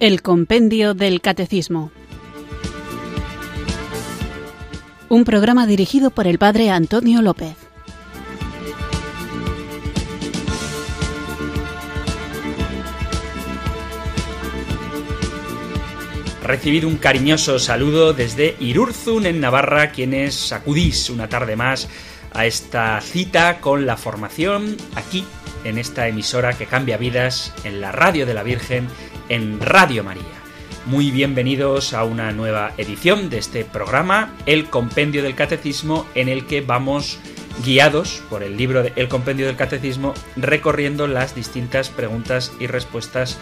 El 0.00 0.22
Compendio 0.22 0.94
del 0.94 1.20
Catecismo. 1.20 1.92
Un 5.10 5.24
programa 5.24 5.66
dirigido 5.66 6.10
por 6.10 6.26
el 6.26 6.38
Padre 6.38 6.70
Antonio 6.70 7.20
López. 7.20 7.54
Recibid 16.44 16.86
un 16.86 16.96
cariñoso 16.96 17.58
saludo 17.58 18.14
desde 18.14 18.56
Irurzun 18.58 19.26
en 19.26 19.38
Navarra, 19.38 19.92
quienes 19.92 20.50
acudís 20.54 21.10
una 21.10 21.28
tarde 21.28 21.56
más 21.56 21.90
a 22.32 22.46
esta 22.46 22.98
cita 23.02 23.60
con 23.60 23.84
la 23.84 23.98
formación 23.98 24.78
aquí 24.94 25.26
en 25.64 25.78
esta 25.78 26.08
emisora 26.08 26.52
que 26.54 26.66
cambia 26.66 26.96
vidas 26.96 27.54
en 27.64 27.80
la 27.80 27.92
radio 27.92 28.26
de 28.26 28.34
la 28.34 28.42
Virgen 28.42 28.88
en 29.28 29.60
Radio 29.60 30.04
María. 30.04 30.24
Muy 30.86 31.10
bienvenidos 31.10 31.92
a 31.92 32.04
una 32.04 32.32
nueva 32.32 32.72
edición 32.78 33.30
de 33.30 33.38
este 33.38 33.64
programa, 33.64 34.34
El 34.46 34.70
Compendio 34.70 35.22
del 35.22 35.34
Catecismo, 35.34 36.06
en 36.14 36.28
el 36.28 36.46
que 36.46 36.62
vamos 36.62 37.18
guiados 37.64 38.22
por 38.30 38.42
el 38.42 38.56
libro 38.56 38.82
de 38.82 38.92
El 38.96 39.08
Compendio 39.08 39.46
del 39.46 39.56
Catecismo, 39.56 40.14
recorriendo 40.36 41.06
las 41.06 41.34
distintas 41.34 41.90
preguntas 41.90 42.52
y 42.58 42.66
respuestas 42.66 43.38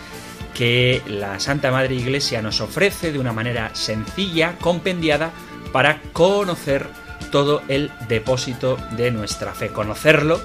que 0.54 1.02
la 1.06 1.38
Santa 1.38 1.70
Madre 1.70 1.94
Iglesia 1.94 2.42
nos 2.42 2.60
ofrece 2.60 3.12
de 3.12 3.18
una 3.20 3.32
manera 3.32 3.70
sencilla, 3.74 4.56
compendiada, 4.60 5.30
para 5.72 6.00
conocer 6.12 6.86
todo 7.30 7.62
el 7.68 7.92
depósito 8.08 8.76
de 8.96 9.10
nuestra 9.10 9.54
fe. 9.54 9.68
Conocerlo 9.68 10.40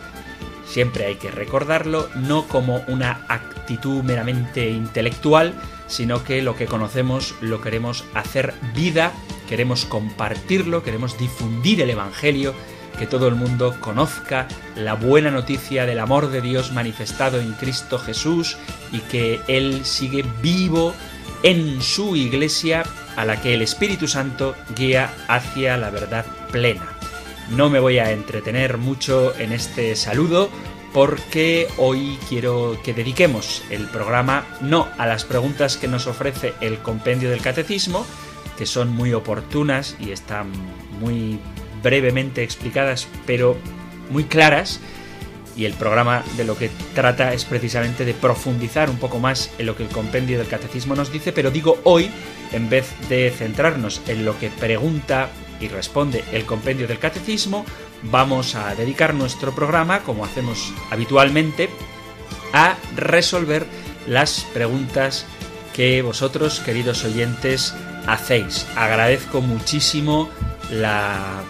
Siempre 0.66 1.06
hay 1.06 1.16
que 1.16 1.32
recordarlo, 1.32 2.10
no 2.16 2.48
como 2.48 2.84
una 2.88 3.22
actitud 3.28 4.04
meramente 4.04 4.70
intelectual, 4.70 5.54
sino 5.88 6.24
que 6.24 6.42
lo 6.42 6.56
que 6.56 6.66
conocemos 6.66 7.36
lo 7.42 7.62
queremos 7.62 8.06
hacer 8.14 8.54
vida, 8.74 9.12
queremos 9.48 9.86
compartirlo, 9.86 10.84
queremos 10.84 11.18
difundir 11.18 11.82
el 11.82 11.90
Evangelio, 11.90 12.54
que 12.98 13.08
todo 13.08 13.28
el 13.28 13.36
mundo 13.36 13.76
conozca 13.80 14.48
la 14.76 14.94
buena 14.94 15.32
noticia 15.32 15.86
del 15.86 16.00
amor 16.00 16.30
de 16.30 16.42
Dios 16.42 16.72
manifestado 16.72 17.40
en 17.40 17.54
Cristo 17.54 17.98
Jesús 17.98 18.58
y 18.92 19.00
que 19.00 19.42
Él 19.48 19.84
sigue 19.84 20.24
vivo 20.42 20.94
en 21.44 21.82
su 21.82 22.16
iglesia 22.16 22.84
a 23.16 23.26
la 23.26 23.42
que 23.42 23.54
el 23.54 23.62
Espíritu 23.62 24.08
Santo 24.08 24.56
guía 24.76 25.14
hacia 25.28 25.78
la 25.78 25.90
verdad 25.90 26.26
plena. 26.52 26.88
No 27.50 27.70
me 27.70 27.80
voy 27.80 28.00
a 28.00 28.12
entretener 28.12 28.78
mucho 28.78 29.38
en 29.38 29.52
este 29.52 29.96
saludo 29.96 30.50
porque 30.94 31.68
hoy 31.78 32.18
quiero 32.30 32.80
que 32.84 32.94
dediquemos 32.94 33.64
el 33.70 33.88
programa 33.88 34.46
no 34.62 34.88
a 34.98 35.08
las 35.08 35.26
preguntas 35.26 35.78
que 35.78 35.88
nos 35.88 36.08
ofrece 36.08 36.54
el 36.62 36.80
compendio 36.80 37.30
del 37.30 37.42
catecismo, 37.42 38.06
que 38.58 38.66
son 38.66 38.90
muy 38.90 39.14
oportunas 39.14 39.96
y 40.00 40.12
están 40.12 40.52
muy 41.00 41.40
brevemente 41.82 42.44
explicadas, 42.44 43.08
pero 43.26 43.58
muy 44.10 44.26
claras, 44.26 44.80
y 45.56 45.66
el 45.66 45.74
programa 45.74 46.24
de 46.38 46.46
lo 46.46 46.58
que 46.58 46.70
trata 46.96 47.34
es 47.34 47.46
precisamente 47.46 48.06
de 48.06 48.14
profundizar 48.14 48.90
un 48.90 48.98
poco 48.98 49.20
más 49.20 49.52
en 49.58 49.68
lo 49.68 49.76
que 49.76 49.84
el 49.84 49.90
compendio 49.90 50.38
del 50.38 50.48
catecismo 50.48 50.96
nos 50.96 51.12
dice, 51.12 51.32
pero 51.32 51.52
digo 51.52 51.80
hoy, 51.84 52.10
en 52.52 52.70
vez 52.70 52.94
de 53.10 53.32
centrarnos 53.32 54.02
en 54.08 54.26
lo 54.26 54.38
que 54.40 54.50
pregunta 54.50 55.30
y 55.64 55.70
responde 55.70 56.24
el 56.32 56.46
compendio 56.46 56.88
del 56.88 57.00
catecismo, 57.00 57.66
vamos 58.04 58.56
a 58.56 58.76
dedicar 58.76 59.14
nuestro 59.14 59.56
programa, 59.56 60.02
como 60.02 60.26
hacemos 60.26 60.74
habitualmente, 60.92 61.70
a 62.52 62.76
resolver 62.96 63.66
las 64.06 64.46
preguntas 64.54 65.26
que 65.74 66.02
vosotros, 66.02 66.60
queridos 66.60 67.04
oyentes, 67.06 67.74
hacéis. 68.06 68.68
Agradezco 68.76 69.42
muchísimo 69.42 70.30
la 70.70 71.44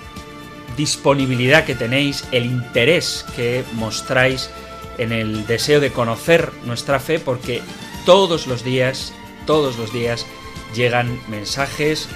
disponibilidad 0.77 1.65
que 1.65 1.75
tenéis, 1.75 2.25
el 2.31 2.45
interés 2.45 3.25
que 3.35 3.63
mostráis 3.73 4.49
en 4.97 5.11
el 5.11 5.45
deseo 5.47 5.79
de 5.79 5.91
conocer 5.91 6.51
nuestra 6.65 6.99
fe, 6.99 7.19
porque 7.19 7.61
todos 8.05 8.47
los 8.47 8.63
días, 8.63 9.13
todos 9.45 9.77
los 9.77 9.91
días 9.91 10.25
llegan 10.73 11.19
mensajes 11.29 12.07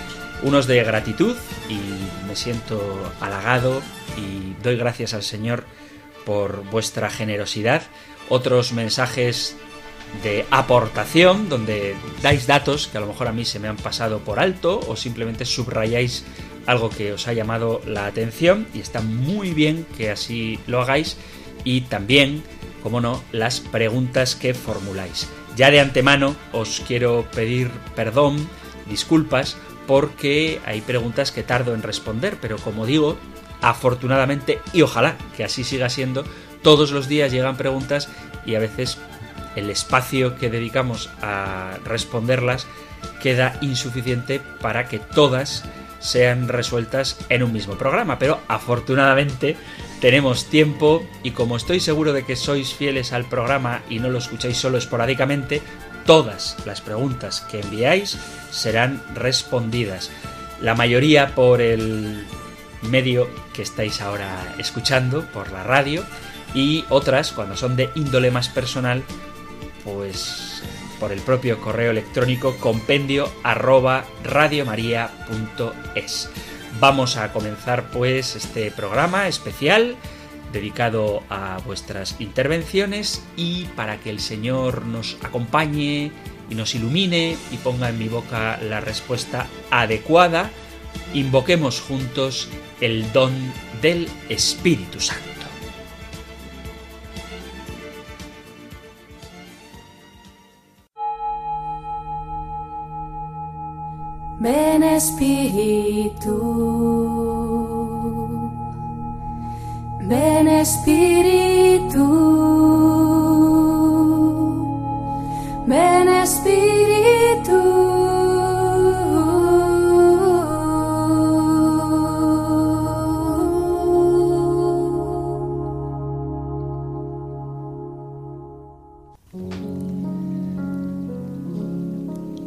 unos 0.43 0.67
de 0.67 0.83
gratitud 0.83 1.35
y 1.69 1.79
me 2.27 2.35
siento 2.35 3.11
halagado 3.19 3.81
y 4.17 4.61
doy 4.63 4.77
gracias 4.77 5.13
al 5.13 5.23
Señor 5.23 5.63
por 6.25 6.63
vuestra 6.65 7.09
generosidad, 7.09 7.83
otros 8.29 8.73
mensajes 8.73 9.55
de 10.23 10.45
aportación 10.51 11.49
donde 11.49 11.95
dais 12.21 12.47
datos 12.47 12.87
que 12.87 12.97
a 12.97 13.01
lo 13.01 13.07
mejor 13.07 13.27
a 13.27 13.33
mí 13.33 13.45
se 13.45 13.59
me 13.59 13.67
han 13.67 13.77
pasado 13.77 14.19
por 14.19 14.39
alto 14.39 14.79
o 14.87 14.95
simplemente 14.95 15.45
subrayáis 15.45 16.23
algo 16.65 16.89
que 16.89 17.13
os 17.13 17.27
ha 17.27 17.33
llamado 17.33 17.81
la 17.85 18.05
atención 18.05 18.67
y 18.73 18.79
está 18.79 19.01
muy 19.01 19.51
bien 19.53 19.85
que 19.97 20.11
así 20.11 20.59
lo 20.67 20.81
hagáis 20.81 21.17
y 21.63 21.81
también, 21.81 22.43
como 22.83 23.01
no, 23.01 23.23
las 23.31 23.59
preguntas 23.59 24.35
que 24.35 24.53
formuláis. 24.53 25.27
Ya 25.55 25.71
de 25.71 25.79
antemano 25.79 26.35
os 26.51 26.81
quiero 26.87 27.25
pedir 27.33 27.69
perdón, 27.95 28.47
disculpas 28.89 29.57
porque 29.87 30.61
hay 30.65 30.81
preguntas 30.81 31.31
que 31.31 31.43
tardo 31.43 31.73
en 31.73 31.81
responder, 31.81 32.37
pero 32.39 32.57
como 32.57 32.85
digo, 32.85 33.17
afortunadamente, 33.61 34.59
y 34.73 34.83
ojalá 34.83 35.17
que 35.35 35.43
así 35.43 35.63
siga 35.63 35.89
siendo, 35.89 36.23
todos 36.61 36.91
los 36.91 37.07
días 37.07 37.31
llegan 37.31 37.57
preguntas 37.57 38.09
y 38.45 38.55
a 38.55 38.59
veces 38.59 38.97
el 39.55 39.69
espacio 39.69 40.37
que 40.37 40.49
dedicamos 40.49 41.09
a 41.21 41.77
responderlas 41.85 42.67
queda 43.21 43.57
insuficiente 43.61 44.41
para 44.61 44.87
que 44.87 44.99
todas 44.99 45.63
sean 45.99 46.47
resueltas 46.47 47.17
en 47.29 47.43
un 47.43 47.53
mismo 47.53 47.75
programa. 47.75 48.19
Pero 48.19 48.39
afortunadamente 48.47 49.55
tenemos 49.99 50.45
tiempo 50.45 51.03
y 51.23 51.31
como 51.31 51.57
estoy 51.57 51.79
seguro 51.79 52.13
de 52.13 52.23
que 52.23 52.35
sois 52.35 52.73
fieles 52.73 53.13
al 53.13 53.25
programa 53.25 53.81
y 53.89 53.99
no 53.99 54.09
lo 54.09 54.19
escucháis 54.19 54.57
solo 54.57 54.77
esporádicamente, 54.77 55.61
todas 56.07 56.57
las 56.65 56.81
preguntas 56.81 57.41
que 57.41 57.59
enviáis 57.59 58.17
serán 58.49 59.03
respondidas. 59.13 60.09
La 60.61 60.73
mayoría 60.73 61.35
por 61.35 61.61
el 61.61 62.25
medio 62.81 63.29
que 63.53 63.61
estáis 63.61 64.01
ahora 64.01 64.55
escuchando, 64.57 65.23
por 65.25 65.51
la 65.51 65.63
radio, 65.63 66.03
y 66.55 66.85
otras, 66.89 67.33
cuando 67.33 67.55
son 67.55 67.75
de 67.75 67.91
índole 67.93 68.31
más 68.31 68.49
personal, 68.49 69.03
pues 69.83 70.63
por 70.99 71.11
el 71.11 71.19
propio 71.19 71.59
correo 71.59 71.91
electrónico 71.91 72.57
compendio 72.57 73.29
arroba. 73.43 74.05
Vamos 76.79 77.17
a 77.17 77.33
comenzar 77.33 77.89
pues 77.91 78.35
este 78.35 78.71
programa 78.71 79.27
especial 79.27 79.95
dedicado 80.51 81.23
a 81.29 81.59
vuestras 81.65 82.15
intervenciones 82.19 83.23
y 83.35 83.65
para 83.75 83.97
que 83.97 84.09
el 84.09 84.19
Señor 84.19 84.85
nos 84.85 85.17
acompañe 85.23 86.11
y 86.49 86.55
nos 86.55 86.75
ilumine 86.75 87.37
y 87.51 87.57
ponga 87.57 87.89
en 87.89 87.99
mi 87.99 88.07
boca 88.07 88.59
la 88.61 88.79
respuesta 88.79 89.47
adecuada, 89.71 90.49
invoquemos 91.13 91.81
juntos 91.81 92.49
el 92.81 93.11
don 93.11 93.33
del 93.81 94.07
Espíritu 94.29 94.99
Santo. 94.99 95.27
Ven 104.39 104.83
Espíritu. 104.83 106.37
Ven 110.09 110.47
Espíritu, 110.47 112.05
ven 115.67 116.07
Espíritu. 116.07 116.77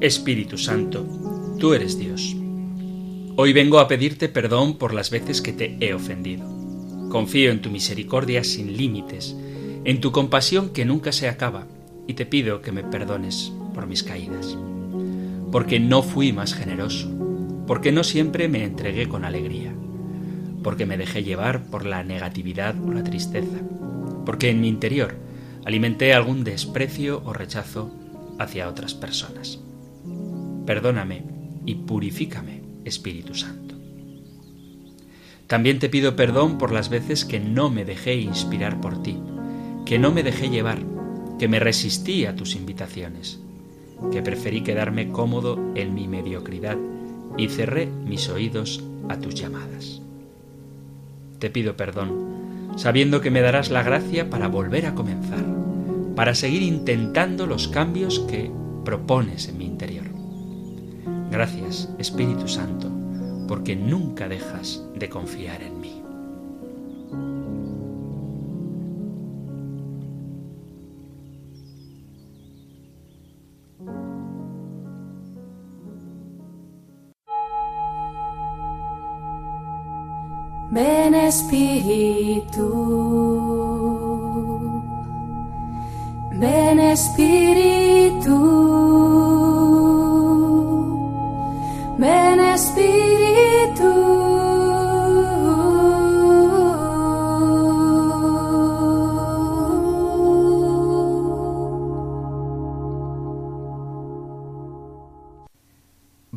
Espíritu 0.01 0.57
Santo, 0.57 1.05
tú 1.59 1.75
eres 1.75 1.99
Dios. 1.99 2.35
Hoy 3.37 3.53
vengo 3.53 3.79
a 3.81 3.87
pedirte 3.87 4.31
perdón 4.31 4.79
por 4.79 4.95
las 4.95 5.11
veces 5.11 5.43
que 5.43 5.53
te 5.53 5.77
he 5.79 5.93
ofendido. 5.93 6.70
Confío 7.11 7.51
en 7.51 7.61
tu 7.61 7.71
misericordia 7.71 8.45
sin 8.45 8.77
límites, 8.77 9.37
en 9.85 10.01
tu 10.01 10.13
compasión 10.13 10.71
que 10.71 10.85
nunca 10.85 11.11
se 11.11 11.29
acaba, 11.29 11.67
y 12.07 12.15
te 12.15 12.25
pido 12.25 12.63
que 12.63 12.71
me 12.71 12.85
perdones 12.85 13.53
por 13.75 13.89
mis 13.89 14.05
caídas. 14.05 14.57
Porque 15.51 15.81
no 15.81 16.05
fui 16.05 16.33
más 16.33 16.55
generoso, 16.55 17.11
porque 17.67 17.91
no 17.91 18.05
siempre 18.05 18.49
me 18.49 18.63
entregué 18.63 19.09
con 19.09 19.25
alegría, 19.25 19.75
porque 20.63 20.87
me 20.87 20.97
dejé 20.97 21.25
llevar 21.25 21.65
por 21.65 21.85
la 21.85 22.05
negatividad 22.05 22.81
o 22.81 22.93
la 22.93 23.03
tristeza, 23.03 23.59
porque 24.25 24.49
en 24.49 24.61
mi 24.61 24.69
interior 24.69 25.17
alimenté 25.65 26.15
algún 26.15 26.45
desprecio 26.45 27.23
o 27.25 27.33
rechazo 27.33 27.91
hacia 28.39 28.69
otras 28.69 28.95
personas. 28.95 29.59
perdóname 30.65 31.25
y 31.67 31.75
purifícame, 31.75 32.63
Espíritu 32.85 33.35
Santo. 33.35 33.70
También 35.51 35.81
te 35.81 35.89
pido 35.89 36.15
perdón 36.15 36.59
por 36.59 36.71
las 36.71 36.91
veces 36.91 37.25
que 37.25 37.41
no 37.41 37.71
me 37.71 37.85
dejé 37.85 38.15
inspirar 38.15 38.81
por 38.81 39.03
ti, 39.03 39.19
que 39.85 39.99
no 39.99 40.13
me 40.13 40.23
dejé 40.23 40.49
llevar, 40.49 40.79
que 41.41 41.49
me 41.49 41.59
resistí 41.59 42.25
a 42.25 42.37
tus 42.37 42.55
invitaciones, 42.55 43.41
que 44.13 44.23
preferí 44.23 44.61
quedarme 44.61 45.11
cómodo 45.11 45.59
en 45.75 45.93
mi 45.93 46.07
mediocridad 46.07 46.77
y 47.37 47.49
cerré 47.49 47.87
mis 47.87 48.29
oídos 48.29 48.85
a 49.09 49.19
tus 49.19 49.35
llamadas. 49.35 50.01
Te 51.41 51.51
pido 51.51 51.77
perdón, 51.77 52.77
sabiendo 52.77 53.21
que 53.21 53.33
me 53.33 53.41
darás 53.41 53.73
la 53.73 53.83
gracia 53.83 54.31
para 54.31 54.47
volver 54.47 54.87
a 54.87 54.95
comenzar, 54.95 55.45
para 56.15 56.37
seguir 56.37 56.63
intentando 56.63 57.49
los 57.49 57.67
cambios 57.67 58.21
que 58.21 58.53
propones 58.85 59.49
en 59.49 59.59
mi 59.59 59.65
interior. 59.65 60.07
Gracias, 61.29 61.93
Espíritu 61.99 62.47
Santo, 62.47 63.00
porque 63.51 63.75
nunca 63.75 64.29
dejas 64.29 64.81
de 64.95 65.09
confiar 65.09 65.61
en 65.61 65.81
mí. 65.81 66.01
Ven 80.71 81.15
Espíritu, 81.17 82.69
ven 86.39 86.79
Espíritu, 86.79 87.70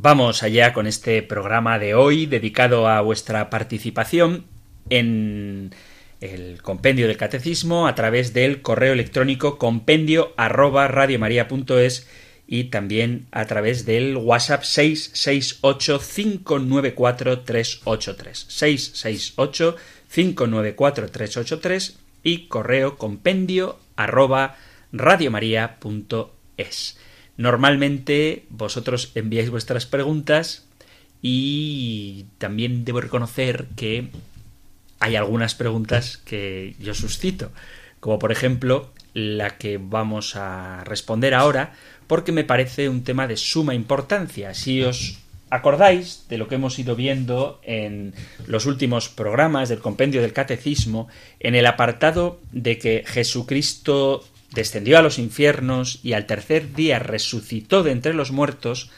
Vamos 0.04 0.44
allá 0.44 0.74
con 0.74 0.86
este 0.86 1.24
programa 1.24 1.80
de 1.80 1.96
hoy 1.96 2.26
dedicado 2.26 2.90
a 2.90 3.00
vuestra 3.00 3.50
participación 3.50 4.48
en 4.90 5.74
el 6.20 6.62
compendio 6.62 7.08
del 7.08 7.16
catecismo 7.16 7.88
a 7.88 7.96
través 7.96 8.34
del 8.34 8.62
correo 8.62 8.92
electrónico 8.92 9.58
compendio 9.58 10.34
arroba 10.36 10.90
radiomaria.es 10.90 12.06
y 12.46 12.66
también 12.66 13.28
a 13.32 13.46
través 13.46 13.86
del 13.86 14.18
WhatsApp 14.18 14.64
668 14.64 16.02
594 16.02 17.40
383 17.40 18.46
668 18.50 19.78
594 20.14 21.12
383 21.12 21.98
y 22.24 22.48
correo 22.50 22.98
compendio 22.98 23.80
arroba 23.96 24.58
radiomaria.es. 24.92 26.98
Normalmente 27.38 28.46
vosotros 28.50 29.12
enviáis 29.16 29.50
vuestras 29.50 29.86
preguntas 29.86 30.66
y 31.22 32.26
también 32.38 32.86
debo 32.86 33.02
reconocer 33.02 33.68
que 33.76 34.10
hay 35.00 35.16
algunas 35.16 35.56
preguntas 35.56 36.18
que 36.18 36.76
yo 36.80 36.94
suscito, 36.94 37.52
como 38.00 38.20
por 38.20 38.32
ejemplo 38.32 38.92
la 39.14 39.58
que 39.58 39.78
vamos 39.78 40.36
a 40.36 40.84
responder 40.86 41.34
ahora, 41.34 41.74
porque 42.08 42.32
me 42.32 42.44
parece 42.44 42.90
un 42.90 43.04
tema 43.04 43.28
de 43.28 43.38
suma 43.38 43.74
importancia. 43.74 44.54
Si 44.54 44.82
os 44.84 45.20
acordáis 45.50 46.26
de 46.30 46.38
lo 46.38 46.48
que 46.48 46.56
hemos 46.56 46.80
ido 46.80 46.96
viendo 46.96 47.60
en 47.64 48.14
los 48.48 48.66
últimos 48.66 49.10
programas 49.10 49.70
del 49.70 49.80
compendio 49.80 50.22
del 50.22 50.34
catecismo, 50.34 51.08
en 51.40 51.56
el 51.56 51.66
apartado 51.68 52.40
de 52.52 52.78
que 52.78 53.04
Jesucristo 53.06 54.24
descendió 54.54 54.98
a 54.98 55.02
los 55.02 55.20
infiernos 55.20 56.00
y 56.04 56.14
al 56.14 56.26
tercer 56.26 56.74
día 56.74 57.00
resucitó 57.00 57.84
de 57.84 57.92
entre 57.92 58.14
los 58.14 58.32
muertos, 58.32 58.92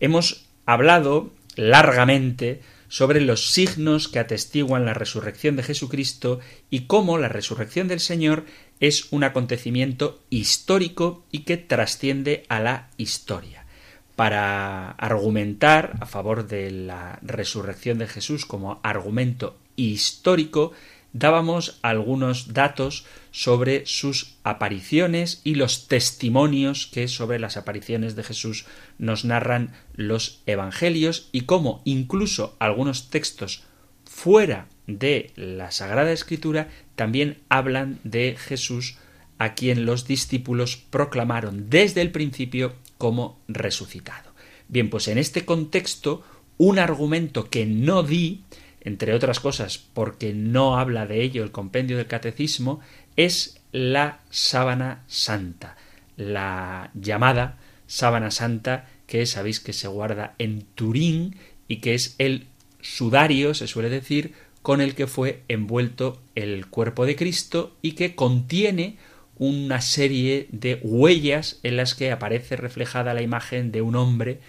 hemos 0.00 0.46
hablado 0.66 1.32
largamente 1.56 2.60
sobre 2.88 3.20
los 3.20 3.50
signos 3.50 4.08
que 4.08 4.20
atestiguan 4.20 4.84
la 4.84 4.94
resurrección 4.94 5.56
de 5.56 5.64
Jesucristo 5.64 6.40
y 6.70 6.82
cómo 6.82 7.18
la 7.18 7.28
resurrección 7.28 7.88
del 7.88 8.00
Señor 8.00 8.44
es 8.80 9.12
un 9.12 9.24
acontecimiento 9.24 10.22
histórico 10.30 11.24
y 11.32 11.40
que 11.40 11.56
trasciende 11.56 12.44
a 12.48 12.60
la 12.60 12.90
historia. 12.96 13.66
Para 14.14 14.92
argumentar 14.92 15.96
a 16.00 16.06
favor 16.06 16.46
de 16.46 16.70
la 16.70 17.18
resurrección 17.22 17.98
de 17.98 18.06
Jesús 18.06 18.46
como 18.46 18.78
argumento 18.84 19.58
histórico, 19.74 20.72
dábamos 21.14 21.78
algunos 21.80 22.52
datos 22.52 23.06
sobre 23.30 23.86
sus 23.86 24.34
apariciones 24.42 25.40
y 25.44 25.54
los 25.54 25.88
testimonios 25.88 26.86
que 26.86 27.08
sobre 27.08 27.38
las 27.38 27.56
apariciones 27.56 28.16
de 28.16 28.24
Jesús 28.24 28.66
nos 28.98 29.24
narran 29.24 29.72
los 29.94 30.42
evangelios 30.44 31.30
y 31.32 31.42
cómo 31.42 31.80
incluso 31.84 32.56
algunos 32.58 33.08
textos 33.08 33.62
fuera 34.04 34.66
de 34.86 35.32
la 35.36 35.70
Sagrada 35.70 36.12
Escritura 36.12 36.68
también 36.96 37.38
hablan 37.48 38.00
de 38.04 38.36
Jesús 38.36 38.98
a 39.38 39.54
quien 39.54 39.86
los 39.86 40.06
discípulos 40.06 40.76
proclamaron 40.76 41.70
desde 41.70 42.02
el 42.02 42.10
principio 42.10 42.74
como 42.98 43.38
resucitado. 43.48 44.32
Bien, 44.68 44.90
pues 44.90 45.08
en 45.08 45.18
este 45.18 45.44
contexto, 45.44 46.22
un 46.58 46.78
argumento 46.78 47.50
que 47.50 47.66
no 47.66 48.02
di 48.02 48.42
entre 48.84 49.14
otras 49.14 49.40
cosas 49.40 49.78
porque 49.78 50.32
no 50.34 50.78
habla 50.78 51.06
de 51.06 51.22
ello 51.22 51.42
el 51.42 51.50
compendio 51.50 51.96
del 51.96 52.06
catecismo, 52.06 52.80
es 53.16 53.60
la 53.72 54.20
sábana 54.30 55.04
santa, 55.08 55.76
la 56.16 56.90
llamada 56.94 57.58
sábana 57.86 58.30
santa 58.30 58.88
que 59.06 59.26
sabéis 59.26 59.60
que 59.60 59.72
se 59.72 59.88
guarda 59.88 60.34
en 60.38 60.62
Turín 60.74 61.36
y 61.68 61.76
que 61.76 61.94
es 61.94 62.14
el 62.18 62.46
sudario, 62.80 63.54
se 63.54 63.66
suele 63.66 63.88
decir, 63.88 64.34
con 64.62 64.80
el 64.80 64.94
que 64.94 65.06
fue 65.06 65.42
envuelto 65.48 66.22
el 66.34 66.66
cuerpo 66.66 67.04
de 67.06 67.16
Cristo 67.16 67.76
y 67.82 67.92
que 67.92 68.14
contiene 68.14 68.96
una 69.36 69.80
serie 69.80 70.48
de 70.52 70.78
huellas 70.82 71.58
en 71.62 71.76
las 71.76 71.94
que 71.94 72.12
aparece 72.12 72.56
reflejada 72.56 73.14
la 73.14 73.22
imagen 73.22 73.72
de 73.72 73.82
un 73.82 73.96
hombre 73.96 74.40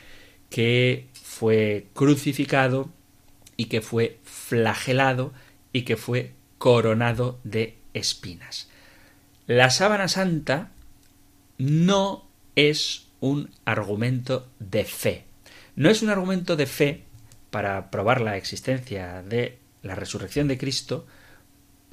que 0.49 1.07
fue 1.21 1.87
crucificado 1.93 2.89
y 3.57 3.65
que 3.65 3.81
fue 3.81 4.19
flagelado 4.23 5.33
y 5.73 5.83
que 5.83 5.97
fue 5.97 6.33
coronado 6.57 7.39
de 7.43 7.77
espinas. 7.93 8.69
La 9.47 9.69
sábana 9.69 10.07
santa 10.07 10.71
no 11.57 12.27
es 12.55 13.07
un 13.19 13.51
argumento 13.65 14.47
de 14.59 14.85
fe. 14.85 15.25
No 15.75 15.89
es 15.89 16.01
un 16.01 16.09
argumento 16.09 16.55
de 16.55 16.65
fe 16.65 17.03
para 17.49 17.91
probar 17.91 18.21
la 18.21 18.37
existencia 18.37 19.21
de 19.21 19.59
la 19.81 19.95
resurrección 19.95 20.47
de 20.47 20.57
Cristo 20.57 21.05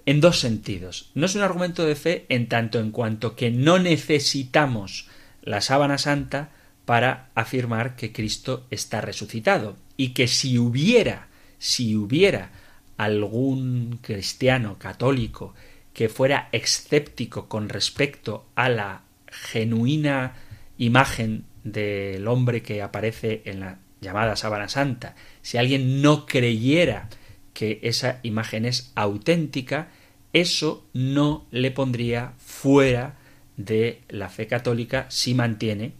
en 0.06 0.20
dos 0.20 0.40
sentidos. 0.40 1.10
No 1.14 1.26
es 1.26 1.34
un 1.34 1.42
argumento 1.42 1.84
de 1.84 1.94
fe 1.94 2.26
en 2.28 2.48
tanto 2.48 2.80
en 2.80 2.90
cuanto 2.90 3.36
que 3.36 3.50
no 3.50 3.78
necesitamos 3.78 5.08
la 5.42 5.60
sábana 5.60 5.98
santa 5.98 6.50
para 6.84 7.30
afirmar 7.34 7.96
que 7.96 8.12
Cristo 8.12 8.66
está 8.70 9.00
resucitado 9.00 9.76
y 9.96 10.10
que 10.10 10.26
si 10.26 10.58
hubiera 10.58 11.28
si 11.62 11.94
hubiera 11.94 12.50
algún 12.96 14.00
cristiano 14.02 14.80
católico 14.80 15.54
que 15.92 16.08
fuera 16.08 16.48
escéptico 16.50 17.48
con 17.48 17.68
respecto 17.68 18.46
a 18.56 18.68
la 18.68 19.02
genuina 19.28 20.34
imagen 20.76 21.44
del 21.62 22.26
hombre 22.26 22.62
que 22.62 22.82
aparece 22.82 23.42
en 23.44 23.60
la 23.60 23.78
llamada 24.00 24.34
sábana 24.34 24.68
santa, 24.68 25.14
si 25.40 25.56
alguien 25.56 26.02
no 26.02 26.26
creyera 26.26 27.08
que 27.54 27.78
esa 27.84 28.18
imagen 28.24 28.64
es 28.64 28.90
auténtica, 28.96 29.88
eso 30.32 30.84
no 30.92 31.46
le 31.52 31.70
pondría 31.70 32.32
fuera 32.38 33.18
de 33.56 34.02
la 34.08 34.30
fe 34.30 34.48
católica 34.48 35.06
si 35.10 35.34
mantiene 35.34 35.92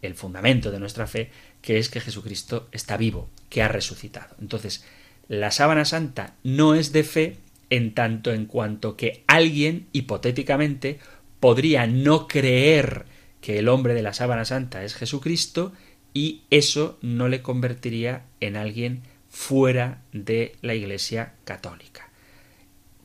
el 0.00 0.14
fundamento 0.14 0.70
de 0.70 0.80
nuestra 0.80 1.06
fe, 1.06 1.30
que 1.60 1.76
es 1.76 1.90
que 1.90 2.00
Jesucristo 2.00 2.68
está 2.72 2.96
vivo, 2.96 3.28
que 3.54 3.62
ha 3.62 3.68
resucitado. 3.68 4.34
Entonces, 4.40 4.84
la 5.28 5.52
sábana 5.52 5.84
santa 5.84 6.34
no 6.42 6.74
es 6.74 6.90
de 6.90 7.04
fe 7.04 7.36
en 7.70 7.94
tanto 7.94 8.32
en 8.32 8.46
cuanto 8.46 8.96
que 8.96 9.22
alguien, 9.28 9.86
hipotéticamente, 9.92 10.98
podría 11.38 11.86
no 11.86 12.26
creer 12.26 13.04
que 13.40 13.60
el 13.60 13.68
hombre 13.68 13.94
de 13.94 14.02
la 14.02 14.12
sábana 14.12 14.44
santa 14.44 14.82
es 14.82 14.96
Jesucristo 14.96 15.72
y 16.12 16.42
eso 16.50 16.98
no 17.00 17.28
le 17.28 17.42
convertiría 17.42 18.24
en 18.40 18.56
alguien 18.56 19.02
fuera 19.28 20.02
de 20.12 20.56
la 20.60 20.74
Iglesia 20.74 21.34
católica. 21.44 22.10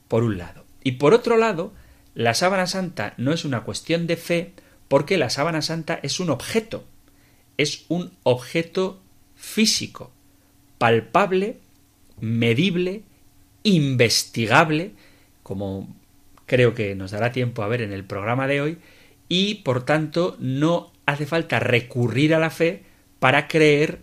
Por 0.07 0.23
un 0.23 0.39
lado. 0.39 0.65
Y 0.83 0.93
por 0.93 1.13
otro 1.13 1.37
lado, 1.37 1.75
la 2.15 2.33
sábana 2.33 2.65
santa 2.65 3.13
no 3.17 3.33
es 3.33 3.45
una 3.45 3.61
cuestión 3.61 4.07
de 4.07 4.17
fe 4.17 4.53
porque 4.87 5.19
la 5.19 5.29
sábana 5.29 5.61
santa 5.61 5.99
es 6.01 6.19
un 6.19 6.31
objeto 6.31 6.85
es 7.59 7.83
un 7.89 8.13
objeto 8.23 9.01
físico, 9.35 10.13
palpable, 10.79 11.59
medible, 12.19 13.03
investigable, 13.61 14.93
como 15.43 15.95
creo 16.47 16.73
que 16.73 16.95
nos 16.95 17.11
dará 17.11 17.31
tiempo 17.31 17.61
a 17.61 17.67
ver 17.67 17.83
en 17.83 17.93
el 17.93 18.03
programa 18.03 18.47
de 18.47 18.61
hoy, 18.61 18.77
y 19.27 19.55
por 19.55 19.85
tanto 19.85 20.35
no 20.39 20.91
hace 21.05 21.27
falta 21.27 21.59
recurrir 21.59 22.33
a 22.33 22.39
la 22.39 22.49
fe 22.49 22.83
para 23.19 23.47
creer 23.47 23.99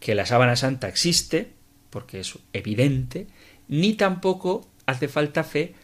que 0.00 0.14
la 0.14 0.24
sábana 0.24 0.56
santa 0.56 0.88
existe, 0.88 1.50
porque 1.90 2.20
es 2.20 2.38
evidente, 2.54 3.26
ni 3.68 3.92
tampoco 3.94 4.66
hace 4.86 5.08
falta 5.08 5.44
fe 5.44 5.74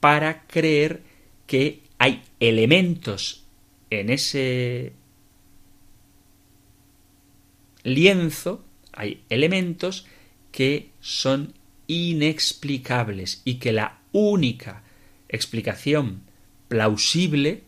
para 0.00 0.46
creer 0.46 1.02
que 1.46 1.82
hay 1.98 2.22
elementos 2.40 3.44
en 3.90 4.10
ese 4.10 4.92
lienzo, 7.84 8.64
hay 8.92 9.24
elementos 9.28 10.06
que 10.50 10.90
son 11.00 11.54
inexplicables 11.86 13.42
y 13.44 13.54
que 13.54 13.72
la 13.72 14.00
única 14.12 14.82
explicación 15.28 16.22
plausible 16.68 17.64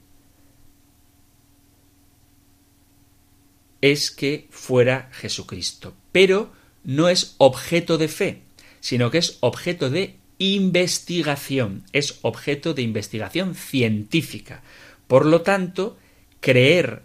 es 3.81 4.11
que 4.11 4.47
fuera 4.51 5.11
Jesucristo. 5.13 5.95
Pero 6.13 6.53
no 6.85 7.09
es 7.09 7.35
objeto 7.39 7.99
de 7.99 8.09
fe, 8.09 8.43
sino 8.81 9.11
que 9.11 9.19
es 9.19 9.39
objeto 9.41 9.91
de 9.91 10.17
investigación, 10.39 11.85
es 11.93 12.19
objeto 12.23 12.75
de 12.75 12.83
investigación 12.83 13.55
científica. 13.55 14.63
Por 15.07 15.27
lo 15.27 15.43
tanto, 15.43 15.99
creer 16.41 17.03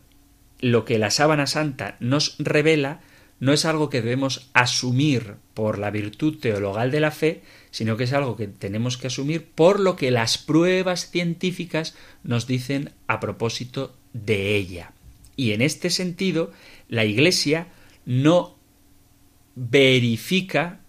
lo 0.62 0.86
que 0.86 1.00
la 1.00 1.12
sábana 1.12 1.48
santa 1.48 1.98
nos 2.00 2.36
revela 2.40 3.02
no 3.40 3.54
es 3.54 3.66
algo 3.66 3.90
que 3.90 4.02
debemos 4.02 4.50
asumir 4.54 5.36
por 5.54 5.80
la 5.80 5.92
virtud 5.92 6.40
teologal 6.40 6.92
de 6.92 7.00
la 7.00 7.12
fe, 7.12 7.42
sino 7.72 7.98
que 7.98 8.04
es 8.04 8.14
algo 8.14 8.36
que 8.36 8.48
tenemos 8.48 8.98
que 8.98 9.08
asumir 9.08 9.46
por 9.46 9.80
lo 9.80 9.96
que 9.96 10.12
las 10.12 10.38
pruebas 10.38 11.10
científicas 11.10 11.96
nos 12.24 12.48
dicen 12.48 12.92
a 13.08 13.20
propósito 13.20 13.96
de 14.14 14.56
ella. 14.56 14.94
Y 15.36 15.54
en 15.54 15.62
este 15.62 15.90
sentido, 15.90 16.52
la 16.90 17.06
Iglesia 17.06 17.68
no 18.06 18.58
verifica 19.56 20.82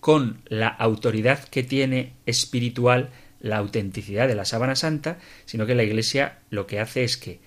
con 0.00 0.40
la 0.46 0.68
autoridad 0.68 1.44
que 1.44 1.62
tiene 1.62 2.14
espiritual 2.24 3.10
la 3.40 3.58
autenticidad 3.58 4.28
de 4.28 4.34
la 4.34 4.44
sábana 4.44 4.76
santa, 4.76 5.18
sino 5.44 5.66
que 5.66 5.74
la 5.74 5.82
Iglesia 5.82 6.38
lo 6.50 6.66
que 6.66 6.80
hace 6.80 7.04
es 7.04 7.16
que, 7.16 7.40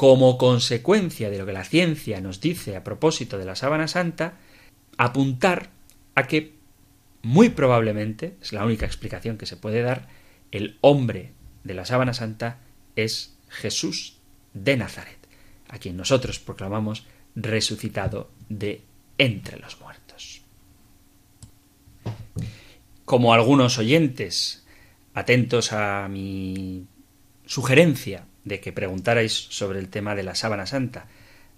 como 0.00 0.38
consecuencia 0.38 1.28
de 1.28 1.36
lo 1.36 1.44
que 1.44 1.52
la 1.52 1.62
ciencia 1.62 2.22
nos 2.22 2.40
dice 2.40 2.74
a 2.74 2.82
propósito 2.82 3.36
de 3.36 3.44
la 3.44 3.54
sábana 3.54 3.86
santa, 3.86 4.38
apuntar 4.96 5.68
a 6.14 6.26
que 6.26 6.54
muy 7.20 7.50
probablemente, 7.50 8.38
es 8.40 8.54
la 8.54 8.64
única 8.64 8.86
explicación 8.86 9.36
que 9.36 9.44
se 9.44 9.58
puede 9.58 9.82
dar, 9.82 10.08
el 10.52 10.78
hombre 10.80 11.34
de 11.64 11.74
la 11.74 11.84
sábana 11.84 12.14
santa 12.14 12.60
es 12.96 13.36
Jesús 13.50 14.16
de 14.54 14.78
Nazaret, 14.78 15.18
a 15.68 15.76
quien 15.76 15.98
nosotros 15.98 16.38
proclamamos 16.38 17.04
resucitado 17.34 18.30
de 18.48 18.80
entre 19.18 19.58
los 19.58 19.78
muertos. 19.82 20.40
Como 23.04 23.34
algunos 23.34 23.76
oyentes, 23.76 24.64
atentos 25.12 25.74
a 25.74 26.08
mi 26.08 26.86
sugerencia 27.44 28.29
de 28.44 28.60
que 28.60 28.72
preguntarais 28.72 29.32
sobre 29.32 29.78
el 29.78 29.88
tema 29.88 30.14
de 30.14 30.22
la 30.22 30.34
sábana 30.34 30.66
santa, 30.66 31.06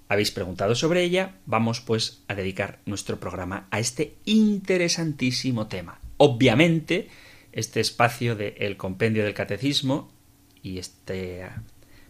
habéis 0.08 0.30
preguntado 0.30 0.74
sobre 0.74 1.02
ella, 1.02 1.36
vamos 1.46 1.80
pues 1.80 2.22
a 2.28 2.34
dedicar 2.34 2.80
nuestro 2.86 3.18
programa 3.18 3.66
a 3.70 3.80
este 3.80 4.16
interesantísimo 4.24 5.68
tema. 5.68 6.00
Obviamente, 6.18 7.08
este 7.52 7.80
espacio 7.80 8.36
del 8.36 8.76
compendio 8.76 9.24
del 9.24 9.34
catecismo 9.34 10.12
y 10.62 10.78
este 10.78 11.48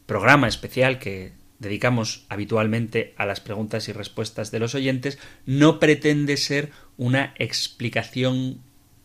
programa 0.07 0.49
especial 0.49 0.99
que 0.99 1.33
dedicamos 1.59 2.27
habitualmente 2.29 3.15
a 3.17 3.25
las 3.25 3.41
preguntas 3.41 3.89
y 3.89 3.93
respuestas 3.93 4.51
de 4.51 4.59
los 4.59 4.75
oyentes 4.75 5.19
no 5.47 5.79
pretende 5.79 6.37
ser 6.37 6.71
una 6.97 7.35
explicación 7.39 8.61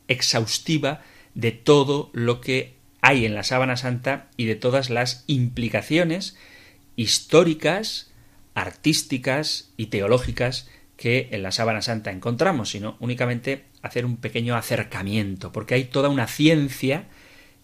exhaustiva 0.07 1.01
de 1.35 1.51
todo 1.51 2.09
lo 2.13 2.41
que 2.41 2.76
hay 3.07 3.25
en 3.25 3.35
la 3.35 3.43
sábana 3.43 3.77
santa 3.77 4.27
y 4.35 4.47
de 4.47 4.55
todas 4.55 4.89
las 4.89 5.23
implicaciones 5.27 6.35
históricas, 6.97 8.11
artísticas 8.53 9.71
y 9.77 9.85
teológicas 9.85 10.67
que 10.97 11.29
en 11.31 11.41
la 11.41 11.53
sábana 11.53 11.81
santa 11.81 12.11
encontramos, 12.11 12.69
sino 12.71 12.97
únicamente 12.99 13.63
hacer 13.81 14.05
un 14.05 14.17
pequeño 14.17 14.57
acercamiento, 14.57 15.53
porque 15.53 15.75
hay 15.75 15.85
toda 15.85 16.09
una 16.09 16.27
ciencia 16.27 17.05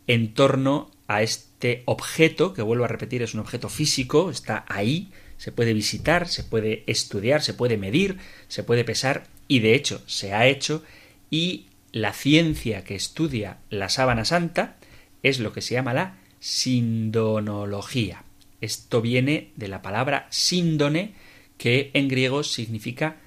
en 0.07 0.33
torno 0.33 0.91
a 1.07 1.23
este 1.23 1.83
objeto, 1.87 2.53
que 2.53 2.61
vuelvo 2.61 2.85
a 2.85 2.87
repetir, 2.87 3.21
es 3.21 3.33
un 3.33 3.41
objeto 3.41 3.67
físico, 3.67 4.29
está 4.29 4.63
ahí, 4.69 5.11
se 5.35 5.51
puede 5.51 5.73
visitar, 5.73 6.29
se 6.29 6.45
puede 6.45 6.85
estudiar, 6.87 7.41
se 7.41 7.53
puede 7.53 7.75
medir, 7.75 8.17
se 8.47 8.63
puede 8.63 8.85
pesar, 8.85 9.23
y 9.49 9.59
de 9.59 9.75
hecho 9.75 10.01
se 10.05 10.33
ha 10.33 10.47
hecho, 10.47 10.83
y 11.29 11.65
la 11.91 12.13
ciencia 12.13 12.85
que 12.85 12.95
estudia 12.95 13.57
la 13.69 13.89
sábana 13.89 14.23
santa 14.23 14.77
es 15.23 15.39
lo 15.39 15.53
que 15.53 15.61
se 15.61 15.73
llama 15.73 15.93
la 15.93 16.17
sindonología. 16.39 18.23
Esto 18.61 19.01
viene 19.01 19.51
de 19.55 19.67
la 19.67 19.81
palabra 19.81 20.27
síndone, 20.29 21.15
que 21.57 21.91
en 21.93 22.07
griego 22.07 22.43
significa 22.43 23.17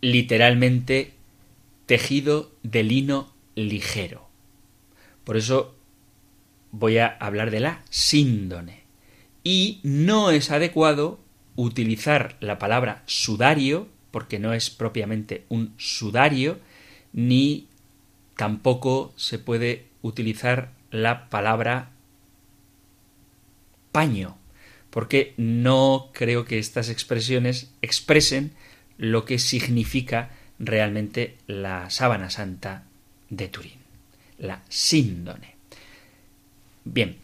literalmente 0.00 1.14
tejido 1.86 2.52
de 2.62 2.82
lino 2.82 3.32
ligero. 3.54 4.28
Por 5.24 5.36
eso 5.36 5.74
voy 6.70 6.98
a 6.98 7.06
hablar 7.06 7.50
de 7.50 7.60
la 7.60 7.82
síndone. 7.90 8.84
Y 9.44 9.80
no 9.82 10.30
es 10.30 10.50
adecuado 10.50 11.18
utilizar 11.56 12.36
la 12.40 12.58
palabra 12.58 13.02
sudario, 13.06 13.88
porque 14.10 14.38
no 14.38 14.52
es 14.52 14.70
propiamente 14.70 15.44
un 15.48 15.74
sudario, 15.76 16.58
ni 17.12 17.66
tampoco 18.36 19.12
se 19.16 19.38
puede 19.38 19.86
utilizar 20.02 20.72
la 20.90 21.28
palabra 21.28 21.90
paño, 23.92 24.36
porque 24.90 25.34
no 25.36 26.10
creo 26.12 26.44
que 26.44 26.58
estas 26.58 26.88
expresiones 26.88 27.70
expresen 27.82 28.52
lo 28.96 29.24
que 29.24 29.38
significa 29.38 30.30
realmente 30.58 31.36
la 31.46 31.90
sábana 31.90 32.30
santa 32.30 32.84
de 33.30 33.48
Turín, 33.48 33.78
la 34.38 34.62
síndone. 34.68 35.56
Bien, 36.84 37.16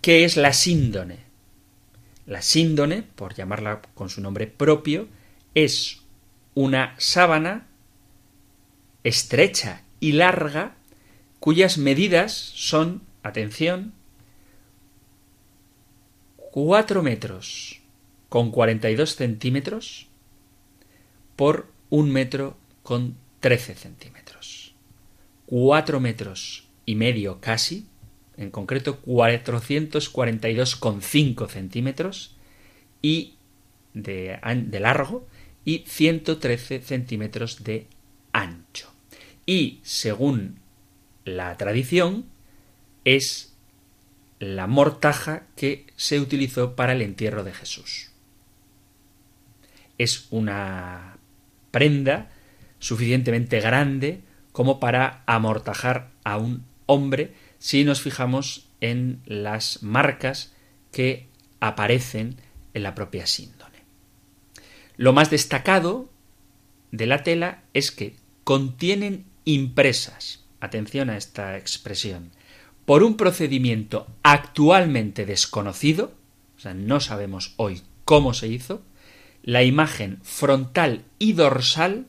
¿qué 0.00 0.24
es 0.24 0.36
la 0.36 0.52
síndone? 0.52 1.18
La 2.26 2.42
síndone, 2.42 3.02
por 3.02 3.34
llamarla 3.34 3.82
con 3.94 4.08
su 4.08 4.20
nombre 4.20 4.46
propio, 4.46 5.08
es 5.54 6.02
una 6.54 6.94
sábana 6.98 7.66
estrecha 9.04 9.84
y 10.00 10.12
larga 10.12 10.76
cuyas 11.40 11.78
medidas 11.78 12.32
son 12.32 13.02
atención, 13.22 13.94
4 16.36 17.02
metros 17.02 17.80
con 18.28 18.50
42 18.50 19.16
centímetros 19.16 20.08
por 21.36 21.70
un 21.90 22.10
metro 22.12 22.56
con 22.82 23.16
13 23.40 23.74
centímetros. 23.74 24.74
4 25.46 26.00
metros 26.00 26.68
y 26.86 26.94
medio 26.94 27.40
casi, 27.40 27.86
en 28.36 28.50
concreto 28.50 29.02
442,5 29.02 31.48
centímetros 31.48 32.36
y 33.02 33.34
de, 33.94 34.38
de 34.66 34.80
largo 34.80 35.26
y 35.64 35.84
113 35.86 36.82
centímetros 36.82 37.64
de 37.64 37.86
ancho. 38.32 38.91
Y 39.46 39.80
según 39.82 40.60
la 41.24 41.56
tradición, 41.56 42.26
es 43.04 43.54
la 44.38 44.66
mortaja 44.66 45.46
que 45.56 45.86
se 45.96 46.20
utilizó 46.20 46.74
para 46.74 46.92
el 46.92 47.02
entierro 47.02 47.44
de 47.44 47.52
Jesús. 47.52 48.10
Es 49.98 50.26
una 50.30 51.18
prenda 51.70 52.30
suficientemente 52.78 53.60
grande 53.60 54.22
como 54.50 54.80
para 54.80 55.22
amortajar 55.26 56.10
a 56.24 56.36
un 56.38 56.64
hombre 56.86 57.34
si 57.58 57.84
nos 57.84 58.00
fijamos 58.00 58.68
en 58.80 59.22
las 59.24 59.82
marcas 59.82 60.52
que 60.90 61.28
aparecen 61.60 62.36
en 62.74 62.82
la 62.82 62.94
propia 62.94 63.26
síndone. 63.26 63.78
Lo 64.96 65.12
más 65.12 65.30
destacado 65.30 66.10
de 66.90 67.06
la 67.06 67.22
tela 67.22 67.62
es 67.72 67.92
que 67.92 68.16
contienen 68.44 69.24
impresas, 69.44 70.44
atención 70.60 71.10
a 71.10 71.16
esta 71.16 71.56
expresión, 71.56 72.30
por 72.84 73.02
un 73.02 73.16
procedimiento 73.16 74.06
actualmente 74.22 75.26
desconocido, 75.26 76.12
sea, 76.62 76.74
no 76.74 77.00
sabemos 77.00 77.54
hoy 77.56 77.82
cómo 78.04 78.34
se 78.34 78.48
hizo, 78.48 78.82
la 79.42 79.62
imagen 79.64 80.20
frontal 80.22 81.04
y 81.18 81.32
dorsal 81.32 82.06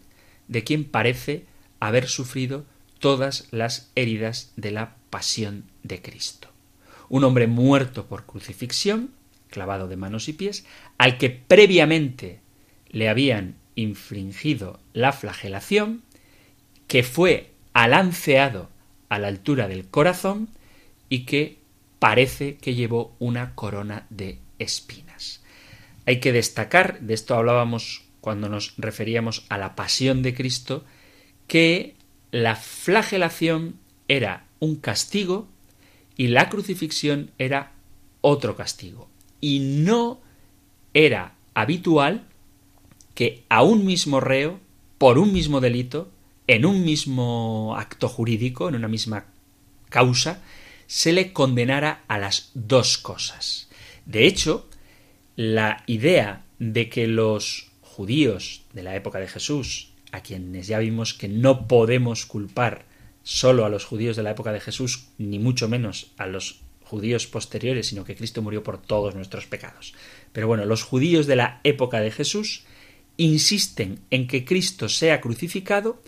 de 0.48 0.63
quien 0.63 0.86
parece 0.86 1.46
haber 1.80 2.08
sufrido 2.08 2.66
todas 3.00 3.48
las 3.52 3.92
heridas 3.96 4.54
de 4.56 4.72
la 4.72 4.96
pasión 5.10 5.66
de 5.82 6.02
Cristo. 6.02 6.50
Un 7.10 7.24
hombre 7.24 7.48
muerto 7.48 8.06
por 8.06 8.25
crucifixión, 8.25 9.12
clavado 9.50 9.88
de 9.88 9.98
manos 9.98 10.30
y 10.30 10.34
pies, 10.34 10.66
al 10.98 11.18
que 11.18 11.30
previamente 11.30 12.40
le 12.90 13.10
habían 13.10 13.56
infringido 13.75 14.80
la 14.94 15.12
flagelación, 15.12 16.04
que 16.94 17.02
fue 17.02 17.50
alanceado 17.74 18.70
a 19.10 19.18
la 19.18 19.28
altura 19.28 19.68
del 19.68 19.88
corazón 19.88 20.50
y 21.10 21.26
que 21.26 21.58
parece 21.98 22.58
que 22.58 22.76
llevó 22.76 23.16
una 23.18 23.56
corona 23.56 24.06
de 24.12 24.38
espinas. 24.60 25.42
Hay 26.06 26.20
que 26.20 26.32
destacar, 26.32 27.00
de 27.00 27.16
esto 27.16 27.34
hablábamos 27.34 28.04
cuando 28.22 28.48
nos 28.48 28.76
referíamos 28.78 29.44
a 29.50 29.58
la 29.58 29.74
pasión 29.74 30.22
de 30.22 30.36
Cristo, 30.36 30.86
que 31.48 31.96
la 32.30 32.56
flagelación 32.56 33.80
era 34.08 34.46
un 34.60 34.76
castigo 34.76 35.48
y 36.16 36.28
la 36.28 36.48
crucifixión 36.48 37.32
era 37.40 37.72
otro 38.22 38.56
castigo. 38.56 39.10
Y 39.42 39.62
no 39.62 40.22
era 40.94 41.34
habitual 41.56 42.28
que 43.16 43.46
a 43.50 43.64
un 43.64 43.84
mismo 43.84 44.20
reo, 44.20 44.60
por 45.00 45.18
un 45.18 45.34
mismo 45.34 45.60
delito, 45.60 46.12
en 46.48 46.66
un 46.66 46.84
mismo 46.84 47.76
acto 47.78 48.10
jurídico, 48.10 48.70
en 48.70 48.76
una 48.76 48.88
misma 48.88 49.26
causa, 49.90 50.42
se 50.88 51.14
le 51.14 51.34
condenara 51.34 52.04
a 52.08 52.18
las 52.18 52.52
dos 52.54 52.98
cosas. 52.98 53.70
De 54.06 54.26
hecho, 54.26 54.68
la 55.36 55.84
idea 55.88 56.44
de 56.60 56.90
que 56.90 57.08
los 57.08 57.72
judíos 57.82 58.64
de 58.74 58.84
la 58.84 58.96
época 58.96 59.20
de 59.20 59.28
Jesús, 59.28 59.92
a 60.12 60.22
quienes 60.22 60.68
ya 60.68 60.80
vimos 60.80 61.14
que 61.14 61.28
no 61.28 61.68
podemos 61.68 62.26
culpar 62.26 62.86
solo 63.24 63.66
a 63.66 63.70
los 63.70 63.86
judíos 63.86 64.16
de 64.16 64.24
la 64.24 64.32
época 64.32 64.52
de 64.52 64.60
Jesús, 64.60 65.08
ni 65.18 65.40
mucho 65.40 65.70
menos 65.70 66.12
a 66.18 66.28
los 66.28 66.62
judíos 66.84 67.26
posteriores, 67.26 67.88
sino 67.88 68.04
que 68.04 68.16
Cristo 68.16 68.42
murió 68.42 68.62
por 68.62 68.80
todos 68.80 69.16
nuestros 69.16 69.48
pecados. 69.48 69.94
Pero 70.32 70.48
bueno, 70.48 70.66
los 70.66 70.84
judíos 70.84 71.26
de 71.26 71.38
la 71.38 71.62
época 71.64 72.02
de 72.02 72.12
Jesús 72.12 72.66
insisten 73.18 74.00
en 74.12 74.28
que 74.28 74.46
Cristo 74.46 74.90
sea 74.90 75.22
crucificado 75.22 76.02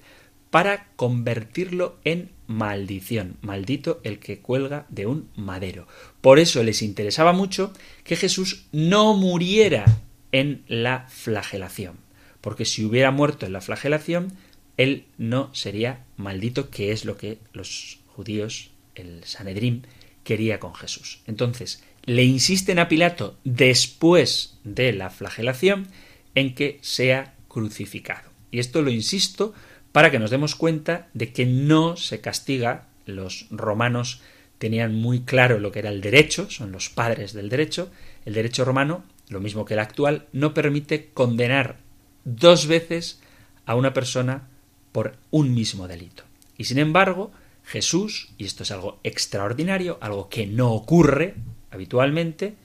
para 0.56 0.88
convertirlo 0.96 2.00
en 2.06 2.32
maldición, 2.48 3.36
maldito 3.42 4.00
el 4.06 4.20
que 4.20 4.40
cuelga 4.40 4.86
de 4.88 5.06
un 5.06 5.28
madero. 5.36 5.86
Por 6.22 6.40
eso 6.40 6.64
les 6.64 6.82
interesaba 6.82 7.34
mucho 7.34 7.74
que 8.06 8.16
Jesús 8.16 8.64
no 8.72 9.16
muriera 9.16 9.84
en 10.32 10.64
la 10.70 11.08
flagelación, 11.10 11.98
porque 12.40 12.64
si 12.64 12.86
hubiera 12.86 13.12
muerto 13.12 13.46
en 13.46 13.52
la 13.52 13.60
flagelación, 13.60 14.32
él 14.78 15.04
no 15.18 15.54
sería 15.54 16.06
maldito, 16.16 16.70
que 16.70 16.94
es 16.94 17.04
lo 17.04 17.18
que 17.18 17.40
los 17.52 18.00
judíos, 18.08 18.72
el 18.96 19.26
Sanedrín, 19.26 19.86
quería 20.24 20.62
con 20.62 20.74
Jesús. 20.74 21.20
Entonces, 21.28 21.84
le 22.06 22.24
insisten 22.24 22.80
a 22.80 22.88
Pilato 22.88 23.38
después 23.44 24.58
de 24.64 24.94
la 24.94 25.10
flagelación 25.10 25.90
en 26.34 26.56
que 26.56 26.80
sea 26.82 27.36
crucificado. 27.50 28.30
Y 28.52 28.60
esto 28.60 28.82
lo 28.82 28.90
insisto 28.90 29.54
para 29.96 30.12
que 30.12 30.20
nos 30.20 30.30
demos 30.30 30.56
cuenta 30.56 31.08
de 31.14 31.32
que 31.32 31.46
no 31.46 31.96
se 31.96 32.20
castiga. 32.20 32.88
Los 33.06 33.48
romanos 33.50 34.20
tenían 34.58 34.94
muy 34.94 35.22
claro 35.22 35.58
lo 35.58 35.72
que 35.72 35.80
era 35.80 35.90
el 35.90 36.02
derecho, 36.02 36.50
son 36.50 36.74
los 36.74 36.90
padres 36.90 37.32
del 37.32 37.48
derecho. 37.48 37.90
El 38.26 38.34
derecho 38.34 38.66
romano, 38.66 39.06
lo 39.30 39.40
mismo 39.40 39.64
que 39.64 39.76
el 39.76 39.80
actual, 39.80 40.28
no 40.34 40.54
permite 40.54 41.12
condenar 41.14 41.78
dos 42.26 42.68
veces 42.68 43.22
a 43.66 43.76
una 43.76 43.94
persona 43.94 44.50
por 44.92 45.16
un 45.32 45.54
mismo 45.54 45.88
delito. 45.88 46.24
Y 46.58 46.66
sin 46.66 46.80
embargo, 46.80 47.32
Jesús, 47.64 48.34
y 48.38 48.44
esto 48.44 48.64
es 48.64 48.72
algo 48.72 49.00
extraordinario, 49.06 49.98
algo 50.02 50.28
que 50.28 50.46
no 50.46 50.74
ocurre 50.74 51.36
habitualmente, 51.72 52.56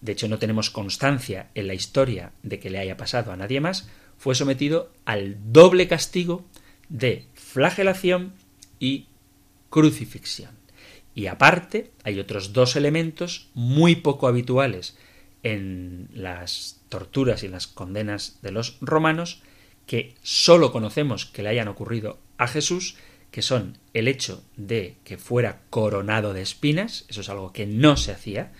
de 0.00 0.10
hecho 0.10 0.26
no 0.26 0.40
tenemos 0.40 0.70
constancia 0.70 1.46
en 1.54 1.68
la 1.68 1.74
historia 1.74 2.32
de 2.42 2.58
que 2.58 2.70
le 2.70 2.80
haya 2.80 2.96
pasado 2.96 3.30
a 3.30 3.36
nadie 3.36 3.60
más, 3.60 3.88
fue 4.18 4.34
sometido 4.34 4.92
al 5.04 5.36
doble 5.52 5.88
castigo 5.88 6.44
de 6.88 7.26
flagelación 7.34 8.32
y 8.78 9.06
crucifixión. 9.70 10.50
Y 11.14 11.28
aparte, 11.28 11.90
hay 12.04 12.20
otros 12.20 12.52
dos 12.52 12.76
elementos 12.76 13.48
muy 13.54 13.96
poco 13.96 14.28
habituales 14.28 14.96
en 15.42 16.08
las 16.12 16.82
torturas 16.88 17.42
y 17.42 17.48
las 17.48 17.66
condenas 17.66 18.38
de 18.42 18.52
los 18.52 18.78
romanos 18.80 19.42
que 19.86 20.14
sólo 20.22 20.72
conocemos 20.72 21.24
que 21.24 21.42
le 21.42 21.48
hayan 21.48 21.68
ocurrido 21.68 22.18
a 22.36 22.48
Jesús, 22.48 22.96
que 23.30 23.42
son 23.42 23.78
el 23.94 24.08
hecho 24.08 24.44
de 24.56 24.96
que 25.04 25.16
fuera 25.16 25.62
coronado 25.70 26.32
de 26.32 26.42
espinas, 26.42 27.04
eso 27.08 27.20
es 27.20 27.28
algo 27.28 27.52
que 27.52 27.66
no 27.66 27.96
se 27.96 28.12
hacía, 28.12 28.52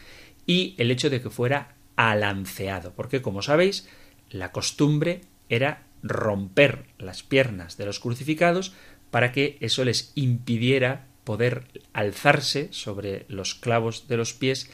y 0.46 0.74
el 0.78 0.90
hecho 0.90 1.10
de 1.10 1.20
que 1.20 1.30
fuera 1.30 1.74
alanceado, 1.96 2.92
porque 2.94 3.22
como 3.22 3.42
sabéis, 3.42 3.88
la 4.30 4.52
costumbre 4.52 5.22
era 5.48 5.82
romper 6.02 6.86
las 6.98 7.22
piernas 7.22 7.76
de 7.76 7.86
los 7.86 8.00
crucificados 8.00 8.74
para 9.10 9.32
que 9.32 9.56
eso 9.60 9.84
les 9.84 10.12
impidiera 10.14 11.06
poder 11.24 11.64
alzarse 11.92 12.68
sobre 12.70 13.26
los 13.28 13.54
clavos 13.54 14.08
de 14.08 14.16
los 14.16 14.32
pies 14.32 14.70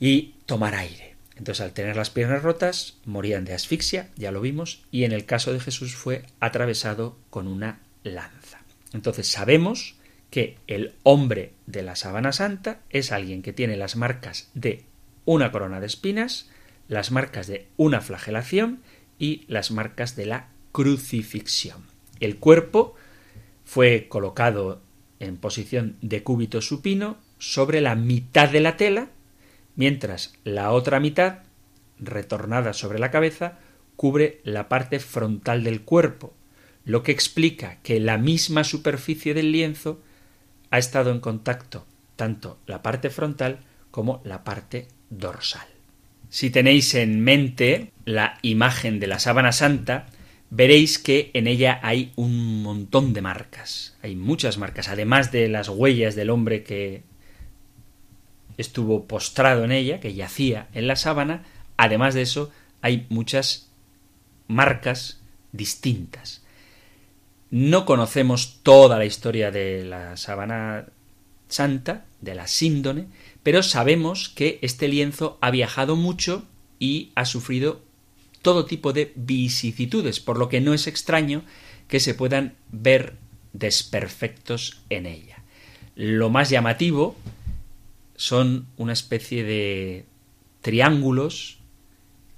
y 0.00 0.34
tomar 0.46 0.74
aire. 0.74 1.16
Entonces, 1.36 1.64
al 1.64 1.72
tener 1.72 1.96
las 1.96 2.10
piernas 2.10 2.42
rotas, 2.42 2.98
morían 3.04 3.44
de 3.44 3.54
asfixia, 3.54 4.08
ya 4.16 4.30
lo 4.30 4.40
vimos, 4.40 4.84
y 4.90 5.04
en 5.04 5.12
el 5.12 5.26
caso 5.26 5.52
de 5.52 5.60
Jesús 5.60 5.94
fue 5.94 6.22
atravesado 6.40 7.18
con 7.30 7.48
una 7.48 7.80
lanza. 8.04 8.62
Entonces, 8.92 9.28
sabemos 9.28 9.96
que 10.30 10.58
el 10.66 10.94
hombre 11.02 11.52
de 11.66 11.82
la 11.82 11.96
sábana 11.96 12.32
santa 12.32 12.80
es 12.90 13.12
alguien 13.12 13.42
que 13.42 13.52
tiene 13.52 13.76
las 13.76 13.96
marcas 13.96 14.50
de 14.54 14.84
una 15.24 15.50
corona 15.50 15.80
de 15.80 15.86
espinas, 15.86 16.50
las 16.88 17.10
marcas 17.10 17.46
de 17.46 17.66
una 17.76 18.00
flagelación 18.00 18.82
y 19.24 19.44
las 19.48 19.70
marcas 19.70 20.16
de 20.16 20.26
la 20.26 20.48
crucifixión. 20.72 21.82
El 22.20 22.36
cuerpo 22.36 22.94
fue 23.64 24.06
colocado 24.08 24.82
en 25.18 25.38
posición 25.38 25.96
de 26.02 26.22
cúbito 26.22 26.60
supino 26.60 27.16
sobre 27.38 27.80
la 27.80 27.94
mitad 27.94 28.50
de 28.50 28.60
la 28.60 28.76
tela, 28.76 29.08
mientras 29.76 30.34
la 30.44 30.72
otra 30.72 31.00
mitad, 31.00 31.38
retornada 31.98 32.74
sobre 32.74 32.98
la 32.98 33.10
cabeza, 33.10 33.58
cubre 33.96 34.40
la 34.44 34.68
parte 34.68 35.00
frontal 35.00 35.64
del 35.64 35.80
cuerpo, 35.82 36.34
lo 36.84 37.02
que 37.02 37.12
explica 37.12 37.78
que 37.82 37.98
la 38.00 38.18
misma 38.18 38.62
superficie 38.62 39.32
del 39.32 39.52
lienzo 39.52 40.02
ha 40.70 40.76
estado 40.76 41.10
en 41.12 41.20
contacto 41.20 41.86
tanto 42.16 42.58
la 42.66 42.82
parte 42.82 43.08
frontal 43.08 43.60
como 43.90 44.20
la 44.24 44.44
parte 44.44 44.88
dorsal. 45.08 45.66
Si 46.28 46.50
tenéis 46.50 46.94
en 46.94 47.20
mente 47.20 47.92
la 48.04 48.38
imagen 48.42 49.00
de 49.00 49.06
la 49.06 49.18
sábana 49.18 49.52
santa, 49.52 50.06
veréis 50.50 50.98
que 50.98 51.30
en 51.34 51.46
ella 51.46 51.80
hay 51.82 52.12
un 52.16 52.62
montón 52.62 53.12
de 53.12 53.22
marcas. 53.22 53.96
Hay 54.02 54.14
muchas 54.14 54.58
marcas, 54.58 54.88
además 54.88 55.32
de 55.32 55.48
las 55.48 55.68
huellas 55.68 56.14
del 56.14 56.30
hombre 56.30 56.62
que 56.62 57.02
estuvo 58.56 59.06
postrado 59.06 59.64
en 59.64 59.72
ella, 59.72 60.00
que 60.00 60.14
yacía 60.14 60.68
en 60.72 60.86
la 60.86 60.96
sábana, 60.96 61.44
además 61.76 62.14
de 62.14 62.22
eso 62.22 62.50
hay 62.82 63.06
muchas 63.08 63.70
marcas 64.46 65.20
distintas. 65.52 66.42
No 67.50 67.86
conocemos 67.86 68.60
toda 68.62 68.98
la 68.98 69.04
historia 69.04 69.50
de 69.50 69.84
la 69.84 70.16
sábana 70.16 70.86
santa, 71.48 72.04
de 72.20 72.34
la 72.34 72.46
síndone, 72.46 73.06
pero 73.42 73.62
sabemos 73.62 74.28
que 74.28 74.58
este 74.62 74.88
lienzo 74.88 75.38
ha 75.40 75.50
viajado 75.50 75.96
mucho 75.96 76.44
y 76.78 77.12
ha 77.14 77.24
sufrido 77.24 77.82
todo 78.44 78.66
tipo 78.66 78.92
de 78.92 79.12
vicisitudes, 79.16 80.20
por 80.20 80.38
lo 80.38 80.48
que 80.48 80.60
no 80.60 80.74
es 80.74 80.86
extraño 80.86 81.42
que 81.88 81.98
se 81.98 82.14
puedan 82.14 82.54
ver 82.70 83.14
desperfectos 83.54 84.82
en 84.90 85.06
ella. 85.06 85.42
Lo 85.96 86.28
más 86.28 86.50
llamativo 86.50 87.16
son 88.16 88.66
una 88.76 88.92
especie 88.92 89.44
de 89.44 90.04
triángulos 90.60 91.56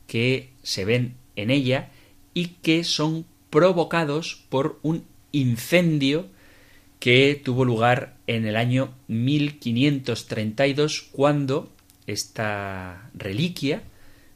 que 0.06 0.50
se 0.62 0.84
ven 0.84 1.16
en 1.34 1.50
ella 1.50 1.90
y 2.34 2.50
que 2.62 2.84
son 2.84 3.26
provocados 3.50 4.44
por 4.48 4.78
un 4.82 5.04
incendio 5.32 6.28
que 7.00 7.40
tuvo 7.44 7.64
lugar 7.64 8.16
en 8.28 8.46
el 8.46 8.56
año 8.56 8.94
1532 9.08 11.08
cuando 11.10 11.72
esta 12.06 13.10
reliquia 13.12 13.82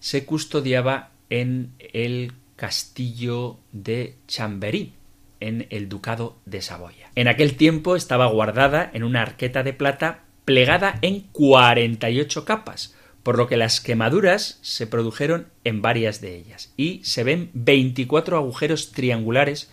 se 0.00 0.24
custodiaba 0.24 1.12
en 1.30 1.72
el 1.78 2.32
castillo 2.56 3.58
de 3.72 4.16
Chamberí, 4.26 4.92
en 5.40 5.66
el 5.70 5.88
ducado 5.88 6.36
de 6.44 6.60
Saboya. 6.60 7.10
En 7.14 7.28
aquel 7.28 7.56
tiempo 7.56 7.96
estaba 7.96 8.26
guardada 8.26 8.90
en 8.92 9.04
una 9.04 9.22
arqueta 9.22 9.62
de 9.62 9.72
plata 9.72 10.24
plegada 10.44 10.98
en 11.00 11.20
48 11.32 12.44
capas, 12.44 12.94
por 13.22 13.38
lo 13.38 13.46
que 13.46 13.56
las 13.56 13.80
quemaduras 13.80 14.58
se 14.62 14.86
produjeron 14.86 15.48
en 15.64 15.82
varias 15.82 16.20
de 16.20 16.36
ellas 16.36 16.72
y 16.76 17.00
se 17.04 17.24
ven 17.24 17.50
24 17.54 18.36
agujeros 18.36 18.92
triangulares, 18.92 19.70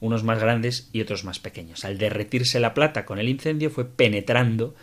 unos 0.00 0.22
más 0.22 0.38
grandes 0.38 0.90
y 0.92 1.00
otros 1.00 1.24
más 1.24 1.38
pequeños. 1.38 1.84
Al 1.84 1.98
derretirse 1.98 2.60
la 2.60 2.74
plata 2.74 3.04
con 3.04 3.18
el 3.18 3.28
incendio 3.28 3.70
fue 3.70 3.84
penetrando 3.84 4.74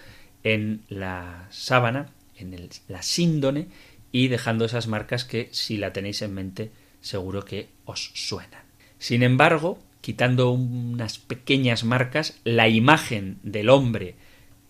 en 0.44 0.82
la 0.90 1.48
sábana, 1.52 2.10
en 2.38 2.70
la 2.88 3.02
síndone 3.02 3.68
y 4.16 4.30
dejando 4.30 4.64
esas 4.64 4.88
marcas 4.88 5.26
que 5.26 5.50
si 5.52 5.76
la 5.76 5.92
tenéis 5.92 6.22
en 6.22 6.34
mente 6.34 6.72
seguro 7.02 7.44
que 7.44 7.68
os 7.84 8.12
suenan. 8.14 8.64
Sin 8.98 9.24
embargo, 9.24 9.78
quitando 10.00 10.52
unas 10.52 11.18
pequeñas 11.18 11.84
marcas, 11.84 12.40
la 12.46 12.70
imagen 12.70 13.40
del 13.44 13.70
hombre 13.70 14.16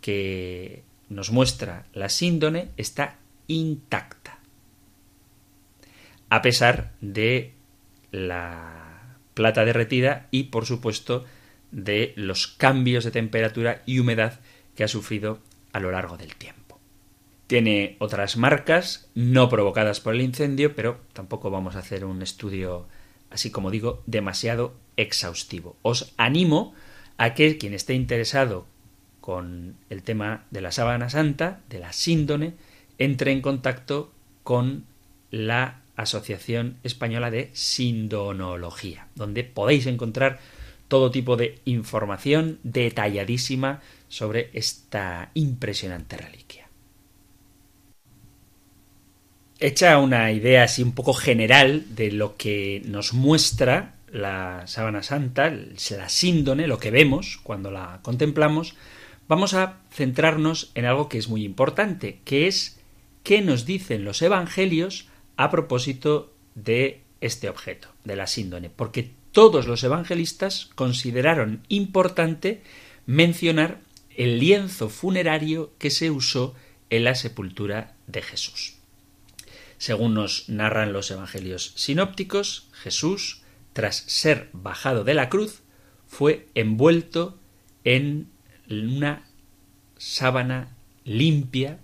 que 0.02 0.82
nos 1.10 1.30
muestra 1.30 1.86
la 1.94 2.10
síndone 2.10 2.70
está 2.76 3.20
intacta. 3.46 4.40
A 6.32 6.42
pesar 6.42 6.94
de 7.02 7.54
la 8.12 9.20
plata 9.36 9.64
derretida 9.64 10.28
y, 10.32 10.46
por 10.46 10.66
supuesto, 10.66 11.24
de 11.70 12.14
los 12.16 12.48
cambios 12.48 13.04
de 13.04 13.12
temperatura 13.12 13.84
y 13.86 14.00
humedad 14.00 14.40
que 14.74 14.84
ha 14.84 14.88
sufrido 14.88 15.38
a 15.72 15.80
lo 15.80 15.92
largo 15.92 16.18
del 16.18 16.36
tiempo. 16.36 16.65
Tiene 17.48 17.96
otras 18.00 18.38
marcas 18.38 19.10
no 19.14 19.50
provocadas 19.50 20.00
por 20.00 20.16
el 20.16 20.22
incendio, 20.22 20.76
pero 20.76 21.02
tampoco 21.14 21.52
vamos 21.52 21.76
a 21.76 21.80
hacer 21.80 22.06
un 22.06 22.22
estudio, 22.22 22.88
así 23.30 23.52
como 23.52 23.70
digo, 23.70 24.02
demasiado 24.08 24.74
exhaustivo. 24.98 25.76
Os 25.84 26.14
animo 26.18 26.74
a 27.18 27.34
que 27.34 27.58
quien 27.58 27.74
esté 27.74 27.94
interesado 27.94 28.66
con 29.22 29.76
el 29.90 30.04
tema 30.04 30.46
de 30.52 30.62
la 30.62 30.72
sábana 30.72 31.10
santa, 31.10 31.62
de 31.70 31.80
la 31.80 31.94
síndone, 31.94 32.54
entre 32.98 33.32
en 33.32 33.42
contacto 33.42 34.12
con 34.44 34.86
la 35.32 35.82
Asociación 35.96 36.78
Española 36.84 37.32
de 37.32 37.50
Sindonología, 37.54 39.08
donde 39.16 39.44
podéis 39.44 39.86
encontrar 39.88 40.40
todo 40.88 41.12
tipo 41.12 41.38
de 41.38 41.60
información 41.66 42.60
detalladísima 42.64 43.82
sobre 44.08 44.50
esta 44.54 45.32
impresionante 45.34 46.18
reliquia. 46.18 46.65
Hecha 49.60 49.98
una 50.00 50.32
idea 50.32 50.64
así 50.64 50.84
un 50.84 50.92
poco 50.92 51.14
general 51.14 51.86
de 51.96 52.12
lo 52.12 52.36
que 52.36 52.82
nos 52.86 53.14
muestra 53.14 53.96
la 54.12 54.64
sábana 54.68 55.02
santa, 55.02 55.50
la 55.50 56.10
síndone, 56.10 56.68
lo 56.68 56.78
que 56.78 56.92
vemos 56.92 57.40
cuando 57.42 57.72
la 57.72 58.00
contemplamos, 58.02 58.76
vamos 59.28 59.54
a 59.54 59.78
centrarnos 59.92 60.72
en 60.76 60.86
algo 60.86 61.10
que 61.10 61.18
es 61.18 61.30
muy 61.30 61.44
importante, 61.44 62.20
que 62.26 62.48
es 62.48 62.80
qué 63.24 63.42
nos 63.42 63.66
dicen 63.66 64.04
los 64.04 64.22
evangelios 64.22 65.08
a 65.38 65.50
propósito 65.50 66.34
de 66.56 67.02
este 67.22 67.50
objeto, 67.50 67.88
de 68.04 68.16
la 68.16 68.28
síndone, 68.28 68.70
porque 68.70 69.12
todos 69.32 69.68
los 69.68 69.84
evangelistas 69.84 70.70
consideraron 70.76 71.64
importante 71.68 72.62
mencionar 73.06 73.80
el 74.16 74.40
lienzo 74.40 74.90
funerario 74.90 75.72
que 75.78 75.90
se 75.90 76.12
usó 76.12 76.56
en 76.90 77.04
la 77.04 77.16
sepultura 77.16 77.96
de 78.08 78.22
Jesús. 78.22 78.75
Según 79.78 80.14
nos 80.14 80.50
narran 80.50 80.94
los 80.94 81.12
evangelios 81.12 81.74
sinópticos, 81.76 82.68
Jesús, 82.72 83.42
tras 83.74 83.98
ser 84.08 84.50
bajado 84.54 85.04
de 85.04 85.14
la 85.14 85.30
cruz, 85.30 85.62
fue 86.08 86.48
envuelto 86.56 87.38
en 87.84 88.30
una 88.70 89.28
sábana 89.98 90.76
limpia 91.04 91.80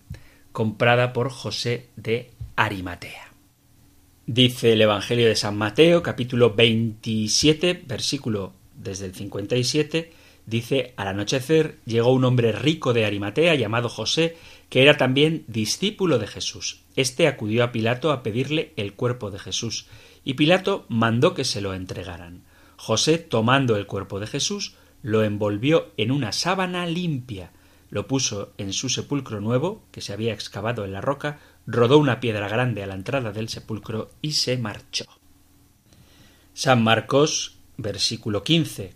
comprada 0.52 1.14
por 1.14 1.30
José 1.30 1.88
de 1.96 2.32
Arimatea. 2.56 3.32
Dice 4.26 4.74
el 4.74 4.82
Evangelio 4.82 5.28
de 5.28 5.36
San 5.36 5.58
Mateo, 5.58 6.04
capítulo 6.04 6.54
27, 6.54 7.84
versículo 7.86 8.54
desde 8.76 9.06
el 9.06 9.16
57, 9.16 10.12
dice, 10.46 10.94
al 10.96 11.08
anochecer 11.10 11.78
llegó 11.86 12.14
un 12.14 12.24
hombre 12.24 12.52
rico 12.52 12.94
de 12.94 13.06
Arimatea 13.06 13.56
llamado 13.56 13.90
José, 13.90 14.38
que 14.72 14.82
era 14.82 14.96
también 14.96 15.44
discípulo 15.50 16.18
de 16.18 16.28
Jesús. 16.28 16.80
Este 16.96 17.28
acudió 17.28 17.66
a 17.66 17.74
Pilato 17.74 18.10
a 18.10 18.24
pedirle 18.24 18.72
el 18.78 18.94
cuerpo 18.94 19.30
de 19.30 19.38
Jesús, 19.38 19.88
y 20.24 20.36
Pilato 20.36 20.86
mandó 20.88 21.34
que 21.34 21.44
se 21.44 21.60
lo 21.60 21.74
entregaran. 21.74 22.46
José, 22.78 23.18
tomando 23.18 23.76
el 23.76 23.86
cuerpo 23.86 24.22
de 24.22 24.28
Jesús, 24.28 24.76
lo 25.02 25.26
envolvió 25.26 25.92
en 25.98 26.10
una 26.10 26.32
sábana 26.32 26.86
limpia, 26.86 27.52
lo 27.90 28.08
puso 28.08 28.54
en 28.58 28.72
su 28.72 28.88
sepulcro 28.88 29.42
nuevo, 29.42 29.84
que 29.92 30.00
se 30.00 30.14
había 30.14 30.34
excavado 30.34 30.86
en 30.86 30.94
la 30.94 31.02
roca, 31.02 31.40
rodó 31.68 31.98
una 31.98 32.22
piedra 32.22 32.48
grande 32.48 32.82
a 32.82 32.88
la 32.88 32.96
entrada 32.96 33.34
del 33.34 33.50
sepulcro 33.50 34.12
y 34.22 34.32
se 34.32 34.58
marchó. 34.58 35.04
San 36.54 36.82
Marcos, 36.82 37.58
versículo 37.76 38.42
15, 38.42 38.94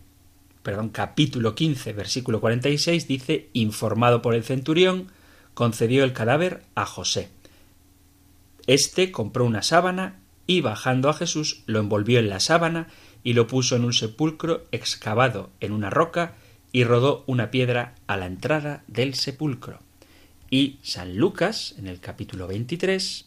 perdón, 0.64 0.88
capítulo 0.88 1.54
15, 1.54 1.92
versículo 1.92 2.40
46 2.40 3.10
dice, 3.10 3.50
informado 3.52 4.22
por 4.22 4.36
el 4.36 4.46
centurión, 4.46 5.12
concedió 5.56 6.04
el 6.04 6.14
cadáver 6.14 6.62
a 6.76 6.86
José. 6.86 7.30
Este 8.68 9.12
compró 9.12 9.46
una 9.46 9.64
sábana 9.64 10.20
y 10.46 10.62
bajando 10.62 11.10
a 11.10 11.14
Jesús 11.14 11.64
lo 11.66 11.80
envolvió 11.80 12.20
en 12.20 12.30
la 12.30 12.40
sábana 12.40 12.88
y 13.24 13.34
lo 13.34 13.48
puso 13.48 13.76
en 13.76 13.86
un 13.86 13.94
sepulcro 13.94 14.68
excavado 14.72 15.50
en 15.60 15.72
una 15.72 15.90
roca 15.90 16.36
y 16.72 16.84
rodó 16.84 17.24
una 17.26 17.50
piedra 17.50 17.96
a 18.06 18.18
la 18.18 18.28
entrada 18.28 18.84
del 18.88 19.16
sepulcro. 19.16 19.80
Y 20.52 20.78
San 20.84 21.18
Lucas, 21.18 21.74
en 21.80 21.88
el 21.88 22.00
capítulo 22.00 22.48
23, 22.48 23.26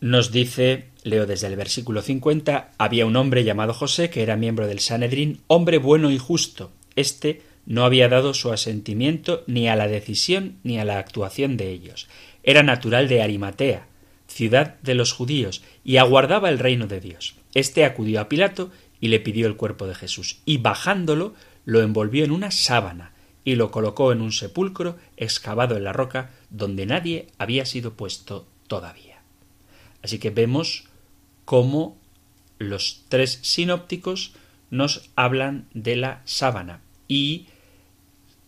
nos 0.00 0.30
dice, 0.30 0.90
leo 1.02 1.26
desde 1.26 1.46
el 1.46 1.56
versículo 1.56 2.02
50, 2.02 2.72
había 2.78 3.06
un 3.06 3.16
hombre 3.16 3.44
llamado 3.44 3.74
José 3.74 4.10
que 4.10 4.22
era 4.22 4.36
miembro 4.36 4.66
del 4.66 4.80
Sanedrín, 4.80 5.40
hombre 5.46 5.78
bueno 5.78 6.10
y 6.10 6.18
justo. 6.18 6.70
Este 6.96 7.42
no 7.66 7.84
había 7.84 8.08
dado 8.08 8.34
su 8.34 8.52
asentimiento 8.52 9.44
ni 9.46 9.68
a 9.68 9.76
la 9.76 9.88
decisión 9.88 10.58
ni 10.62 10.78
a 10.78 10.84
la 10.84 10.98
actuación 10.98 11.56
de 11.56 11.70
ellos. 11.70 12.08
Era 12.42 12.62
natural 12.62 13.08
de 13.08 13.22
Arimatea, 13.22 13.86
ciudad 14.26 14.78
de 14.80 14.94
los 14.94 15.12
judíos, 15.12 15.62
y 15.84 15.98
aguardaba 15.98 16.48
el 16.48 16.58
reino 16.58 16.86
de 16.86 17.00
Dios. 17.00 17.34
Este 17.54 17.84
acudió 17.84 18.20
a 18.20 18.28
Pilato 18.28 18.70
y 19.00 19.08
le 19.08 19.20
pidió 19.20 19.46
el 19.46 19.56
cuerpo 19.56 19.86
de 19.86 19.94
Jesús, 19.94 20.38
y 20.44 20.58
bajándolo 20.58 21.34
lo 21.64 21.82
envolvió 21.82 22.24
en 22.24 22.30
una 22.30 22.50
sábana 22.50 23.12
y 23.44 23.54
lo 23.54 23.70
colocó 23.70 24.12
en 24.12 24.20
un 24.20 24.32
sepulcro 24.32 24.96
excavado 25.16 25.76
en 25.76 25.84
la 25.84 25.92
roca 25.92 26.30
donde 26.50 26.86
nadie 26.86 27.28
había 27.38 27.64
sido 27.64 27.94
puesto 27.94 28.46
todavía. 28.66 29.22
Así 30.02 30.18
que 30.18 30.30
vemos 30.30 30.84
cómo 31.44 31.98
los 32.58 33.04
tres 33.08 33.38
sinópticos 33.42 34.34
nos 34.70 35.10
hablan 35.16 35.66
de 35.72 35.96
la 35.96 36.22
sábana 36.24 36.80
y 37.10 37.48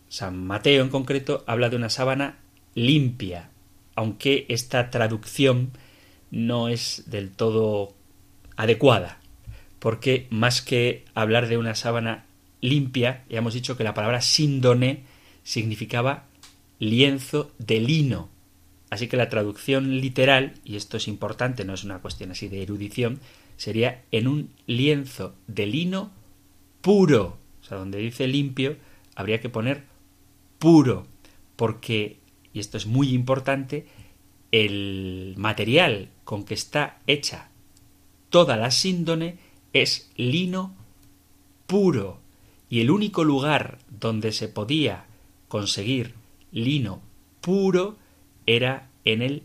San 0.07 0.47
Mateo 0.47 0.83
en 0.83 0.89
concreto 0.89 1.43
habla 1.47 1.69
de 1.69 1.75
una 1.75 1.89
sábana 1.89 2.37
limpia, 2.75 3.49
aunque 3.93 4.45
esta 4.47 4.89
traducción 4.89 5.71
no 6.31 6.69
es 6.69 7.03
del 7.07 7.29
todo 7.29 7.93
adecuada, 8.55 9.19
porque 9.79 10.27
más 10.29 10.61
que 10.61 11.03
hablar 11.13 11.49
de 11.49 11.57
una 11.57 11.75
sábana 11.75 12.25
limpia, 12.61 13.25
ya 13.29 13.39
hemos 13.39 13.53
dicho 13.53 13.75
que 13.75 13.83
la 13.83 13.93
palabra 13.93 14.21
síndone 14.21 15.03
significaba 15.43 16.23
lienzo 16.79 17.51
de 17.57 17.81
lino. 17.81 18.29
Así 18.89 19.07
que 19.07 19.17
la 19.17 19.27
traducción 19.27 19.99
literal, 19.99 20.53
y 20.63 20.77
esto 20.77 20.95
es 20.95 21.09
importante, 21.09 21.65
no 21.65 21.73
es 21.73 21.83
una 21.83 21.99
cuestión 21.99 22.31
así 22.31 22.47
de 22.47 22.63
erudición, 22.63 23.19
sería 23.57 24.03
en 24.11 24.29
un 24.29 24.51
lienzo 24.67 25.35
de 25.47 25.65
lino 25.65 26.11
puro. 26.81 27.42
O 27.63 27.65
sea, 27.65 27.77
donde 27.77 27.97
dice 27.97 28.27
limpio, 28.27 28.77
habría 29.15 29.39
que 29.39 29.49
poner 29.49 29.85
puro, 30.59 31.07
porque, 31.55 32.19
y 32.53 32.59
esto 32.59 32.77
es 32.77 32.85
muy 32.85 33.13
importante, 33.13 33.87
el 34.51 35.33
material 35.37 36.09
con 36.25 36.43
que 36.43 36.53
está 36.53 36.99
hecha 37.07 37.49
toda 38.33 38.57
la 38.57 38.71
síndone 38.71 39.37
es 39.73 40.09
lino 40.15 40.75
puro. 41.67 42.19
Y 42.67 42.81
el 42.81 42.89
único 42.89 43.23
lugar 43.23 43.77
donde 43.91 44.31
se 44.31 44.47
podía 44.47 45.05
conseguir 45.47 46.15
lino 46.51 47.03
puro 47.41 47.95
era 48.47 48.89
en 49.05 49.21
él. 49.21 49.43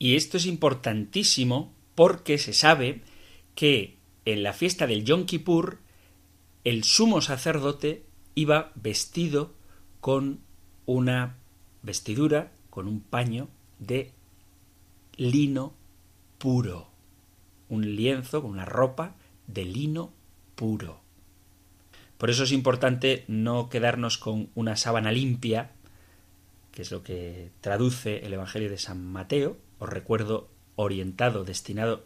Y 0.00 0.16
esto 0.16 0.36
es 0.36 0.46
importantísimo 0.46 1.72
porque 1.94 2.38
se 2.38 2.52
sabe 2.52 3.02
que 3.54 3.94
en 4.24 4.42
la 4.42 4.52
fiesta 4.52 4.88
del 4.88 5.04
Yom 5.04 5.26
Kippur 5.26 5.78
el 6.64 6.84
sumo 6.84 7.20
sacerdote 7.20 8.04
iba 8.34 8.72
vestido 8.74 9.52
con 10.00 10.40
una 10.86 11.36
vestidura, 11.82 12.52
con 12.70 12.88
un 12.88 13.00
paño 13.00 13.48
de 13.78 14.12
lino 15.16 15.74
puro, 16.38 16.88
un 17.68 17.94
lienzo 17.94 18.42
con 18.42 18.50
una 18.50 18.64
ropa 18.64 19.14
de 19.46 19.64
lino 19.64 20.12
puro. 20.54 21.00
Por 22.18 22.30
eso 22.30 22.44
es 22.44 22.52
importante 22.52 23.24
no 23.28 23.68
quedarnos 23.68 24.18
con 24.18 24.48
una 24.54 24.76
sábana 24.76 25.12
limpia, 25.12 25.72
que 26.72 26.82
es 26.82 26.90
lo 26.90 27.02
que 27.02 27.50
traduce 27.60 28.24
el 28.24 28.32
Evangelio 28.32 28.70
de 28.70 28.78
San 28.78 29.04
Mateo, 29.04 29.58
os 29.78 29.88
recuerdo 29.88 30.48
orientado, 30.76 31.44
destinado 31.44 32.04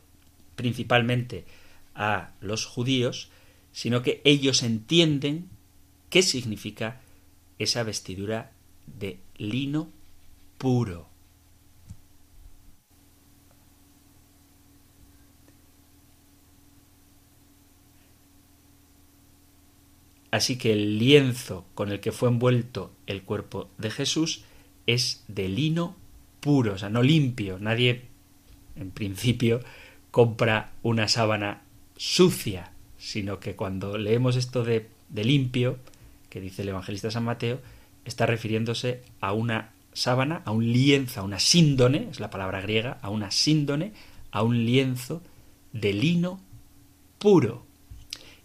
principalmente 0.56 1.46
a 1.94 2.32
los 2.40 2.66
judíos, 2.66 3.30
sino 3.78 4.02
que 4.02 4.20
ellos 4.24 4.64
entienden 4.64 5.48
qué 6.10 6.22
significa 6.24 7.00
esa 7.60 7.84
vestidura 7.84 8.50
de 8.98 9.20
lino 9.36 9.88
puro. 10.58 11.06
Así 20.32 20.58
que 20.58 20.72
el 20.72 20.98
lienzo 20.98 21.64
con 21.76 21.92
el 21.92 22.00
que 22.00 22.10
fue 22.10 22.30
envuelto 22.30 22.90
el 23.06 23.22
cuerpo 23.22 23.70
de 23.78 23.92
Jesús 23.92 24.42
es 24.88 25.22
de 25.28 25.48
lino 25.48 25.94
puro, 26.40 26.74
o 26.74 26.78
sea, 26.78 26.90
no 26.90 27.04
limpio. 27.04 27.60
Nadie, 27.60 28.06
en 28.74 28.90
principio, 28.90 29.60
compra 30.10 30.72
una 30.82 31.06
sábana 31.06 31.62
sucia, 31.96 32.72
sino 32.98 33.40
que 33.40 33.56
cuando 33.56 33.96
leemos 33.96 34.36
esto 34.36 34.64
de, 34.64 34.88
de 35.08 35.24
limpio, 35.24 35.78
que 36.28 36.40
dice 36.40 36.62
el 36.62 36.68
evangelista 36.68 37.10
San 37.10 37.24
Mateo, 37.24 37.60
está 38.04 38.26
refiriéndose 38.26 39.02
a 39.20 39.32
una 39.32 39.72
sábana, 39.92 40.42
a 40.44 40.50
un 40.50 40.72
lienzo, 40.72 41.20
a 41.20 41.24
una 41.24 41.38
síndone, 41.38 42.08
es 42.10 42.20
la 42.20 42.30
palabra 42.30 42.60
griega, 42.60 42.98
a 43.02 43.10
una 43.10 43.30
síndone, 43.30 43.92
a 44.30 44.42
un 44.42 44.64
lienzo 44.64 45.22
de 45.72 45.92
lino 45.92 46.40
puro. 47.18 47.66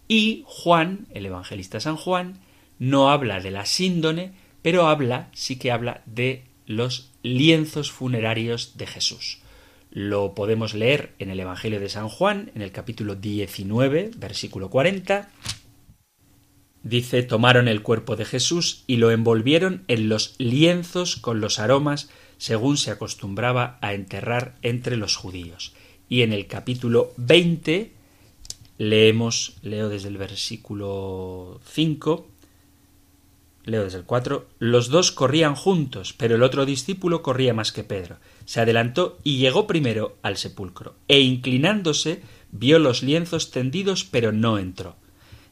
Y 0.08 0.44
Juan, 0.46 1.06
el 1.10 1.26
evangelista 1.26 1.80
San 1.80 1.96
Juan, 1.96 2.38
no 2.78 3.10
habla 3.10 3.40
de 3.40 3.50
la 3.50 3.66
síndone, 3.66 4.32
pero 4.62 4.86
habla, 4.88 5.28
sí 5.32 5.56
que 5.56 5.70
habla 5.70 6.02
de 6.06 6.44
los 6.66 7.10
lienzos 7.22 7.90
funerarios 7.90 8.76
de 8.76 8.86
Jesús. 8.86 9.38
Lo 9.94 10.34
podemos 10.34 10.74
leer 10.74 11.14
en 11.20 11.30
el 11.30 11.38
Evangelio 11.38 11.78
de 11.78 11.88
San 11.88 12.08
Juan, 12.08 12.50
en 12.56 12.62
el 12.62 12.72
capítulo 12.72 13.14
19, 13.14 14.10
versículo 14.16 14.68
40. 14.68 15.30
Dice, 16.82 17.22
tomaron 17.22 17.68
el 17.68 17.80
cuerpo 17.80 18.16
de 18.16 18.24
Jesús 18.24 18.82
y 18.88 18.96
lo 18.96 19.12
envolvieron 19.12 19.84
en 19.86 20.08
los 20.08 20.34
lienzos 20.38 21.14
con 21.14 21.40
los 21.40 21.60
aromas, 21.60 22.10
según 22.38 22.76
se 22.76 22.90
acostumbraba 22.90 23.78
a 23.82 23.94
enterrar 23.94 24.56
entre 24.62 24.96
los 24.96 25.14
judíos. 25.14 25.74
Y 26.08 26.22
en 26.22 26.32
el 26.32 26.48
capítulo 26.48 27.12
20 27.16 27.92
leemos, 28.78 29.58
leo 29.62 29.88
desde 29.88 30.08
el 30.08 30.18
versículo 30.18 31.60
5, 31.70 32.26
leo 33.64 33.84
desde 33.84 33.98
el 33.98 34.04
4, 34.04 34.46
los 34.58 34.88
dos 34.88 35.12
corrían 35.12 35.54
juntos, 35.54 36.14
pero 36.16 36.36
el 36.36 36.42
otro 36.42 36.66
discípulo 36.66 37.22
corría 37.22 37.54
más 37.54 37.72
que 37.72 37.84
Pedro. 37.84 38.18
Se 38.44 38.60
adelantó 38.60 39.18
y 39.24 39.38
llegó 39.38 39.66
primero 39.66 40.16
al 40.22 40.36
sepulcro, 40.36 40.96
e 41.08 41.20
inclinándose 41.20 42.22
vio 42.52 42.78
los 42.78 43.02
lienzos 43.02 43.50
tendidos, 43.50 44.04
pero 44.04 44.32
no 44.32 44.58
entró. 44.58 44.96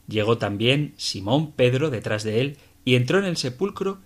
Llegó 0.09 0.39
también 0.39 0.95
Simón 0.97 1.53
Pedro 1.53 1.91
detrás 1.91 2.23
de 2.23 2.41
él, 2.41 2.59
y 2.85 2.97
entró 2.97 3.19
en 3.19 3.25
el 3.25 3.37
sepulcro, 3.37 3.99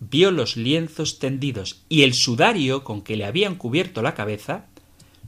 vio 0.00 0.30
los 0.30 0.56
lienzos 0.56 1.18
tendidos 1.18 1.84
y 1.88 2.02
el 2.02 2.14
sudario 2.14 2.84
con 2.84 3.02
que 3.02 3.16
le 3.16 3.24
habían 3.24 3.56
cubierto 3.56 4.02
la 4.02 4.14
cabeza, 4.14 4.66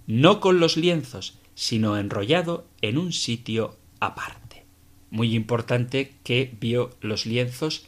no 0.06 0.40
con 0.40 0.60
los 0.60 0.76
lienzos, 0.76 1.38
sino 1.54 1.96
enrollado 1.96 2.66
en 2.82 2.98
un 2.98 3.12
sitio 3.12 3.76
aparte. 4.00 4.64
Muy 5.10 5.34
importante 5.34 6.14
que 6.22 6.54
vio 6.60 6.90
los 7.00 7.26
lienzos 7.26 7.86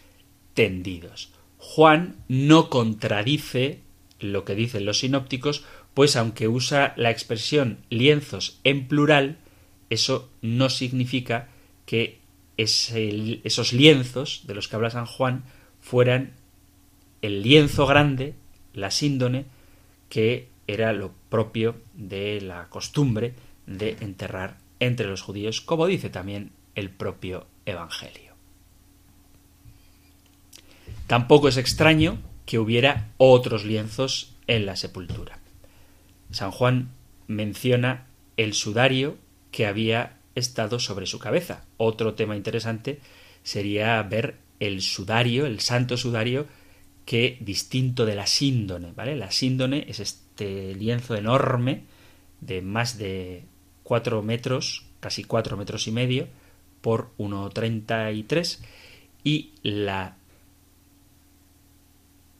Juan 1.59 2.17
no 2.29 2.71
contradice 2.71 3.81
lo 4.21 4.45
que 4.45 4.55
dicen 4.55 4.85
los 4.85 5.01
sinópticos, 5.01 5.65
pues 5.95 6.17
aunque 6.17 6.49
usa 6.49 6.95
la 6.97 7.11
expresión 7.11 7.79
lienzos 7.91 8.61
en 8.65 8.89
plural, 8.89 9.39
eso 9.91 10.31
no 10.43 10.71
significa 10.71 11.49
que 11.87 12.19
esos 12.57 13.73
lienzos 13.73 14.43
de 14.47 14.55
los 14.55 14.69
que 14.69 14.77
habla 14.77 14.91
San 14.91 15.07
Juan 15.07 15.45
fueran 15.81 16.33
el 17.23 17.43
lienzo 17.43 17.87
grande, 17.87 18.35
la 18.75 18.91
síndone, 18.91 19.47
que 20.09 20.49
era 20.67 20.93
lo 20.93 21.13
propio 21.29 21.77
de 21.95 22.41
la 22.41 22.69
costumbre 22.69 23.35
de 23.67 23.97
enterrar 24.01 24.59
entre 24.81 25.07
los 25.07 25.23
judíos, 25.23 25.61
como 25.61 25.87
dice 25.87 26.11
también 26.11 26.53
el 26.75 26.91
propio 26.91 27.47
Evangelio. 27.67 28.28
Tampoco 31.09 31.49
es 31.49 31.57
extraño 31.57 32.19
que 32.45 32.59
hubiera 32.59 33.09
otros 33.17 33.65
lienzos 33.65 34.35
en 34.47 34.67
la 34.67 34.77
sepultura. 34.77 35.39
San 36.31 36.51
Juan 36.51 36.91
menciona 37.27 38.07
el 38.37 38.53
sudario 38.53 39.17
que 39.51 39.67
había 39.67 40.19
estado 40.35 40.79
sobre 40.79 41.07
su 41.07 41.19
cabeza. 41.19 41.65
Otro 41.79 42.13
tema 42.13 42.37
interesante 42.37 43.01
sería 43.43 44.03
ver 44.03 44.37
el 44.61 44.83
sudario, 44.83 45.47
el 45.47 45.61
santo 45.61 45.97
sudario, 45.97 46.47
que 47.07 47.39
distinto 47.41 48.05
de 48.05 48.15
la 48.15 48.27
síndone, 48.27 48.93
¿vale? 48.93 49.17
La 49.17 49.31
síndone 49.31 49.87
es 49.89 50.01
este 50.01 50.75
lienzo 50.75 51.17
enorme 51.17 51.85
de 52.43 52.61
más 52.61 52.99
de 52.99 53.45
cuatro 53.83 54.23
metros, 54.23 54.85
casi 55.01 55.25
cuatro 55.25 55.57
metros 55.57 55.89
y 55.89 55.91
medio, 55.91 56.29
por 56.83 57.13
1,33 57.17 58.59
y 59.25 59.53
la 59.63 60.18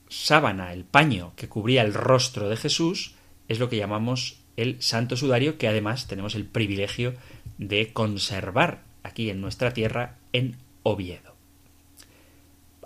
sábana, 0.09 0.73
el 0.73 0.83
paño 0.83 1.33
que 1.35 1.47
cubría 1.47 1.83
el 1.83 1.93
rostro 1.93 2.49
de 2.49 2.57
Jesús, 2.57 3.15
es 3.47 3.59
lo 3.59 3.69
que 3.69 3.77
llamamos 3.77 4.39
el 4.57 4.81
santo 4.81 5.15
sudario, 5.15 5.57
que 5.57 5.67
además 5.67 6.07
tenemos 6.07 6.35
el 6.35 6.45
privilegio 6.45 7.13
de 7.57 7.93
conservar 7.93 8.83
aquí 9.03 9.29
en 9.29 9.39
nuestra 9.39 9.73
tierra, 9.73 10.17
en 10.33 10.57
Oviedo. 10.83 11.35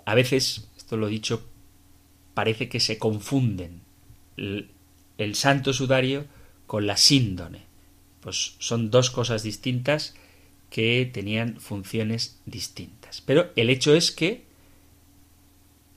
A 0.04 0.14
veces, 0.14 0.68
esto 0.76 0.96
lo 0.96 1.08
he 1.08 1.10
dicho, 1.10 1.48
parece 2.34 2.68
que 2.68 2.80
se 2.80 2.98
confunden 2.98 3.80
el, 4.36 4.70
el 5.18 5.34
santo 5.34 5.72
sudario 5.72 6.26
con 6.66 6.86
la 6.86 6.96
síndone. 6.96 7.62
Pues 8.20 8.56
son 8.58 8.90
dos 8.90 9.10
cosas 9.10 9.42
distintas 9.42 10.14
que 10.70 11.08
tenían 11.12 11.60
funciones 11.60 12.40
distintas. 12.46 13.20
Pero 13.20 13.52
el 13.54 13.70
hecho 13.70 13.94
es 13.94 14.10
que 14.10 14.43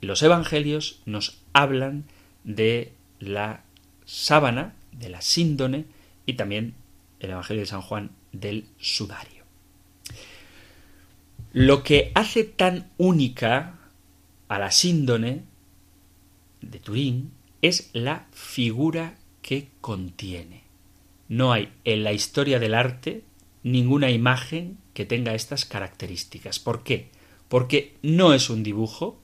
los 0.01 0.21
evangelios 0.21 1.01
nos 1.05 1.41
hablan 1.53 2.05
de 2.43 2.93
la 3.19 3.63
sábana, 4.05 4.75
de 4.91 5.09
la 5.09 5.21
síndone 5.21 5.85
y 6.25 6.33
también 6.33 6.75
el 7.19 7.31
Evangelio 7.31 7.61
de 7.61 7.67
San 7.67 7.81
Juan 7.81 8.11
del 8.31 8.65
sudario. 8.79 9.43
Lo 11.53 11.83
que 11.83 12.11
hace 12.13 12.43
tan 12.43 12.91
única 12.97 13.79
a 14.47 14.59
la 14.59 14.71
síndone 14.71 15.43
de 16.61 16.79
Turín 16.79 17.31
es 17.61 17.89
la 17.93 18.27
figura 18.31 19.17
que 19.41 19.69
contiene. 19.81 20.63
No 21.29 21.51
hay 21.51 21.69
en 21.83 22.03
la 22.03 22.13
historia 22.13 22.59
del 22.59 22.73
arte 22.73 23.23
ninguna 23.63 24.11
imagen 24.11 24.77
que 24.93 25.05
tenga 25.05 25.35
estas 25.35 25.65
características. 25.65 26.59
¿Por 26.59 26.83
qué? 26.83 27.09
Porque 27.49 27.95
no 28.01 28.33
es 28.33 28.49
un 28.49 28.63
dibujo, 28.63 29.19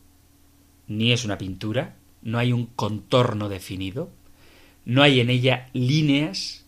ni 0.87 1.11
es 1.11 1.25
una 1.25 1.37
pintura, 1.37 1.95
no 2.21 2.39
hay 2.39 2.53
un 2.53 2.67
contorno 2.67 3.49
definido, 3.49 4.11
no 4.85 5.01
hay 5.01 5.19
en 5.19 5.29
ella 5.29 5.69
líneas 5.73 6.65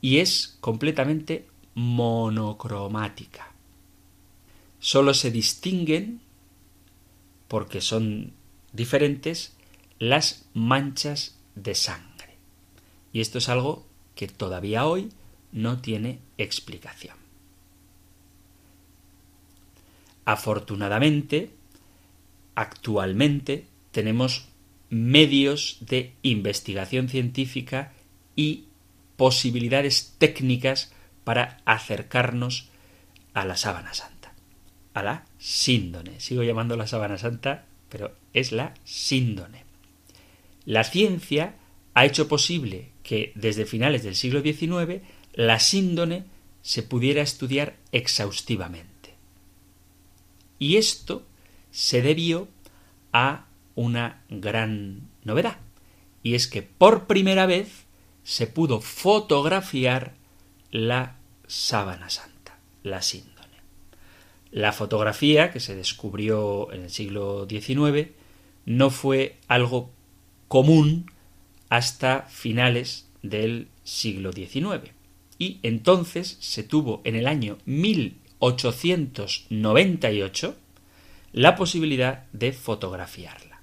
y 0.00 0.18
es 0.18 0.58
completamente 0.60 1.46
monocromática. 1.74 3.52
Solo 4.80 5.14
se 5.14 5.30
distinguen, 5.30 6.20
porque 7.48 7.80
son 7.80 8.32
diferentes, 8.72 9.56
las 9.98 10.48
manchas 10.54 11.38
de 11.54 11.74
sangre. 11.74 12.36
Y 13.12 13.20
esto 13.20 13.38
es 13.38 13.48
algo 13.48 13.86
que 14.14 14.28
todavía 14.28 14.86
hoy 14.86 15.10
no 15.52 15.80
tiene 15.80 16.20
explicación. 16.36 17.16
Afortunadamente, 20.24 21.50
actualmente 22.58 23.66
tenemos 23.92 24.48
medios 24.90 25.78
de 25.80 26.14
investigación 26.22 27.08
científica 27.08 27.92
y 28.34 28.64
posibilidades 29.16 30.16
técnicas 30.18 30.92
para 31.22 31.60
acercarnos 31.64 32.68
a 33.32 33.44
la 33.44 33.56
sábana 33.56 33.94
santa, 33.94 34.34
a 34.92 35.02
la 35.04 35.24
síndone. 35.38 36.18
Sigo 36.18 36.42
llamando 36.42 36.76
la 36.76 36.88
sábana 36.88 37.16
santa, 37.16 37.64
pero 37.88 38.16
es 38.32 38.50
la 38.50 38.74
síndone. 38.82 39.64
La 40.64 40.82
ciencia 40.82 41.54
ha 41.94 42.06
hecho 42.06 42.26
posible 42.26 42.90
que 43.04 43.30
desde 43.36 43.66
finales 43.66 44.02
del 44.02 44.16
siglo 44.16 44.42
XIX 44.42 45.00
la 45.32 45.60
síndone 45.60 46.24
se 46.62 46.82
pudiera 46.82 47.22
estudiar 47.22 47.76
exhaustivamente. 47.92 49.14
Y 50.58 50.76
esto 50.76 51.24
se 51.70 52.02
debió 52.02 52.48
a 53.12 53.46
una 53.74 54.22
gran 54.28 55.08
novedad, 55.24 55.58
y 56.22 56.34
es 56.34 56.46
que 56.46 56.62
por 56.62 57.06
primera 57.06 57.46
vez 57.46 57.86
se 58.24 58.46
pudo 58.46 58.80
fotografiar 58.80 60.14
la 60.70 61.16
sábana 61.46 62.10
santa, 62.10 62.58
la 62.82 63.02
síndone. 63.02 63.38
La 64.50 64.72
fotografía, 64.72 65.50
que 65.50 65.60
se 65.60 65.74
descubrió 65.74 66.72
en 66.72 66.82
el 66.82 66.90
siglo 66.90 67.46
XIX, 67.48 68.08
no 68.66 68.90
fue 68.90 69.36
algo 69.46 69.90
común 70.48 71.10
hasta 71.68 72.22
finales 72.22 73.08
del 73.22 73.68
siglo 73.84 74.32
XIX. 74.32 74.90
Y 75.38 75.60
entonces 75.62 76.38
se 76.40 76.64
tuvo 76.64 77.02
en 77.04 77.14
el 77.14 77.26
año 77.26 77.58
1898 77.66 80.56
la 81.32 81.56
posibilidad 81.56 82.24
de 82.32 82.52
fotografiarla. 82.52 83.60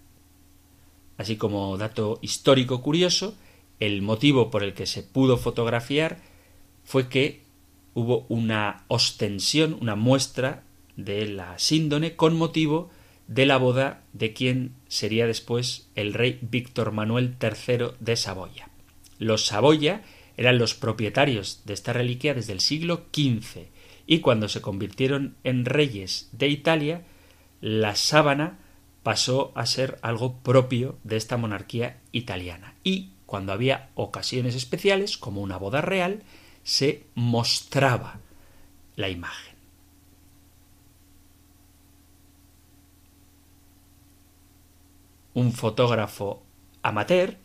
Así 1.18 1.38
como 1.38 1.78
dato 1.78 2.20
histórico 2.22 2.82
curioso, 2.82 3.36
el 3.80 4.02
motivo 4.02 4.52
por 4.52 4.64
el 4.64 4.74
que 4.74 4.86
se 4.86 5.04
pudo 5.04 5.38
fotografiar 5.38 6.20
fue 6.84 7.10
que 7.10 7.42
hubo 7.94 8.26
una 8.30 8.84
ostensión, 8.88 9.78
una 9.80 9.96
muestra 9.96 10.64
de 10.96 11.28
la 11.28 11.58
síndone 11.58 12.16
con 12.16 12.36
motivo 12.36 12.90
de 13.28 13.46
la 13.46 13.58
boda 13.58 14.04
de 14.14 14.34
quien 14.34 14.76
sería 14.88 15.26
después 15.26 15.90
el 15.96 16.14
rey 16.14 16.40
Víctor 16.42 16.92
Manuel 16.92 17.36
III 17.42 17.96
de 18.00 18.16
Saboya. 18.16 18.70
Los 19.18 19.48
Saboya 19.48 20.04
eran 20.38 20.58
los 20.58 20.76
propietarios 20.76 21.62
de 21.66 21.74
esta 21.74 21.94
reliquia 21.94 22.34
desde 22.34 22.54
el 22.54 22.60
siglo 22.60 23.06
XV 23.14 23.68
y 24.06 24.20
cuando 24.20 24.50
se 24.50 24.62
convirtieron 24.62 25.36
en 25.44 25.66
reyes 25.66 26.30
de 26.34 26.50
Italia, 26.50 27.06
la 27.66 27.96
sábana 27.96 28.60
pasó 29.02 29.52
a 29.56 29.66
ser 29.66 29.98
algo 30.04 30.38
propio 30.44 31.00
de 31.04 31.18
esta 31.18 31.36
monarquía 31.36 32.00
italiana 32.12 32.76
y 32.84 33.10
cuando 33.26 33.54
había 33.54 33.90
ocasiones 33.96 34.54
especiales, 34.54 35.18
como 35.18 35.42
una 35.42 35.58
boda 35.58 35.82
real, 35.82 36.22
se 36.62 37.08
mostraba 37.16 38.20
la 38.96 39.10
imagen. 39.10 39.56
Un 45.34 45.54
fotógrafo 45.54 46.44
amateur 46.84 47.38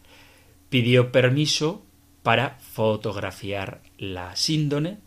pidió 0.68 1.12
permiso 1.12 1.82
para 2.22 2.58
fotografiar 2.60 3.80
la 3.96 4.36
síndone 4.36 4.98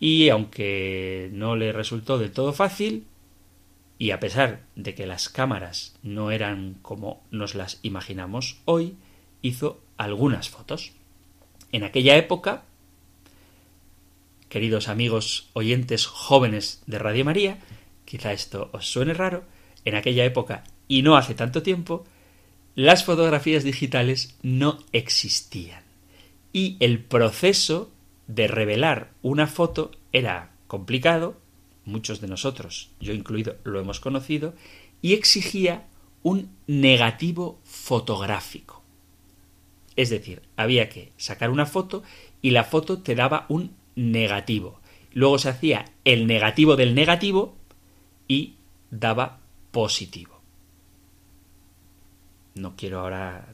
y 0.00 0.30
aunque 0.30 1.30
no 1.32 1.54
le 1.54 1.70
resultó 1.70 2.18
del 2.18 2.32
todo 2.32 2.52
fácil, 2.52 3.06
y 3.98 4.12
a 4.12 4.20
pesar 4.20 4.62
de 4.76 4.94
que 4.94 5.06
las 5.06 5.28
cámaras 5.28 5.96
no 6.02 6.30
eran 6.30 6.74
como 6.82 7.24
nos 7.30 7.54
las 7.54 7.80
imaginamos 7.82 8.60
hoy, 8.64 8.96
hizo 9.42 9.80
algunas 9.96 10.48
fotos. 10.48 10.92
En 11.72 11.84
aquella 11.84 12.16
época, 12.16 12.62
queridos 14.48 14.88
amigos 14.88 15.50
oyentes 15.52 16.06
jóvenes 16.06 16.82
de 16.86 16.98
Radio 16.98 17.24
María, 17.24 17.58
quizá 18.04 18.32
esto 18.32 18.70
os 18.72 18.86
suene 18.86 19.14
raro, 19.14 19.44
en 19.84 19.96
aquella 19.96 20.24
época 20.24 20.64
y 20.86 21.02
no 21.02 21.16
hace 21.16 21.34
tanto 21.34 21.62
tiempo, 21.62 22.04
las 22.74 23.04
fotografías 23.04 23.64
digitales 23.64 24.36
no 24.42 24.78
existían. 24.92 25.82
Y 26.52 26.76
el 26.80 27.00
proceso 27.00 27.90
de 28.28 28.46
revelar 28.46 29.10
una 29.22 29.46
foto 29.46 29.90
era 30.12 30.52
complicado, 30.66 31.36
muchos 31.88 32.20
de 32.20 32.28
nosotros, 32.28 32.90
yo 33.00 33.12
incluido, 33.12 33.56
lo 33.64 33.80
hemos 33.80 33.98
conocido, 33.98 34.54
y 35.02 35.14
exigía 35.14 35.88
un 36.22 36.56
negativo 36.66 37.60
fotográfico. 37.64 38.82
Es 39.96 40.10
decir, 40.10 40.42
había 40.56 40.88
que 40.88 41.12
sacar 41.16 41.50
una 41.50 41.66
foto 41.66 42.02
y 42.40 42.50
la 42.50 42.64
foto 42.64 43.02
te 43.02 43.14
daba 43.14 43.46
un 43.48 43.74
negativo. 43.96 44.80
Luego 45.12 45.38
se 45.38 45.48
hacía 45.48 45.86
el 46.04 46.26
negativo 46.26 46.76
del 46.76 46.94
negativo 46.94 47.56
y 48.28 48.54
daba 48.90 49.40
positivo. 49.72 50.40
No 52.54 52.76
quiero 52.76 53.00
ahora 53.00 53.48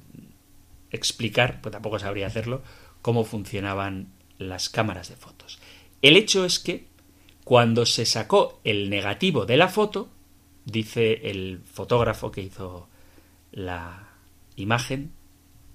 explicar, 0.90 1.61
pues 1.61 1.73
tampoco 1.73 1.99
sabría 1.99 2.27
hacerlo, 2.27 2.62
cómo 3.03 3.25
funcionaban 3.25 4.12
las 4.38 4.68
cámaras 4.68 5.09
de 5.09 5.16
fotos. 5.16 5.59
El 6.03 6.16
hecho 6.16 6.44
es 6.44 6.59
que 6.59 6.87
cuando 7.44 7.87
se 7.87 8.07
sacó 8.07 8.61
el 8.64 8.90
negativo 8.90 9.46
de 9.46 9.57
la 9.57 9.68
foto, 9.68 10.09
dice 10.64 11.30
el 11.30 11.61
fotógrafo 11.64 12.33
que 12.33 12.42
hizo 12.42 12.88
la 13.52 14.09
imagen, 14.57 15.12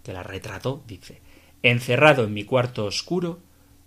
que 0.04 0.14
la 0.14 0.24
retrató, 0.24 0.84
dice, 0.88 1.22
encerrado 1.62 2.24
en 2.24 2.34
mi 2.34 2.44
cuarto 2.44 2.86
oscuro, 2.86 3.40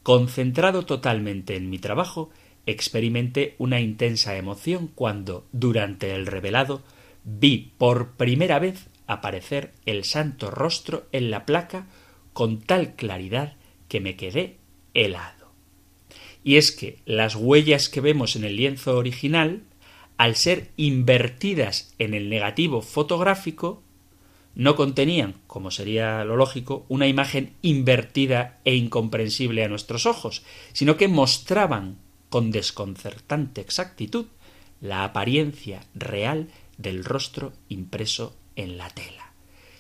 concentrado 0.03 0.87
totalmente 0.87 1.57
en 1.57 1.71
mi 1.71 1.79
trabajo, 1.79 2.31
experimenté 2.67 3.57
una 3.59 3.81
intensa 3.81 4.37
emoción 4.37 4.89
cuando, 4.89 5.47
durante 5.53 6.15
el 6.15 6.27
revelado, 6.27 6.83
vi 7.25 7.73
por 7.79 8.13
primera 8.13 8.59
vez 8.59 8.89
aparecer 9.07 9.73
el 9.87 10.05
santo 10.05 10.51
rostro 10.51 11.07
en 11.13 11.31
la 11.31 11.45
placa 11.45 11.87
con 12.33 12.61
tal 12.61 12.95
claridad 12.95 13.57
que 13.89 14.01
me 14.01 14.17
quedé 14.17 14.59
helado. 14.95 15.42
Y 16.45 16.57
es 16.57 16.73
que 16.73 16.99
las 17.07 17.37
huellas 17.37 17.89
que 17.89 18.01
vemos 18.01 18.37
en 18.37 18.45
el 18.45 18.57
lienzo 18.57 18.97
original, 18.97 19.63
al 20.17 20.37
ser 20.37 20.71
invertidas 20.77 21.95
en 21.99 22.15
el 22.15 22.29
negativo 22.29 22.83
fotográfico, 22.83 23.83
no 24.55 24.77
contenían, 24.77 25.35
como 25.47 25.71
sería 25.71 26.25
lo 26.25 26.37
lógico, 26.37 26.85
una 26.89 27.07
imagen 27.07 27.55
invertida 27.63 28.59
e 28.65 28.75
incomprensible 28.75 29.65
a 29.65 29.69
nuestros 29.69 30.05
ojos, 30.05 30.43
sino 30.73 30.97
que 30.97 31.09
mostraban 31.09 31.97
con 32.29 32.51
desconcertante 32.51 33.61
exactitud 33.61 34.27
la 34.81 35.05
apariencia 35.05 35.81
real 35.95 36.49
del 36.77 37.05
rostro 37.05 37.53
impreso 37.69 38.37
en 38.57 38.77
la 38.77 38.91
tela. 38.91 39.33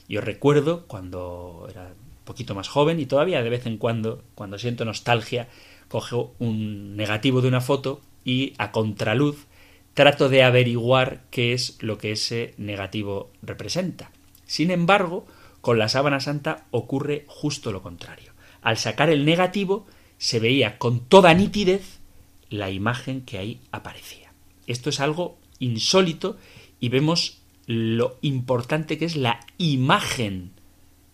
Yo 0.09 0.20
recuerdo 0.20 0.87
cuando 0.87 1.66
era 1.70 1.88
un 1.88 2.25
poquito 2.25 2.55
más 2.55 2.68
joven 2.68 3.01
y 3.01 3.07
todavía 3.07 3.42
de 3.42 3.51
vez 3.51 3.66
en 3.66 3.79
cuando, 3.79 4.22
cuando 4.35 4.59
siento 4.59 4.85
nostalgia, 4.85 5.48
cojo 5.92 6.35
un 6.38 6.96
negativo 6.96 7.42
de 7.42 7.48
una 7.48 7.61
foto 7.61 8.00
y 8.24 8.55
a 8.57 8.72
contraluz 8.72 9.46
trato 9.92 10.31
de 10.31 10.42
averiguar 10.42 11.24
qué 11.31 11.52
es 11.52 11.76
lo 11.83 11.98
que 11.98 12.12
ese 12.12 12.55
negativo 12.57 13.31
representa. 13.42 14.11
Sin 14.46 14.70
embargo, 14.70 15.26
con 15.61 15.78
la 15.78 15.90
sábana 15.90 16.18
santa 16.20 16.64
ocurre 16.70 17.26
justo 17.28 17.72
lo 17.72 17.83
contrario. 17.83 18.33
Al 18.62 18.78
sacar 18.78 19.11
el 19.11 19.26
negativo 19.26 19.87
se 20.16 20.40
veía 20.40 20.78
con 20.78 21.00
toda 21.00 21.35
nitidez 21.35 22.00
la 22.48 22.70
imagen 22.70 23.20
que 23.20 23.37
ahí 23.37 23.61
aparecía. 23.70 24.33
Esto 24.66 24.88
es 24.88 24.98
algo 24.98 25.37
insólito 25.59 26.38
y 26.81 26.88
vemos 26.88 27.42
lo 27.66 28.16
importante 28.22 28.96
que 28.96 29.05
es 29.05 29.16
la 29.16 29.40
imagen 29.59 30.52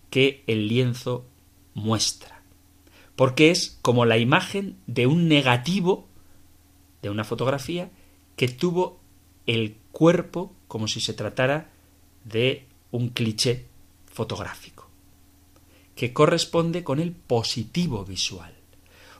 que 0.09 0.45
el 0.47 0.69
lienzo 0.69 1.27
muestra. 1.75 2.38
Porque 3.19 3.51
es 3.51 3.81
como 3.83 4.05
la 4.05 4.16
imagen 4.16 4.77
de 4.87 5.09
un 5.09 5.27
negativo 5.27 6.07
de 7.03 7.11
una 7.11 7.25
fotografía 7.25 7.91
que 8.37 8.47
tuvo 8.47 9.01
el 9.45 9.77
cuerpo 9.91 10.55
como 10.69 10.87
si 10.87 11.01
se 11.01 11.14
tratara 11.14 11.69
de 12.23 12.69
un 12.93 13.09
cliché 13.09 13.66
fotográfico, 14.07 14.89
que 15.97 16.12
corresponde 16.12 16.85
con 16.85 17.01
el 17.01 17.11
positivo 17.11 18.05
visual. 18.05 18.55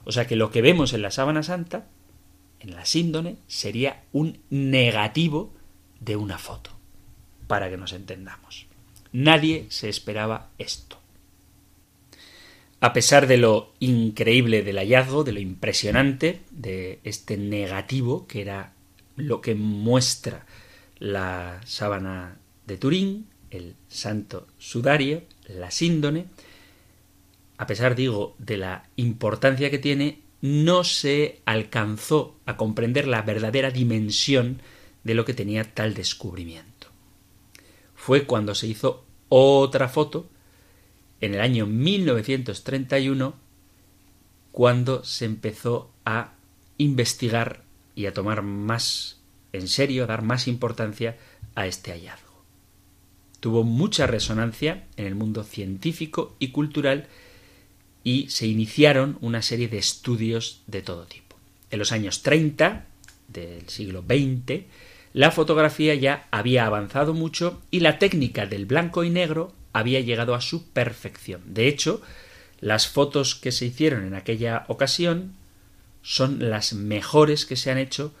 O 0.05 0.13
sea 0.13 0.25
que 0.25 0.37
lo 0.37 0.49
que 0.49 0.61
vemos 0.61 0.93
en 0.93 1.01
la 1.01 1.11
sábana 1.11 1.43
santa, 1.43 1.89
en 2.61 2.75
la 2.75 2.85
síndone, 2.85 3.35
sería 3.47 4.05
un 4.13 4.39
negativo 4.49 5.53
de 5.99 6.15
una 6.15 6.37
foto, 6.37 6.71
para 7.47 7.69
que 7.69 7.75
nos 7.75 7.91
entendamos. 7.91 8.65
Nadie 9.11 9.65
se 9.67 9.89
esperaba 9.89 10.51
esto. 10.57 10.98
A 12.81 12.93
pesar 12.93 13.27
de 13.27 13.37
lo 13.37 13.73
increíble 13.79 14.63
del 14.63 14.77
hallazgo, 14.77 15.23
de 15.23 15.33
lo 15.33 15.39
impresionante 15.39 16.41
de 16.51 16.99
este 17.03 17.35
negativo, 17.37 18.25
que 18.25 18.41
era 18.41 18.73
lo 19.17 19.41
que 19.41 19.53
muestra 19.53 20.45
la 20.97 21.61
sábana 21.65 22.37
de 22.65 22.77
Turín, 22.77 23.27
el 23.51 23.75
santo 23.89 24.47
sudario, 24.57 25.23
la 25.47 25.71
síndone, 25.71 26.27
a 27.57 27.67
pesar, 27.67 27.95
digo, 27.95 28.35
de 28.37 28.57
la 28.57 28.85
importancia 28.95 29.69
que 29.69 29.79
tiene, 29.79 30.21
no 30.41 30.85
se 30.85 31.41
alcanzó 31.43 32.37
a 32.45 32.55
comprender 32.55 33.05
la 33.05 33.21
verdadera 33.21 33.71
dimensión 33.71 34.61
de 35.03 35.13
lo 35.13 35.25
que 35.25 35.33
tenía 35.33 35.65
tal 35.65 35.93
descubrimiento. 35.93 36.87
Fue 37.95 38.23
cuando 38.23 38.55
se 38.55 38.67
hizo 38.67 39.03
otra 39.27 39.89
foto, 39.89 40.29
en 41.21 41.35
el 41.35 41.41
año 41.41 41.65
1931, 41.65 43.35
cuando 44.51 45.03
se 45.03 45.25
empezó 45.25 45.91
a 46.05 46.33
investigar 46.77 47.63
y 47.95 48.05
a 48.05 48.13
tomar 48.13 48.41
más 48.41 49.19
en 49.53 49.67
serio, 49.67 50.03
a 50.03 50.07
dar 50.07 50.21
más 50.21 50.47
importancia 50.47 51.17
a 51.55 51.67
este 51.67 51.91
hallazgo. 51.91 52.43
tuvo 53.39 53.63
mucha 53.63 54.05
resonancia 54.05 54.85
en 54.97 55.05
el 55.05 55.15
mundo 55.15 55.43
científico 55.43 56.35
y 56.39 56.49
cultural 56.49 57.07
y 58.03 58.29
se 58.29 58.47
iniciaron 58.47 59.17
una 59.21 59.41
serie 59.41 59.69
de 59.69 59.77
estudios 59.77 60.61
de 60.67 60.81
todo 60.81 61.05
tipo. 61.05 61.37
En 61.71 61.79
los 61.79 61.93
años 61.93 62.21
30 62.21 62.85
del 63.29 63.69
siglo 63.69 64.03
XX, 64.03 64.63
la 65.13 65.31
fotografía 65.31 65.95
ya 65.95 66.27
había 66.31 66.65
avanzado 66.65 67.13
mucho 67.13 67.61
y 67.71 67.79
la 67.79 67.97
técnica 67.97 68.45
del 68.45 68.65
blanco 68.65 69.05
y 69.05 69.09
negro 69.09 69.53
había 69.73 69.99
llegado 69.99 70.35
a 70.35 70.41
su 70.41 70.69
perfección. 70.69 71.41
De 71.45 71.67
hecho, 71.67 72.01
las 72.59 72.87
fotos 72.87 73.35
que 73.35 73.51
se 73.51 73.65
hicieron 73.65 74.05
en 74.05 74.15
aquella 74.15 74.65
ocasión 74.67 75.33
son 76.01 76.49
las 76.49 76.73
mejores 76.73 77.45
que 77.45 77.55
se 77.55 77.71
han 77.71 77.77
hecho 77.77 78.13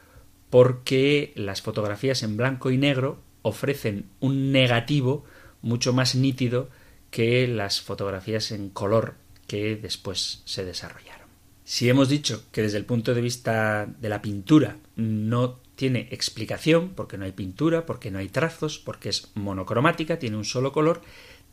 porque 0.49 1.33
las 1.35 1.61
fotografías 1.61 2.23
en 2.23 2.37
blanco 2.37 2.71
y 2.71 2.77
negro 2.77 3.21
ofrecen 3.41 4.05
un 4.19 4.51
negativo 4.51 5.25
mucho 5.61 5.93
más 5.93 6.15
nítido 6.15 6.69
que 7.11 7.47
las 7.47 7.81
fotografías 7.81 8.51
en 8.51 8.69
color 8.69 9.15
que 9.47 9.75
después 9.75 10.41
se 10.45 10.65
desarrollaron. 10.65 11.27
Si 11.63 11.89
hemos 11.89 12.09
dicho 12.09 12.45
que 12.51 12.61
desde 12.63 12.77
el 12.77 12.85
punto 12.85 13.13
de 13.13 13.21
vista 13.21 13.85
de 13.85 14.09
la 14.09 14.21
pintura 14.21 14.77
no 14.95 15.59
tiene 15.75 16.07
explicación, 16.11 16.89
porque 16.95 17.17
no 17.17 17.25
hay 17.25 17.31
pintura, 17.31 17.85
porque 17.85 18.11
no 18.11 18.19
hay 18.19 18.27
trazos, 18.27 18.79
porque 18.79 19.09
es 19.09 19.29
monocromática, 19.35 20.19
tiene 20.19 20.35
un 20.35 20.45
solo 20.45 20.71
color, 20.71 21.01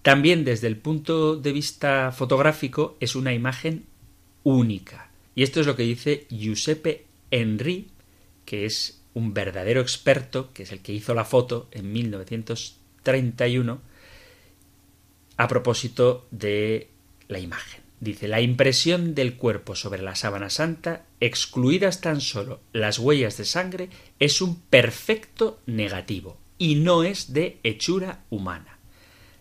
también 0.06 0.44
desde 0.44 0.68
el 0.68 0.76
punto 0.76 1.34
de 1.34 1.50
vista 1.50 2.12
fotográfico 2.12 2.96
es 3.00 3.16
una 3.16 3.34
imagen 3.34 3.86
única. 4.44 5.10
Y 5.34 5.42
esto 5.42 5.58
es 5.60 5.66
lo 5.66 5.74
que 5.74 5.82
dice 5.82 6.28
Giuseppe 6.30 7.06
Henry, 7.32 7.88
que 8.44 8.66
es 8.66 9.02
un 9.14 9.34
verdadero 9.34 9.80
experto, 9.80 10.52
que 10.52 10.62
es 10.62 10.70
el 10.70 10.78
que 10.78 10.92
hizo 10.92 11.12
la 11.12 11.24
foto 11.24 11.66
en 11.72 11.92
1931, 11.92 13.80
a 15.38 15.48
propósito 15.48 16.28
de 16.30 16.88
la 17.26 17.40
imagen. 17.40 17.82
Dice, 17.98 18.28
la 18.28 18.40
impresión 18.40 19.12
del 19.16 19.34
cuerpo 19.34 19.74
sobre 19.74 20.02
la 20.02 20.14
sábana 20.14 20.50
santa, 20.50 21.04
excluidas 21.18 22.00
tan 22.00 22.20
solo 22.20 22.60
las 22.72 23.00
huellas 23.00 23.38
de 23.38 23.44
sangre, 23.44 23.88
es 24.20 24.40
un 24.40 24.60
perfecto 24.60 25.58
negativo 25.66 26.38
y 26.58 26.76
no 26.76 27.02
es 27.02 27.32
de 27.32 27.58
hechura 27.64 28.22
humana. 28.30 28.75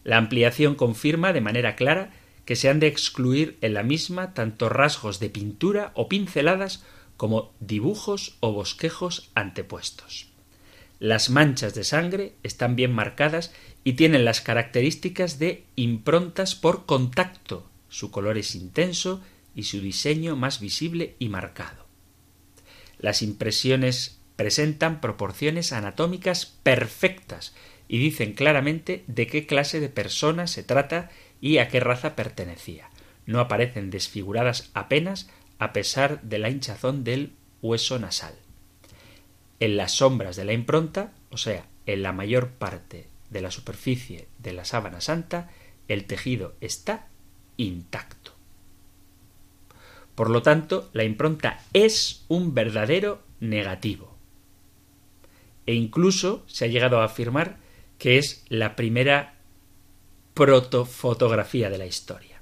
La 0.06 0.18
ampliación 0.18 0.76
confirma 0.76 1.34
de 1.34 1.41
manera 1.41 1.76
clara 1.76 2.12
que 2.45 2.56
se 2.56 2.70
han 2.70 2.80
de 2.80 2.88
excluir 2.88 3.58
en 3.62 3.74
la 3.74 3.82
misma 3.82 4.36
tanto 4.36 4.70
rasgos 4.70 5.20
de 5.20 5.32
pintura 5.32 5.91
o 5.95 6.08
pinceladas 6.08 6.84
como 7.18 7.51
dibujos 7.60 8.38
o 8.39 8.53
bosquejos 8.53 9.32
antepuestos. 9.34 10.28
Las 10.99 11.32
manchas 11.32 11.74
de 11.74 11.84
sangre 11.84 12.36
están 12.43 12.76
bien 12.76 12.93
marcadas 12.93 13.51
y 13.84 13.93
tienen 13.93 14.26
las 14.26 14.41
características 14.41 15.39
de 15.39 15.66
improntas 15.76 16.53
por 16.53 16.86
contacto. 16.86 17.68
Su 17.89 18.12
color 18.12 18.38
es 18.38 18.53
intenso 18.53 19.22
y 19.56 19.64
su 19.64 19.82
diseño 19.82 20.36
más 20.36 20.60
visible 20.60 21.16
y 21.18 21.30
marcado. 21.30 21.88
Las 22.99 23.24
impresiones 23.24 24.20
presentan 24.36 25.01
proporciones 25.01 25.74
anatómicas 25.74 26.45
perfectas 26.45 27.56
y 27.88 28.00
dicen 28.00 28.34
claramente 28.34 29.04
de 29.08 29.28
qué 29.28 29.46
clase 29.46 29.80
de 29.80 29.90
persona 29.90 30.48
se 30.48 30.64
trata 30.64 31.10
y 31.42 31.58
a 31.58 31.68
qué 31.68 31.80
raza 31.80 32.16
pertenecía. 32.16 32.90
No 33.26 33.40
aparecen 33.40 33.90
desfiguradas 33.90 34.72
apenas 34.74 35.30
a 35.60 35.74
pesar 35.74 36.22
de 36.22 36.40
la 36.40 36.50
hinchazón 36.50 37.04
del 37.04 37.34
hueso 37.62 38.00
nasal. 38.00 38.36
En 39.60 39.78
las 39.78 39.94
sombras 39.94 40.36
de 40.36 40.46
la 40.46 40.54
impronta, 40.54 41.14
o 41.30 41.38
sea, 41.38 41.66
en 41.86 42.04
la 42.04 42.12
mayor 42.12 42.50
parte 42.52 43.08
de 43.30 43.42
la 43.42 43.52
superficie 43.52 44.28
de 44.40 44.54
la 44.54 44.66
sábana 44.66 45.02
santa, 45.02 45.50
el 45.88 46.06
tejido 46.06 46.56
está 46.62 47.08
intacto. 47.58 48.34
Por 50.16 50.30
lo 50.30 50.42
tanto, 50.42 50.90
la 50.94 51.04
impronta 51.04 51.60
es 51.74 52.26
un 52.28 52.54
verdadero 52.54 53.22
negativo. 53.40 54.16
E 55.66 55.74
incluso 55.74 56.44
se 56.48 56.66
ha 56.66 56.68
llegado 56.68 57.02
a 57.02 57.06
afirmar 57.06 57.58
que 57.98 58.18
es 58.18 58.46
la 58.50 58.76
primera 58.76 59.36
protofotografía 60.34 61.70
de 61.70 61.78
la 61.78 61.86
historia. 61.86 62.41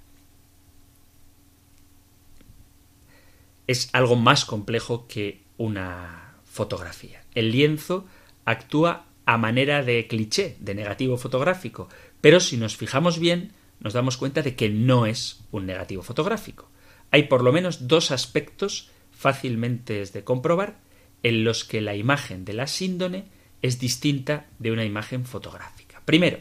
Es 3.68 3.90
algo 3.94 4.16
más 4.16 4.46
complejo 4.46 5.08
que 5.08 5.44
una 5.58 6.36
fotografía. 6.44 7.24
El 7.34 7.52
lienzo 7.52 8.06
actúa 8.46 9.06
a 9.26 9.38
manera 9.38 9.84
de 9.84 10.08
cliché, 10.08 10.58
de 10.60 10.76
negativo 10.76 11.18
fotográfico, 11.18 11.88
pero 12.20 12.40
si 12.40 12.58
nos 12.58 12.76
fijamos 12.76 13.20
bien, 13.20 13.54
nos 13.80 13.94
damos 13.94 14.18
cuenta 14.18 14.42
de 14.42 14.56
que 14.56 14.70
no 14.70 15.06
es 15.06 15.42
un 15.52 15.66
negativo 15.66 16.04
fotográfico. 16.04 16.70
Hay 17.12 17.24
por 17.24 17.44
lo 17.44 17.54
menos 17.54 17.88
dos 17.88 18.12
aspectos 18.12 18.90
fácilmente 19.12 20.04
de 20.04 20.24
comprobar 20.24 20.80
en 21.22 21.44
los 21.44 21.64
que 21.64 21.80
la 21.80 21.96
imagen 21.96 22.44
de 22.44 22.54
la 22.54 22.68
síndone 22.68 23.26
es 23.64 23.80
distinta 23.80 24.46
de 24.60 24.72
una 24.72 24.86
imagen 24.86 25.26
fotográfica. 25.26 26.02
Primero, 26.06 26.40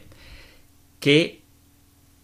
que 0.99 1.41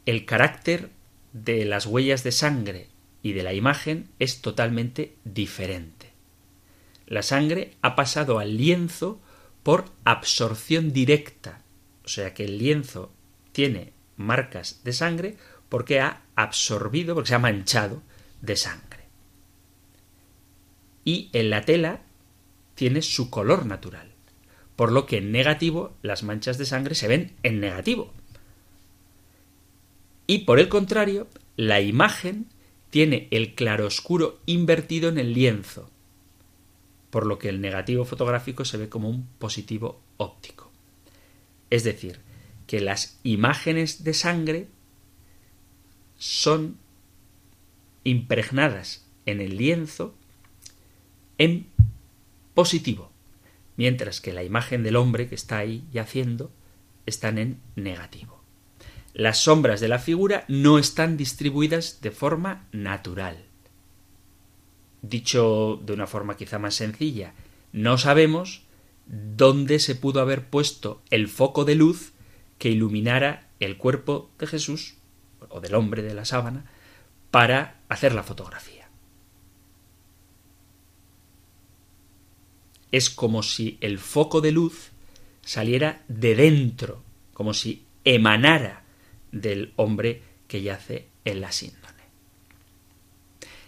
el 0.05 0.25
carácter 0.25 0.89
de 1.33 1.65
las 1.65 1.87
huellas 1.87 2.23
de 2.23 2.31
sangre 2.31 2.89
y 3.23 3.33
de 3.33 3.43
la 3.43 3.53
imagen 3.53 4.09
es 4.19 4.41
totalmente 4.41 5.15
diferente. 5.23 6.11
La 7.07 7.23
sangre 7.23 7.73
ha 7.81 7.95
pasado 7.95 8.39
al 8.39 8.57
lienzo 8.57 9.19
por 9.63 9.85
absorción 10.03 10.93
directa, 10.93 11.61
o 12.05 12.07
sea 12.07 12.33
que 12.33 12.45
el 12.45 12.57
lienzo 12.57 13.11
tiene 13.51 13.93
marcas 14.17 14.81
de 14.83 14.93
sangre 14.93 15.37
porque 15.69 16.01
ha 16.01 16.23
absorbido, 16.35 17.15
porque 17.15 17.29
se 17.29 17.35
ha 17.35 17.39
manchado 17.39 18.01
de 18.41 18.55
sangre. 18.55 19.05
Y 21.05 21.29
en 21.33 21.49
la 21.49 21.61
tela 21.61 22.01
tiene 22.75 23.01
su 23.01 23.29
color 23.29 23.65
natural, 23.65 24.08
por 24.79 24.93
lo 24.93 25.05
que 25.05 25.17
en 25.17 25.33
negativo 25.33 25.91
las 26.01 26.23
manchas 26.23 26.57
de 26.57 26.63
sangre 26.63 26.95
se 26.95 27.09
ven 27.09 27.33
en 27.43 27.59
negativo, 27.59 28.13
y 30.25 30.45
por 30.45 30.57
el 30.57 30.69
contrario, 30.69 31.27
la 31.57 31.81
imagen 31.81 32.47
tiene 32.89 33.27
el 33.31 33.55
claroscuro 33.55 34.39
invertido 34.45 35.09
en 35.09 35.17
el 35.17 35.33
lienzo, 35.33 35.89
por 37.09 37.25
lo 37.25 37.39
que 37.39 37.49
el 37.49 37.59
negativo 37.59 38.05
fotográfico 38.05 38.63
se 38.63 38.77
ve 38.77 38.87
como 38.87 39.09
un 39.09 39.27
positivo 39.37 39.99
óptico. 40.15 40.71
Es 41.69 41.83
decir, 41.83 42.21
que 42.65 42.79
las 42.79 43.19
imágenes 43.23 44.05
de 44.05 44.13
sangre 44.13 44.67
son 46.17 46.77
impregnadas 48.05 49.05
en 49.25 49.41
el 49.41 49.57
lienzo 49.57 50.15
en 51.37 51.67
positivo, 52.53 53.08
mientras 53.79 54.21
que 54.21 54.33
la 54.33 54.43
imagen 54.43 54.83
del 54.83 54.95
hombre 54.95 55.27
que 55.27 55.35
está 55.35 55.57
ahí 55.57 55.83
yaciendo 55.91 56.51
están 57.07 57.39
en 57.39 57.59
negativo 57.75 58.39
las 59.19 59.39
sombras 59.39 59.81
de 59.81 59.89
la 59.89 59.99
figura 59.99 60.45
no 60.47 60.79
están 60.79 61.17
distribuidas 61.17 61.99
de 62.01 62.11
forma 62.11 62.67
natural. 62.71 63.43
Dicho 65.01 65.77
de 65.83 65.91
una 65.91 66.07
forma 66.07 66.37
quizá 66.37 66.57
más 66.57 66.75
sencilla, 66.75 67.33
no 67.73 67.97
sabemos 67.97 68.63
dónde 69.07 69.79
se 69.79 69.95
pudo 69.95 70.21
haber 70.21 70.47
puesto 70.47 71.01
el 71.09 71.27
foco 71.27 71.65
de 71.65 71.75
luz 71.75 72.13
que 72.57 72.69
iluminara 72.69 73.49
el 73.59 73.77
cuerpo 73.77 74.29
de 74.39 74.47
Jesús 74.47 74.95
o 75.49 75.59
del 75.59 75.75
hombre 75.75 76.01
de 76.01 76.13
la 76.13 76.23
sábana 76.23 76.71
para 77.29 77.81
hacer 77.89 78.13
la 78.13 78.23
fotografía. 78.23 78.78
Es 82.91 83.09
como 83.09 83.43
si 83.43 83.77
el 83.81 83.99
foco 83.99 84.41
de 84.41 84.51
luz 84.51 84.91
saliera 85.41 86.03
de 86.07 86.35
dentro, 86.35 87.03
como 87.33 87.53
si 87.53 87.85
emanara 88.03 88.83
del 89.31 89.73
hombre 89.75 90.23
que 90.47 90.61
yace 90.61 91.07
en 91.25 91.41
la 91.41 91.51
síndone. 91.51 91.79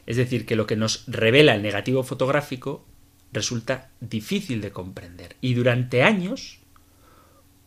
Es 0.05 0.17
decir, 0.17 0.45
que 0.45 0.55
lo 0.55 0.65
que 0.67 0.75
nos 0.75 1.05
revela 1.07 1.55
el 1.55 1.61
negativo 1.61 2.03
fotográfico 2.03 2.85
resulta 3.31 3.91
difícil 3.99 4.61
de 4.61 4.71
comprender. 4.71 5.35
Y 5.41 5.53
durante 5.53 6.03
años 6.03 6.59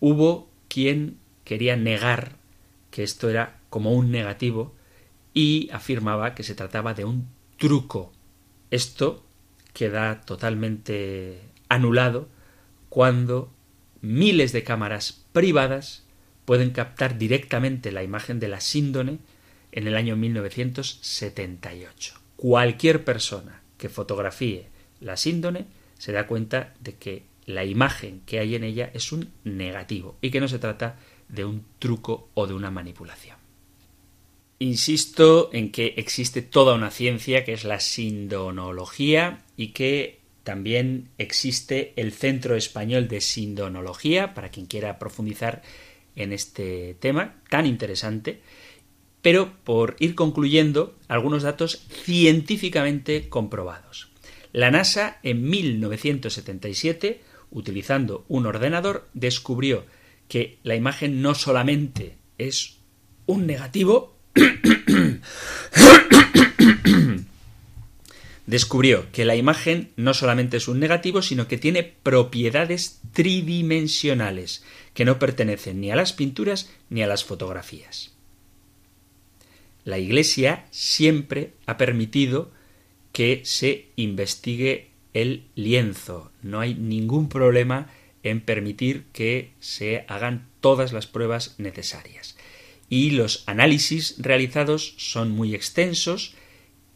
hubo 0.01 0.51
quien 0.69 1.19
quería 1.45 1.77
negar 1.77 2.37
que 2.91 3.03
esto 3.03 3.31
era 3.31 3.61
como 3.71 3.93
un 3.93 4.11
negativo 4.11 4.75
y 5.33 5.69
afirmaba 5.73 6.35
que 6.35 6.43
se 6.43 6.55
trataba 6.55 6.95
de 6.95 7.05
un 7.05 7.29
truco. 7.57 8.13
Esto 8.71 9.24
queda 9.75 10.23
totalmente 10.23 11.43
anulado 11.69 12.29
cuando 12.89 13.53
miles 14.01 14.53
de 14.53 14.65
cámaras 14.65 15.27
privadas 15.33 16.05
pueden 16.47 16.71
captar 16.71 17.19
directamente 17.19 17.93
la 17.93 18.03
imagen 18.03 18.41
de 18.41 18.49
la 18.49 18.61
síndone 18.61 19.19
en 19.73 19.87
el 19.87 19.97
año 19.97 20.17
1978. 20.17 22.15
Cualquier 22.37 23.05
persona 23.05 23.61
que 23.77 23.91
fotografíe 23.91 24.69
la 25.01 25.17
síndone 25.17 25.67
se 25.99 26.13
da 26.13 26.27
cuenta 26.27 26.75
de 26.81 26.95
que 26.95 27.25
la 27.47 27.65
imagen 27.65 28.21
que 28.27 28.39
hay 28.39 28.55
en 28.55 28.65
ella 28.65 28.91
es 28.95 29.11
un 29.13 29.31
negativo 29.43 30.17
y 30.21 30.31
que 30.31 30.41
no 30.41 30.49
se 30.49 30.59
trata 30.59 30.97
de 31.29 31.45
un 31.45 31.65
truco 31.79 32.31
o 32.35 32.47
de 32.47 32.55
una 32.55 32.71
manipulación. 32.71 33.44
Insisto 34.65 35.51
en 35.53 35.71
que 35.71 35.93
existe 35.99 36.41
toda 36.41 36.75
una 36.75 36.91
ciencia 36.91 37.45
que 37.45 37.53
es 37.53 37.65
la 37.65 37.81
sindonología 37.81 39.45
y 39.59 39.75
que 39.75 40.21
también 40.43 41.11
existe 41.19 41.93
el 41.97 42.13
Centro 42.13 42.57
Español 42.57 43.07
de 43.07 43.21
Sindonología, 43.21 44.33
para 44.33 44.49
quien 44.49 44.65
quiera 44.65 44.99
profundizar 44.99 45.61
en 46.17 46.33
este 46.33 46.97
tema 46.99 47.43
tan 47.51 47.67
interesante, 47.67 48.41
pero 49.21 49.53
por 49.65 49.97
ir 49.99 50.15
concluyendo 50.15 50.97
algunos 51.09 51.43
datos 51.43 51.85
científicamente 52.03 53.29
comprobados. 53.29 54.09
La 54.55 54.71
NASA 54.71 55.19
en 55.23 55.47
1977, 55.47 57.21
utilizando 57.51 58.25
un 58.29 58.47
ordenador, 58.47 59.11
descubrió 59.13 59.85
que 60.27 60.57
la 60.63 60.75
imagen 60.75 61.21
no 61.21 61.35
solamente 61.35 62.17
es 62.39 62.79
un 63.27 63.47
negativo, 63.47 64.14
descubrió 68.47 69.11
que 69.13 69.25
la 69.25 69.37
imagen 69.37 69.91
no 69.97 70.15
solamente 70.15 70.59
es 70.59 70.69
un 70.69 70.79
negativo, 70.81 71.23
sino 71.23 71.49
que 71.49 71.59
tiene 71.59 71.83
propiedades 71.83 73.01
tridimensionales, 73.13 74.65
que 74.93 75.05
no 75.05 75.19
pertenecen 75.19 75.81
ni 75.81 75.91
a 75.91 75.97
las 75.97 76.13
pinturas 76.13 76.71
ni 76.91 77.03
a 77.03 77.07
las 77.07 77.25
fotografías. 77.25 78.13
La 79.85 79.99
Iglesia 79.99 80.67
siempre 80.71 81.53
ha 81.67 81.77
permitido 81.77 82.51
que 83.13 83.43
se 83.45 83.89
investigue 83.97 84.91
el 85.13 85.45
lienzo. 85.55 86.33
No 86.43 86.61
hay 86.61 86.75
ningún 86.75 87.29
problema 87.29 87.89
en 88.23 88.41
permitir 88.41 89.05
que 89.13 89.53
se 89.61 90.05
hagan 90.09 90.49
todas 90.61 90.93
las 90.93 91.07
pruebas 91.07 91.55
necesarias. 91.59 92.34
Y 92.95 93.11
los 93.11 93.43
análisis 93.47 94.15
realizados 94.19 94.95
son 94.99 95.33
muy 95.33 95.53
extensos, 95.53 96.35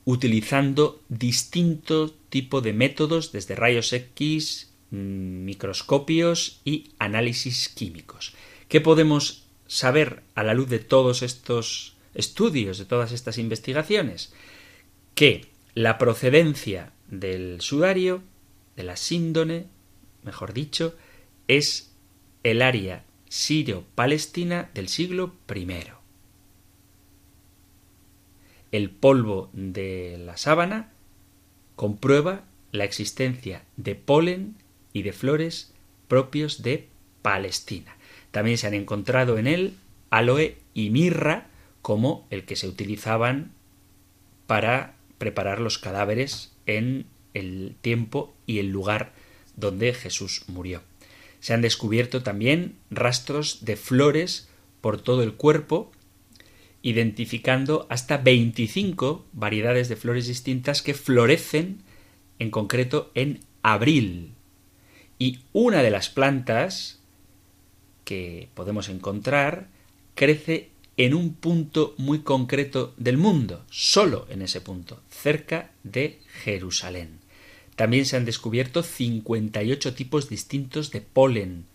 utilizando 0.05 1.03
distinto 1.09 2.15
tipo 2.29 2.61
de 2.61 2.73
métodos, 2.73 3.33
desde 3.33 3.57
rayos 3.57 3.93
X, 3.93 4.71
mm, 4.93 5.45
microscopios 5.45 6.61
y 6.65 6.93
análisis 7.01 7.69
químicos. 7.69 8.33
¿Qué 8.69 8.81
podemos 8.81 9.49
saber 9.67 10.23
a 10.37 10.45
la 10.45 10.55
luz 10.55 10.69
de 10.69 10.79
todos 10.79 11.23
estos 11.23 11.97
estudios, 12.15 12.79
de 12.79 12.85
todas 12.85 13.11
estas 13.11 13.37
investigaciones? 13.37 14.33
Que 15.17 15.47
la 15.75 15.99
procedencia 15.99 16.93
del 17.09 17.61
sudario, 17.61 18.23
de 18.77 18.85
la 18.85 18.97
síndone, 18.97 19.67
mejor 20.23 20.53
dicho, 20.53 20.95
es 21.49 21.91
el 22.45 22.63
área 22.63 23.03
sirio-palestina 23.29 24.71
del 24.75 24.89
siglo 24.89 25.35
I. 25.55 25.67
El 28.71 28.91
polvo 28.91 29.51
de 29.53 30.19
la 30.19 30.37
sábana 30.37 30.93
comprueba 31.77 32.45
la 32.73 32.85
existencia 32.85 33.65
de 33.77 33.95
polen 33.95 34.57
y 34.93 35.03
de 35.03 35.13
flores 35.13 35.73
propios 36.07 36.63
de 36.63 36.89
Palestina. 37.23 37.97
También 38.31 38.59
se 38.59 38.67
han 38.67 38.75
encontrado 38.75 39.39
en 39.39 39.47
él 39.47 39.75
aloe 40.11 40.57
y 40.75 40.91
mirra 40.91 41.47
como 41.83 42.27
el 42.31 42.45
que 42.45 42.57
se 42.57 42.69
utilizaban 42.69 43.53
para 44.47 44.95
preparar 45.19 45.61
los 45.61 45.79
cadáveres 45.79 46.53
en 46.67 47.07
el 47.35 47.77
tiempo 47.81 48.35
y 48.47 48.59
el 48.59 48.69
lugar 48.69 49.13
donde 49.57 49.93
Jesús 49.95 50.45
murió. 50.49 50.83
Se 51.41 51.55
han 51.55 51.63
descubierto 51.63 52.23
también 52.23 52.77
rastros 52.91 53.65
de 53.65 53.77
flores 53.77 54.49
por 54.81 55.01
todo 55.01 55.23
el 55.23 55.35
cuerpo, 55.35 55.93
identificando 56.83 57.87
hasta 57.91 58.19
25 58.19 59.27
variedades 59.33 59.89
de 59.89 59.97
flores 59.97 60.27
distintas 60.27 60.83
que 60.83 60.95
florecen 60.95 61.83
en 62.39 62.51
concreto 62.51 63.11
en 63.15 63.41
abril. 63.63 64.33
Y 65.19 65.41
una 65.53 65.83
de 65.83 65.91
las 65.91 66.09
plantas 66.09 67.01
que 68.05 68.49
podemos 68.55 68.89
encontrar 68.89 69.69
crece 70.15 70.71
en 70.97 71.15
un 71.15 71.35
punto 71.35 71.95
muy 71.97 72.21
concreto 72.21 72.95
del 72.97 73.19
mundo, 73.19 73.65
solo 73.71 74.27
en 74.31 74.43
ese 74.43 74.61
punto, 74.61 75.01
cerca 75.11 75.71
de 75.85 76.21
Jerusalén. 76.43 77.18
También 77.79 78.07
se 78.07 78.17
han 78.17 78.25
descubierto 78.25 78.83
58 78.83 79.95
tipos 79.95 80.29
distintos 80.29 80.91
de 80.91 81.01
polen, 81.01 81.67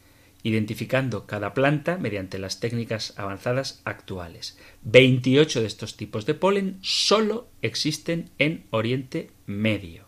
identificando 0.44 1.26
cada 1.26 1.54
planta 1.54 1.98
mediante 1.98 2.40
las 2.40 2.60
técnicas 2.60 3.14
avanzadas 3.16 3.82
actuales. 3.86 4.58
28 4.82 5.62
de 5.62 5.66
estos 5.66 5.96
tipos 5.96 6.26
de 6.26 6.34
polen 6.34 6.78
solo 6.82 7.48
existen 7.62 8.32
en 8.38 8.66
Oriente 8.72 9.32
Medio, 9.46 10.04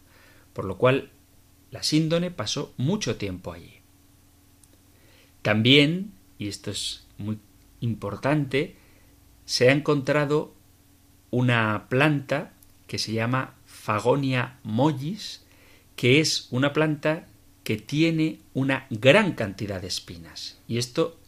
por 0.51 0.65
lo 0.65 0.77
cual 0.77 1.11
la 1.71 1.81
síndone 1.81 2.29
pasó 2.29 2.73
mucho 2.75 3.15
tiempo 3.15 3.53
allí. 3.53 3.75
También, 5.43 6.11
y 6.37 6.49
esto 6.49 6.71
es 6.71 7.07
muy 7.17 7.39
importante, 7.79 8.75
se 9.45 9.69
ha 9.69 9.71
encontrado 9.71 10.55
una 11.31 11.87
planta 11.87 12.51
que 12.85 12.99
se 12.99 13.13
llama 13.13 13.55
Fagonia 13.65 14.59
mollis, 14.63 15.44
que 15.95 16.19
es 16.19 16.47
una 16.51 16.73
planta 16.73 17.27
que 17.63 17.77
tiene 17.77 18.39
una 18.53 18.85
gran 18.89 19.33
cantidad 19.33 19.81
de 19.81 19.87
espinas. 19.87 20.59
Y 20.67 20.77
esto 20.77 21.19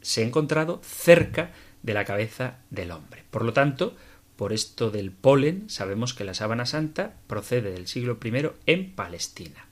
se 0.00 0.22
ha 0.22 0.26
encontrado 0.26 0.80
cerca 0.84 1.52
de 1.82 1.94
la 1.94 2.04
cabeza 2.04 2.58
del 2.70 2.90
hombre. 2.90 3.24
Por 3.30 3.44
lo 3.44 3.52
tanto, 3.52 3.96
por 4.36 4.52
esto 4.52 4.90
del 4.90 5.10
polen, 5.10 5.68
sabemos 5.70 6.14
que 6.14 6.24
la 6.24 6.34
sábana 6.34 6.66
santa 6.66 7.14
procede 7.26 7.72
del 7.72 7.86
siglo 7.86 8.18
I 8.22 8.50
en 8.66 8.92
Palestina. 8.92 9.66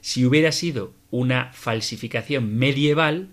Si 0.00 0.26
hubiera 0.26 0.52
sido 0.52 0.92
una 1.10 1.52
falsificación 1.52 2.56
medieval, 2.56 3.28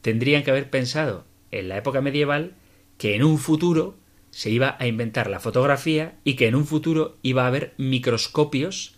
tendrían 0.00 0.42
que 0.42 0.50
haber 0.50 0.70
pensado 0.70 1.24
en 1.50 1.68
la 1.68 1.76
época 1.76 2.00
medieval 2.00 2.54
que 2.98 3.14
en 3.14 3.22
un 3.22 3.38
futuro 3.38 3.96
se 4.30 4.50
iba 4.50 4.76
a 4.78 4.86
inventar 4.86 5.30
la 5.30 5.40
fotografía 5.40 6.16
y 6.24 6.34
que 6.34 6.48
en 6.48 6.54
un 6.54 6.66
futuro 6.66 7.16
iba 7.22 7.44
a 7.44 7.46
haber 7.46 7.74
microscopios 7.78 8.95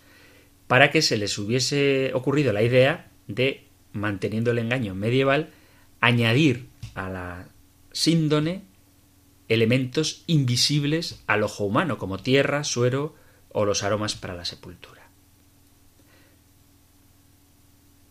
para 0.69 0.91
que 0.91 1.01
se 1.01 1.17
les 1.17 1.35
hubiese 1.39 2.11
ocurrido 2.13 2.53
la 2.53 2.61
idea 2.61 3.09
de, 3.25 3.65
manteniendo 3.91 4.51
el 4.51 4.59
engaño 4.59 4.93
medieval, 4.93 5.49
añadir 5.99 6.67
a 6.93 7.09
la 7.09 7.49
síndone 7.91 8.61
elementos 9.47 10.23
invisibles 10.27 11.23
al 11.25 11.41
ojo 11.41 11.63
humano, 11.63 11.97
como 11.97 12.19
tierra, 12.19 12.63
suero 12.63 13.15
o 13.51 13.65
los 13.65 13.81
aromas 13.81 14.13
para 14.13 14.35
la 14.35 14.45
sepultura. 14.45 15.09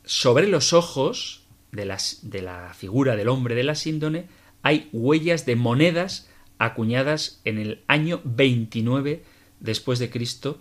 Sobre 0.02 0.48
los 0.48 0.72
ojos 0.72 1.46
de, 1.70 1.84
la 1.86 2.74
figura 2.74 3.14
del 3.14 3.28
hombre 3.28 3.54
de 3.54 3.62
la 3.62 3.76
síndone 3.76 4.26
hay 4.62 4.88
huellas 4.92 5.46
de 5.46 5.54
monedas 5.54 6.28
acuñadas 6.58 7.40
en 7.44 7.58
el 7.58 7.84
año 7.86 8.20
29 8.24 9.22
después 9.60 10.00
de 10.00 10.10
Cristo 10.10 10.60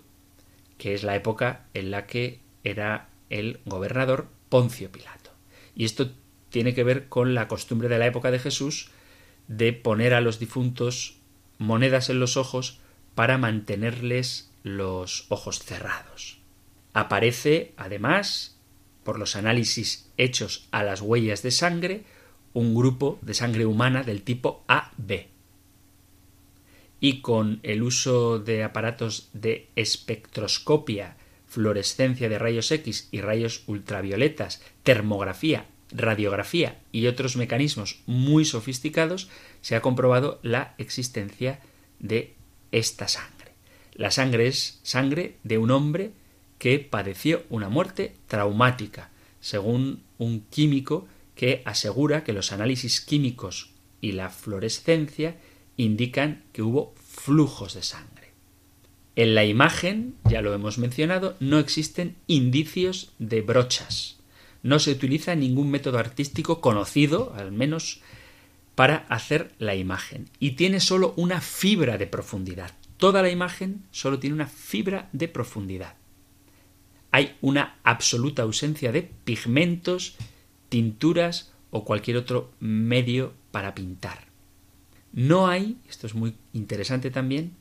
que 0.77 0.93
es 0.93 1.03
la 1.03 1.15
época 1.15 1.65
en 1.73 1.91
la 1.91 2.05
que 2.05 2.39
era 2.63 3.09
el 3.29 3.59
gobernador 3.65 4.27
Poncio 4.49 4.91
Pilato. 4.91 5.31
Y 5.75 5.85
esto 5.85 6.11
tiene 6.49 6.73
que 6.73 6.83
ver 6.83 7.07
con 7.07 7.33
la 7.33 7.47
costumbre 7.47 7.89
de 7.89 7.99
la 7.99 8.07
época 8.07 8.31
de 8.31 8.39
Jesús 8.39 8.89
de 9.47 9.73
poner 9.73 10.13
a 10.13 10.21
los 10.21 10.39
difuntos 10.39 11.17
monedas 11.57 12.09
en 12.09 12.19
los 12.19 12.37
ojos 12.37 12.79
para 13.15 13.37
mantenerles 13.37 14.51
los 14.63 15.25
ojos 15.29 15.59
cerrados. 15.59 16.39
Aparece, 16.93 17.73
además, 17.77 18.59
por 19.03 19.19
los 19.19 19.35
análisis 19.35 20.11
hechos 20.17 20.67
a 20.71 20.83
las 20.83 21.01
huellas 21.01 21.43
de 21.43 21.51
sangre, 21.51 22.03
un 22.53 22.75
grupo 22.75 23.19
de 23.21 23.33
sangre 23.33 23.65
humana 23.65 24.03
del 24.03 24.23
tipo 24.23 24.63
AB 24.67 25.36
y 26.99 27.21
con 27.21 27.59
el 27.63 27.83
uso 27.83 28.39
de 28.39 28.63
aparatos 28.63 29.29
de 29.33 29.69
espectroscopia, 29.75 31.17
fluorescencia 31.47 32.29
de 32.29 32.39
rayos 32.39 32.71
X 32.71 33.07
y 33.11 33.21
rayos 33.21 33.63
ultravioletas, 33.67 34.61
termografía, 34.83 35.67
radiografía 35.91 36.79
y 36.91 37.07
otros 37.07 37.37
mecanismos 37.37 38.01
muy 38.05 38.45
sofisticados, 38.45 39.29
se 39.61 39.75
ha 39.75 39.81
comprobado 39.81 40.39
la 40.43 40.75
existencia 40.77 41.59
de 41.99 42.33
esta 42.71 43.07
sangre. 43.07 43.51
La 43.93 44.11
sangre 44.11 44.47
es 44.47 44.79
sangre 44.83 45.37
de 45.43 45.57
un 45.57 45.71
hombre 45.71 46.11
que 46.57 46.79
padeció 46.79 47.43
una 47.49 47.69
muerte 47.69 48.13
traumática, 48.27 49.11
según 49.39 50.03
un 50.17 50.41
químico 50.49 51.07
que 51.35 51.61
asegura 51.65 52.23
que 52.23 52.33
los 52.33 52.51
análisis 52.51 52.99
químicos 52.99 53.71
y 54.01 54.13
la 54.13 54.29
fluorescencia 54.29 55.37
indican 55.77 56.43
que 56.51 56.63
hubo 56.63 56.93
flujos 56.97 57.75
de 57.75 57.83
sangre. 57.83 58.17
En 59.15 59.33
la 59.33 59.45
imagen, 59.45 60.15
ya 60.29 60.41
lo 60.41 60.53
hemos 60.53 60.77
mencionado, 60.77 61.35
no 61.39 61.57
existen 61.57 62.15
indicios 62.27 63.13
de 63.17 63.41
brochas, 63.41 64.17
No 64.61 64.79
se 64.79 64.91
utiliza 64.91 65.35
ningún 65.35 65.71
método 65.71 65.97
artístico 65.97 66.61
conocido, 66.61 67.33
al 67.35 67.51
menos, 67.51 68.01
para 68.75 69.05
hacer 69.09 69.53
la 69.59 69.75
imagen. 69.75 70.29
Y 70.39 70.51
tiene 70.51 70.79
solo 70.79 71.13
una 71.15 71.41
fibra 71.41 71.97
de 71.97 72.05
profundidad. 72.05 72.71
Toda 72.97 73.21
la 73.21 73.29
imagen 73.29 73.85
solo 73.91 74.19
tiene 74.19 74.35
una 74.35 74.47
fibra 74.47 75.09
de 75.13 75.27
profundidad. 75.27 75.95
Hay 77.11 77.37
una 77.41 77.79
absoluta 77.83 78.43
ausencia 78.43 78.91
de 78.91 79.01
pigmentos, 79.01 80.15
tinturas 80.69 81.53
o 81.71 81.85
cualquier 81.85 82.17
otro 82.17 82.51
medio 82.59 83.33
para 83.51 83.73
pintar. 83.73 84.26
No 85.17 85.47
hay, 85.47 85.79
esto 85.89 86.05
es 86.05 86.13
muy 86.13 86.35
interesante 86.53 87.09
también, 87.09 87.53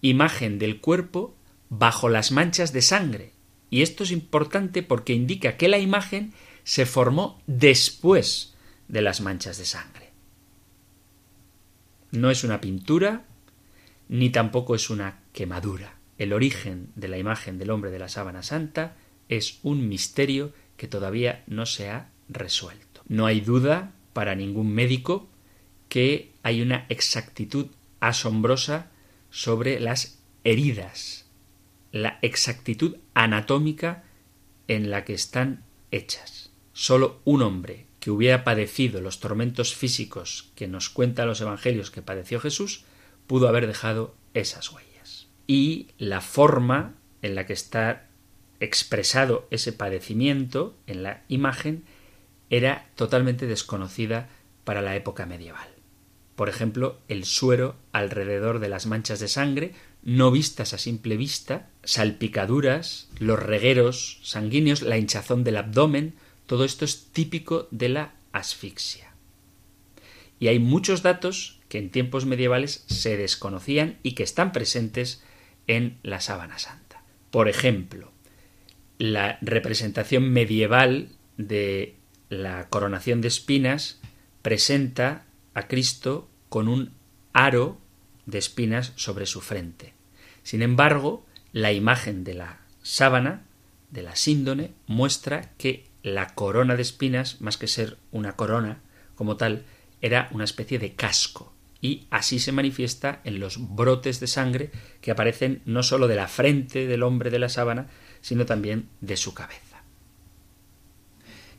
imagen 0.00 0.58
del 0.58 0.80
cuerpo 0.80 1.36
bajo 1.70 2.08
las 2.08 2.32
manchas 2.32 2.72
de 2.72 2.82
sangre. 2.82 3.30
Y 3.70 3.82
esto 3.82 4.02
es 4.02 4.10
importante 4.10 4.82
porque 4.82 5.12
indica 5.12 5.56
que 5.56 5.68
la 5.68 5.78
imagen 5.78 6.32
se 6.64 6.86
formó 6.86 7.40
después 7.46 8.56
de 8.88 9.00
las 9.00 9.20
manchas 9.20 9.58
de 9.58 9.64
sangre. 9.64 10.10
No 12.10 12.32
es 12.32 12.42
una 12.42 12.60
pintura, 12.60 13.26
ni 14.08 14.30
tampoco 14.30 14.74
es 14.74 14.90
una 14.90 15.20
quemadura. 15.32 15.94
El 16.18 16.32
origen 16.32 16.88
de 16.96 17.06
la 17.06 17.18
imagen 17.18 17.58
del 17.58 17.70
hombre 17.70 17.92
de 17.92 18.00
la 18.00 18.08
sábana 18.08 18.42
santa 18.42 18.96
es 19.28 19.60
un 19.62 19.88
misterio 19.88 20.52
que 20.76 20.88
todavía 20.88 21.44
no 21.46 21.64
se 21.64 21.90
ha 21.90 22.10
resuelto. 22.28 23.02
No 23.06 23.26
hay 23.26 23.40
duda 23.40 23.92
para 24.12 24.34
ningún 24.34 24.74
médico 24.74 25.28
que 25.88 26.33
hay 26.44 26.62
una 26.62 26.86
exactitud 26.90 27.66
asombrosa 28.00 28.90
sobre 29.30 29.80
las 29.80 30.18
heridas, 30.44 31.24
la 31.90 32.18
exactitud 32.22 32.98
anatómica 33.14 34.04
en 34.68 34.90
la 34.90 35.04
que 35.04 35.14
están 35.14 35.64
hechas. 35.90 36.50
Solo 36.74 37.20
un 37.24 37.42
hombre 37.42 37.86
que 37.98 38.10
hubiera 38.10 38.44
padecido 38.44 39.00
los 39.00 39.20
tormentos 39.20 39.74
físicos 39.74 40.50
que 40.54 40.68
nos 40.68 40.90
cuentan 40.90 41.28
los 41.28 41.40
evangelios 41.40 41.90
que 41.90 42.02
padeció 42.02 42.40
Jesús, 42.40 42.84
pudo 43.26 43.48
haber 43.48 43.66
dejado 43.66 44.14
esas 44.34 44.70
huellas. 44.70 45.28
Y 45.46 45.88
la 45.96 46.20
forma 46.20 46.94
en 47.22 47.34
la 47.34 47.46
que 47.46 47.54
está 47.54 48.06
expresado 48.60 49.48
ese 49.50 49.72
padecimiento 49.72 50.76
en 50.86 51.02
la 51.02 51.22
imagen 51.28 51.84
era 52.50 52.86
totalmente 52.96 53.46
desconocida 53.46 54.28
para 54.64 54.82
la 54.82 54.94
época 54.94 55.24
medieval. 55.24 55.73
Por 56.36 56.48
ejemplo, 56.48 56.98
el 57.08 57.24
suero 57.24 57.76
alrededor 57.92 58.58
de 58.58 58.68
las 58.68 58.86
manchas 58.86 59.20
de 59.20 59.28
sangre, 59.28 59.72
no 60.02 60.30
vistas 60.30 60.74
a 60.74 60.78
simple 60.78 61.16
vista, 61.16 61.70
salpicaduras, 61.84 63.08
los 63.18 63.38
regueros 63.40 64.20
sanguíneos, 64.22 64.82
la 64.82 64.98
hinchazón 64.98 65.44
del 65.44 65.56
abdomen, 65.56 66.14
todo 66.46 66.64
esto 66.64 66.84
es 66.84 67.06
típico 67.12 67.68
de 67.70 67.88
la 67.88 68.14
asfixia. 68.32 69.12
Y 70.40 70.48
hay 70.48 70.58
muchos 70.58 71.02
datos 71.02 71.60
que 71.68 71.78
en 71.78 71.90
tiempos 71.90 72.26
medievales 72.26 72.84
se 72.86 73.16
desconocían 73.16 73.98
y 74.02 74.12
que 74.12 74.24
están 74.24 74.52
presentes 74.52 75.22
en 75.66 75.98
la 76.02 76.20
sábana 76.20 76.58
santa. 76.58 77.02
Por 77.30 77.48
ejemplo, 77.48 78.12
la 78.98 79.38
representación 79.40 80.30
medieval 80.30 81.08
de 81.36 81.96
la 82.28 82.68
coronación 82.68 83.20
de 83.20 83.28
espinas 83.28 84.00
presenta 84.42 85.24
a 85.54 85.68
Cristo 85.68 86.28
con 86.48 86.68
un 86.68 86.92
aro 87.32 87.78
de 88.26 88.38
espinas 88.38 88.92
sobre 88.96 89.26
su 89.26 89.40
frente. 89.40 89.94
Sin 90.42 90.62
embargo, 90.62 91.24
la 91.52 91.72
imagen 91.72 92.24
de 92.24 92.34
la 92.34 92.60
sábana, 92.82 93.44
de 93.90 94.02
la 94.02 94.16
síndone, 94.16 94.72
muestra 94.86 95.52
que 95.56 95.86
la 96.02 96.34
corona 96.34 96.76
de 96.76 96.82
espinas, 96.82 97.40
más 97.40 97.56
que 97.56 97.66
ser 97.66 97.96
una 98.12 98.36
corona 98.36 98.80
como 99.14 99.36
tal, 99.36 99.64
era 100.00 100.28
una 100.32 100.44
especie 100.44 100.78
de 100.78 100.94
casco. 100.94 101.52
Y 101.80 102.06
así 102.10 102.38
se 102.38 102.52
manifiesta 102.52 103.20
en 103.24 103.40
los 103.40 103.74
brotes 103.74 104.20
de 104.20 104.26
sangre 104.26 104.70
que 105.00 105.10
aparecen 105.10 105.62
no 105.64 105.82
sólo 105.82 106.08
de 106.08 106.16
la 106.16 106.28
frente 106.28 106.86
del 106.86 107.02
hombre 107.02 107.30
de 107.30 107.38
la 107.38 107.48
sábana, 107.48 107.88
sino 108.20 108.46
también 108.46 108.88
de 109.00 109.16
su 109.16 109.34
cabeza. 109.34 109.82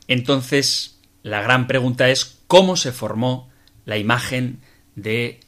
Entonces, 0.08 1.00
la 1.24 1.42
gran 1.42 1.68
pregunta 1.68 2.10
es 2.10 2.40
cómo 2.48 2.76
se 2.76 2.92
formó 2.92 3.50
la 3.86 3.98
imagen 3.98 4.60
de 4.96 5.40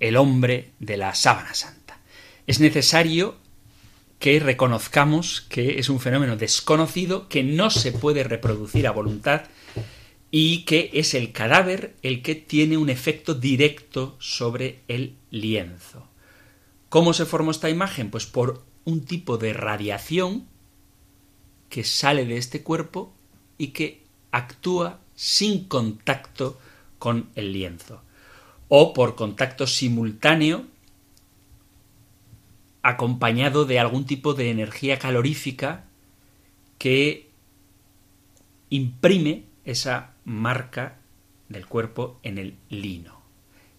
el 0.00 0.16
hombre 0.16 0.70
de 0.78 0.96
la 0.96 1.14
sábana 1.14 1.54
santa. 1.54 1.98
Es 2.46 2.60
necesario 2.60 3.36
que 4.18 4.38
reconozcamos 4.40 5.40
que 5.42 5.78
es 5.78 5.88
un 5.88 6.00
fenómeno 6.00 6.36
desconocido, 6.36 7.28
que 7.28 7.42
no 7.42 7.70
se 7.70 7.92
puede 7.92 8.24
reproducir 8.24 8.86
a 8.86 8.92
voluntad 8.92 9.42
y 10.30 10.64
que 10.64 10.90
es 10.94 11.14
el 11.14 11.32
cadáver 11.32 11.94
el 12.02 12.22
que 12.22 12.34
tiene 12.34 12.76
un 12.76 12.88
efecto 12.88 13.34
directo 13.34 14.16
sobre 14.18 14.80
el 14.88 15.16
lienzo. 15.30 16.08
¿Cómo 16.88 17.14
se 17.14 17.26
formó 17.26 17.50
esta 17.50 17.70
imagen? 17.70 18.10
Pues 18.10 18.26
por 18.26 18.64
un 18.84 19.04
tipo 19.04 19.38
de 19.38 19.52
radiación 19.52 20.46
que 21.68 21.84
sale 21.84 22.24
de 22.24 22.36
este 22.36 22.62
cuerpo 22.62 23.12
y 23.58 23.68
que 23.68 24.02
actúa 24.30 25.00
sin 25.14 25.64
contacto 25.64 26.58
con 27.02 27.30
el 27.34 27.52
lienzo, 27.52 28.00
o 28.68 28.92
por 28.92 29.16
contacto 29.16 29.66
simultáneo 29.66 30.66
acompañado 32.80 33.64
de 33.64 33.80
algún 33.80 34.06
tipo 34.06 34.34
de 34.34 34.52
energía 34.52 35.00
calorífica 35.00 35.82
que 36.78 37.28
imprime 38.70 39.46
esa 39.64 40.14
marca 40.24 41.00
del 41.48 41.66
cuerpo 41.66 42.20
en 42.22 42.38
el 42.38 42.54
lino. 42.68 43.20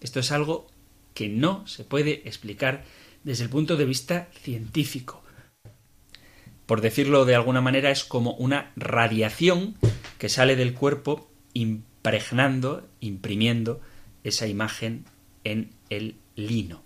Esto 0.02 0.20
es 0.20 0.30
algo 0.30 0.66
que 1.14 1.30
no 1.30 1.66
se 1.66 1.82
puede 1.82 2.28
explicar 2.28 2.84
desde 3.22 3.44
el 3.44 3.48
punto 3.48 3.78
de 3.78 3.86
vista 3.86 4.28
científico. 4.42 5.22
Por 6.66 6.82
decirlo 6.82 7.24
de 7.24 7.36
alguna 7.36 7.62
manera, 7.62 7.90
es 7.90 8.04
como 8.04 8.34
una 8.34 8.70
radiación 8.76 9.76
que 10.18 10.28
sale 10.28 10.56
del 10.56 10.74
cuerpo 10.74 11.30
impregnando, 12.04 12.86
imprimiendo 13.00 13.80
esa 14.24 14.46
imagen 14.46 15.06
en 15.42 15.70
el 15.88 16.16
lino. 16.36 16.82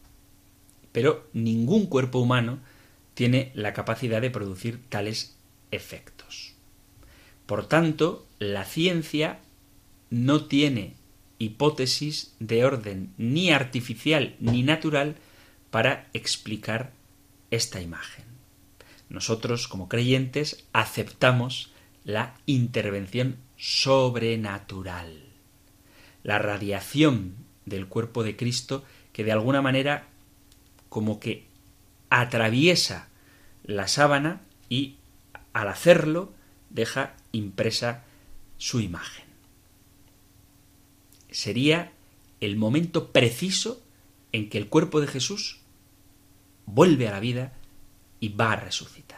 Pero 0.92 1.28
ningún 1.32 1.86
cuerpo 1.86 2.20
humano 2.20 2.60
tiene 3.14 3.50
la 3.54 3.72
capacidad 3.72 4.20
de 4.20 4.30
producir 4.30 4.80
tales 4.88 5.36
efectos. 5.72 6.54
Por 7.46 7.66
tanto, 7.66 8.26
la 8.38 8.64
ciencia 8.64 9.40
no 10.10 10.44
tiene 10.44 10.94
hipótesis 11.40 12.34
de 12.38 12.64
orden 12.64 13.12
ni 13.18 13.50
artificial 13.50 14.36
ni 14.38 14.62
natural 14.62 15.16
para 15.70 16.08
explicar 16.12 16.92
esta 17.50 17.80
imagen. 17.80 18.24
Nosotros, 19.08 19.66
como 19.66 19.88
creyentes, 19.88 20.64
aceptamos 20.72 21.72
la 22.04 22.36
intervención 22.46 23.36
sobrenatural, 23.58 25.24
la 26.22 26.38
radiación 26.38 27.34
del 27.66 27.88
cuerpo 27.88 28.22
de 28.22 28.36
Cristo 28.36 28.84
que 29.12 29.24
de 29.24 29.32
alguna 29.32 29.60
manera 29.60 30.06
como 30.88 31.20
que 31.20 31.46
atraviesa 32.08 33.08
la 33.64 33.88
sábana 33.88 34.40
y 34.68 34.96
al 35.52 35.68
hacerlo 35.68 36.32
deja 36.70 37.16
impresa 37.32 38.04
su 38.56 38.80
imagen. 38.80 39.24
Sería 41.30 41.92
el 42.40 42.56
momento 42.56 43.12
preciso 43.12 43.82
en 44.32 44.48
que 44.48 44.58
el 44.58 44.68
cuerpo 44.68 45.00
de 45.00 45.08
Jesús 45.08 45.60
vuelve 46.66 47.08
a 47.08 47.12
la 47.12 47.20
vida 47.20 47.52
y 48.20 48.30
va 48.30 48.52
a 48.52 48.56
resucitar. 48.56 49.17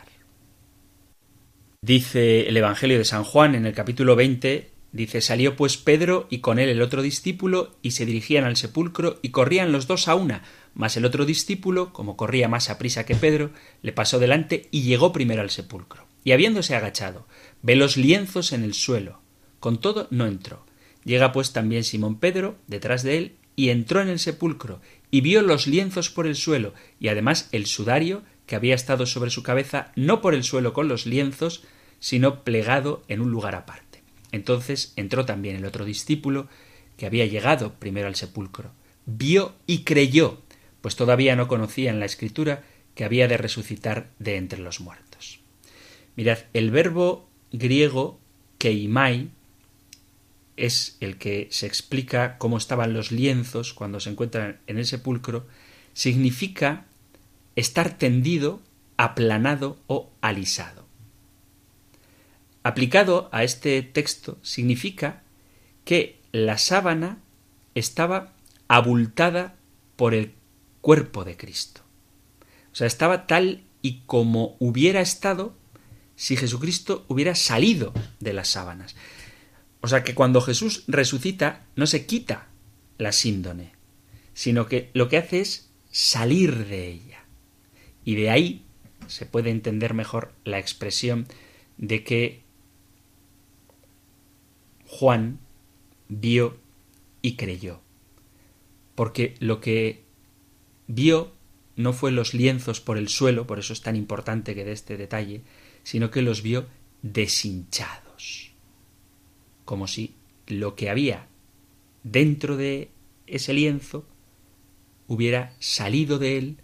Dice 1.82 2.46
el 2.46 2.58
Evangelio 2.58 2.98
de 2.98 3.06
San 3.06 3.24
Juan 3.24 3.54
en 3.54 3.64
el 3.64 3.72
capítulo 3.72 4.14
20, 4.14 4.70
dice, 4.92 5.22
salió 5.22 5.56
pues 5.56 5.78
Pedro 5.78 6.26
y 6.28 6.40
con 6.40 6.58
él 6.58 6.68
el 6.68 6.82
otro 6.82 7.00
discípulo 7.00 7.74
y 7.80 7.92
se 7.92 8.04
dirigían 8.04 8.44
al 8.44 8.58
sepulcro 8.58 9.18
y 9.22 9.30
corrían 9.30 9.72
los 9.72 9.86
dos 9.86 10.06
a 10.06 10.14
una, 10.14 10.42
mas 10.74 10.98
el 10.98 11.06
otro 11.06 11.24
discípulo, 11.24 11.94
como 11.94 12.18
corría 12.18 12.50
más 12.50 12.68
a 12.68 12.76
prisa 12.76 13.06
que 13.06 13.14
Pedro, 13.16 13.52
le 13.80 13.92
pasó 13.92 14.18
delante 14.18 14.68
y 14.70 14.82
llegó 14.82 15.10
primero 15.10 15.40
al 15.40 15.48
sepulcro. 15.48 16.06
Y 16.22 16.32
habiéndose 16.32 16.76
agachado, 16.76 17.26
ve 17.62 17.76
los 17.76 17.96
lienzos 17.96 18.52
en 18.52 18.62
el 18.62 18.74
suelo. 18.74 19.22
Con 19.58 19.80
todo 19.80 20.06
no 20.10 20.26
entró. 20.26 20.66
Llega 21.04 21.32
pues 21.32 21.54
también 21.54 21.84
Simón 21.84 22.18
Pedro 22.18 22.58
detrás 22.66 23.02
de 23.02 23.16
él 23.16 23.36
y 23.56 23.70
entró 23.70 24.02
en 24.02 24.08
el 24.10 24.18
sepulcro 24.18 24.82
y 25.10 25.22
vio 25.22 25.40
los 25.40 25.66
lienzos 25.66 26.10
por 26.10 26.26
el 26.26 26.36
suelo 26.36 26.74
y 27.00 27.08
además 27.08 27.48
el 27.52 27.64
sudario 27.64 28.22
que 28.50 28.56
había 28.56 28.74
estado 28.74 29.06
sobre 29.06 29.30
su 29.30 29.44
cabeza 29.44 29.92
no 29.94 30.20
por 30.20 30.34
el 30.34 30.42
suelo 30.42 30.72
con 30.72 30.88
los 30.88 31.06
lienzos, 31.06 31.62
sino 32.00 32.42
plegado 32.42 33.04
en 33.06 33.20
un 33.20 33.30
lugar 33.30 33.54
aparte. 33.54 34.02
Entonces 34.32 34.92
entró 34.96 35.24
también 35.24 35.54
el 35.54 35.64
otro 35.64 35.84
discípulo 35.84 36.48
que 36.96 37.06
había 37.06 37.26
llegado 37.26 37.74
primero 37.74 38.08
al 38.08 38.16
sepulcro. 38.16 38.72
Vio 39.06 39.54
y 39.68 39.84
creyó, 39.84 40.42
pues 40.80 40.96
todavía 40.96 41.36
no 41.36 41.46
conocía 41.46 41.90
en 41.90 42.00
la 42.00 42.06
escritura 42.06 42.64
que 42.96 43.04
había 43.04 43.28
de 43.28 43.36
resucitar 43.36 44.10
de 44.18 44.34
entre 44.34 44.58
los 44.58 44.80
muertos. 44.80 45.38
Mirad, 46.16 46.38
el 46.52 46.72
verbo 46.72 47.28
griego 47.52 48.18
Keimai 48.58 49.30
es 50.56 50.96
el 50.98 51.18
que 51.18 51.46
se 51.52 51.66
explica 51.66 52.36
cómo 52.38 52.56
estaban 52.56 52.94
los 52.94 53.12
lienzos 53.12 53.74
cuando 53.74 54.00
se 54.00 54.10
encuentran 54.10 54.58
en 54.66 54.76
el 54.76 54.86
sepulcro, 54.86 55.46
significa 55.92 56.86
estar 57.60 57.96
tendido, 57.98 58.60
aplanado 58.96 59.78
o 59.86 60.10
alisado. 60.20 60.86
Aplicado 62.62 63.28
a 63.32 63.44
este 63.44 63.82
texto 63.82 64.38
significa 64.42 65.22
que 65.84 66.20
la 66.32 66.58
sábana 66.58 67.18
estaba 67.74 68.32
abultada 68.68 69.56
por 69.96 70.14
el 70.14 70.34
cuerpo 70.80 71.24
de 71.24 71.36
Cristo. 71.36 71.80
O 72.72 72.74
sea, 72.74 72.86
estaba 72.86 73.26
tal 73.26 73.64
y 73.82 74.00
como 74.06 74.56
hubiera 74.58 75.00
estado 75.00 75.54
si 76.16 76.36
Jesucristo 76.36 77.04
hubiera 77.08 77.34
salido 77.34 77.92
de 78.20 78.34
las 78.34 78.48
sábanas. 78.48 78.94
O 79.80 79.88
sea 79.88 80.04
que 80.04 80.14
cuando 80.14 80.42
Jesús 80.42 80.84
resucita 80.86 81.66
no 81.76 81.86
se 81.86 82.04
quita 82.04 82.48
la 82.98 83.12
síndone, 83.12 83.72
sino 84.34 84.66
que 84.66 84.90
lo 84.92 85.08
que 85.08 85.16
hace 85.16 85.40
es 85.40 85.70
salir 85.90 86.66
de 86.66 86.88
ella. 86.88 87.19
Y 88.10 88.16
de 88.16 88.28
ahí 88.28 88.64
se 89.06 89.24
puede 89.24 89.50
entender 89.50 89.94
mejor 89.94 90.32
la 90.42 90.58
expresión 90.58 91.28
de 91.78 92.02
que 92.02 92.42
Juan 94.84 95.38
vio 96.08 96.58
y 97.22 97.36
creyó. 97.36 97.80
Porque 98.96 99.36
lo 99.38 99.60
que 99.60 100.02
vio 100.88 101.32
no 101.76 101.92
fue 101.92 102.10
los 102.10 102.34
lienzos 102.34 102.80
por 102.80 102.98
el 102.98 103.06
suelo, 103.06 103.46
por 103.46 103.60
eso 103.60 103.72
es 103.72 103.80
tan 103.80 103.94
importante 103.94 104.56
que 104.56 104.64
dé 104.64 104.72
este 104.72 104.96
detalle, 104.96 105.42
sino 105.84 106.10
que 106.10 106.22
los 106.22 106.42
vio 106.42 106.66
deshinchados, 107.02 108.50
como 109.64 109.86
si 109.86 110.16
lo 110.48 110.74
que 110.74 110.90
había 110.90 111.28
dentro 112.02 112.56
de 112.56 112.90
ese 113.28 113.54
lienzo 113.54 114.04
hubiera 115.06 115.54
salido 115.60 116.18
de 116.18 116.38
él 116.38 116.56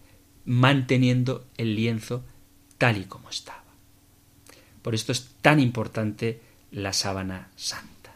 manteniendo 0.46 1.46
el 1.56 1.76
lienzo 1.76 2.24
tal 2.78 2.98
y 2.98 3.04
como 3.04 3.28
estaba. 3.28 3.64
Por 4.82 4.94
esto 4.94 5.12
es 5.12 5.34
tan 5.42 5.60
importante 5.60 6.40
la 6.70 6.92
sábana 6.92 7.50
santa. 7.56 8.14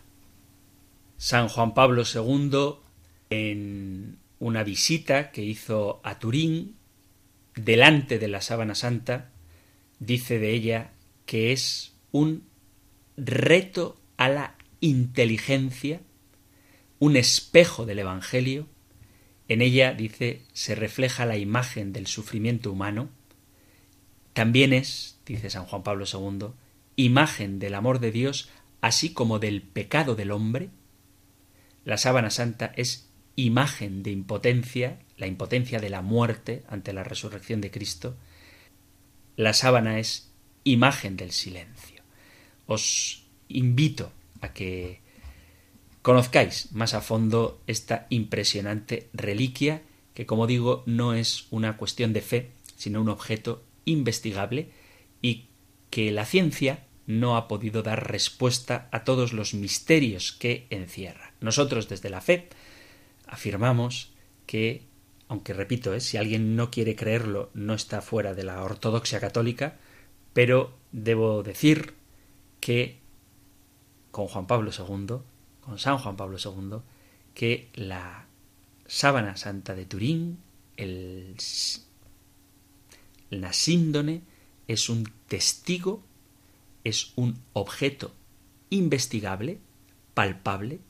San 1.19 1.49
Juan 1.49 1.75
Pablo 1.75 2.05
II, 2.05 2.77
en 3.29 4.19
una 4.39 4.63
visita 4.63 5.31
que 5.33 5.43
hizo 5.43 6.01
a 6.03 6.19
Turín, 6.19 6.77
delante 7.55 8.19
de 8.19 8.29
la 8.29 8.41
sábana 8.41 8.75
santa, 8.75 9.31
dice 9.99 10.39
de 10.39 10.53
ella 10.53 10.93
que 11.27 11.53
es 11.53 11.93
un 12.13 12.45
reto 13.17 14.01
a 14.17 14.29
la 14.29 14.55
inteligencia, 14.81 16.01
un 16.99 17.17
espejo 17.17 17.87
del 17.87 17.99
Evangelio. 17.99 18.67
En 19.51 19.63
ella, 19.63 19.95
dice, 19.95 20.43
se 20.53 20.77
refleja 20.77 21.27
la 21.27 21.37
imagen 21.37 21.93
del 21.93 22.07
sufrimiento 22.07 22.71
humano. 22.71 23.11
También 24.33 24.73
es, 24.73 25.19
dice 25.27 25.51
San 25.51 25.65
Juan 25.65 25.83
Pablo 25.83 26.05
II, 26.07 26.51
imagen 26.95 27.59
del 27.59 27.75
amor 27.75 27.99
de 27.99 28.13
Dios, 28.13 28.49
así 28.81 29.13
como 29.13 29.41
del 29.41 29.63
pecado 29.63 30.15
del 30.15 30.31
hombre. 30.31 30.69
La 31.85 31.99
sábana 31.99 32.31
santa 32.31 32.73
es 32.77 33.11
imagen 33.35 34.05
de 34.05 34.13
impotencia, 34.13 35.01
la 35.17 35.27
impotencia 35.27 35.81
de 35.81 35.91
la 35.91 36.01
muerte 36.01 36.63
ante 36.69 36.93
la 36.93 37.03
resurrección 37.03 37.61
de 37.61 37.73
Cristo. 37.73 38.17
La 39.35 39.53
sábana 39.53 39.99
es 39.99 40.31
imagen 40.63 41.17
del 41.17 41.33
silencio. 41.33 42.05
Os 42.67 43.27
invito 43.49 44.13
a 44.43 44.53
que 44.53 45.01
conozcáis 46.03 46.73
más 46.73 46.95
a 46.95 47.01
fondo 47.01 47.61
esta 47.67 48.07
impresionante 48.11 49.09
reliquia 49.13 49.83
que, 50.15 50.27
como 50.27 50.47
digo, 50.47 50.83
no 50.87 51.15
es 51.15 51.47
una 51.51 51.77
cuestión 51.77 52.13
de 52.13 52.21
fe, 52.21 52.51
sino 52.77 53.01
un 53.01 53.09
objeto 53.09 53.63
investigable 53.85 54.71
y 55.23 55.47
que 55.91 56.11
la 56.11 56.25
ciencia 56.25 56.87
no 57.07 57.37
ha 57.37 57.49
podido 57.49 57.83
dar 57.83 58.11
respuesta 58.11 58.89
a 58.93 59.05
todos 59.05 59.33
los 59.33 59.55
misterios 59.55 60.33
que 60.33 60.67
encierra. 60.71 61.35
Nosotros 61.41 61.89
desde 61.89 62.11
la 62.11 62.21
fe 62.21 62.49
afirmamos 63.27 64.13
que, 64.47 64.85
aunque 65.29 65.53
repito, 65.53 65.93
¿eh? 65.95 66.01
si 66.01 66.17
alguien 66.17 66.57
no 66.57 66.71
quiere 66.71 66.95
creerlo, 66.97 67.51
no 67.55 67.75
está 67.75 68.01
fuera 68.01 68.35
de 68.35 68.45
la 68.45 68.63
ortodoxia 68.63 69.21
católica, 69.21 69.79
pero 70.33 70.79
debo 70.93 71.43
decir 71.43 71.95
que 72.61 73.01
con 74.11 74.27
Juan 74.27 74.47
Pablo 74.47 74.71
II, 74.77 75.19
con 75.61 75.79
San 75.79 75.99
Juan 75.99 76.17
Pablo 76.17 76.39
II, 76.43 76.79
que 77.35 77.71
la 77.75 78.27
sábana 78.87 79.37
santa 79.37 79.75
de 79.75 79.87
Turín, 79.87 80.39
el, 80.77 81.37
síndone, 83.53 84.23
es 84.67 84.89
un 84.89 85.11
testigo, 85.29 86.03
es 86.85 87.13
un 87.17 87.39
objeto 87.53 88.15
investigable, 88.71 89.59
palpable, 90.15 90.81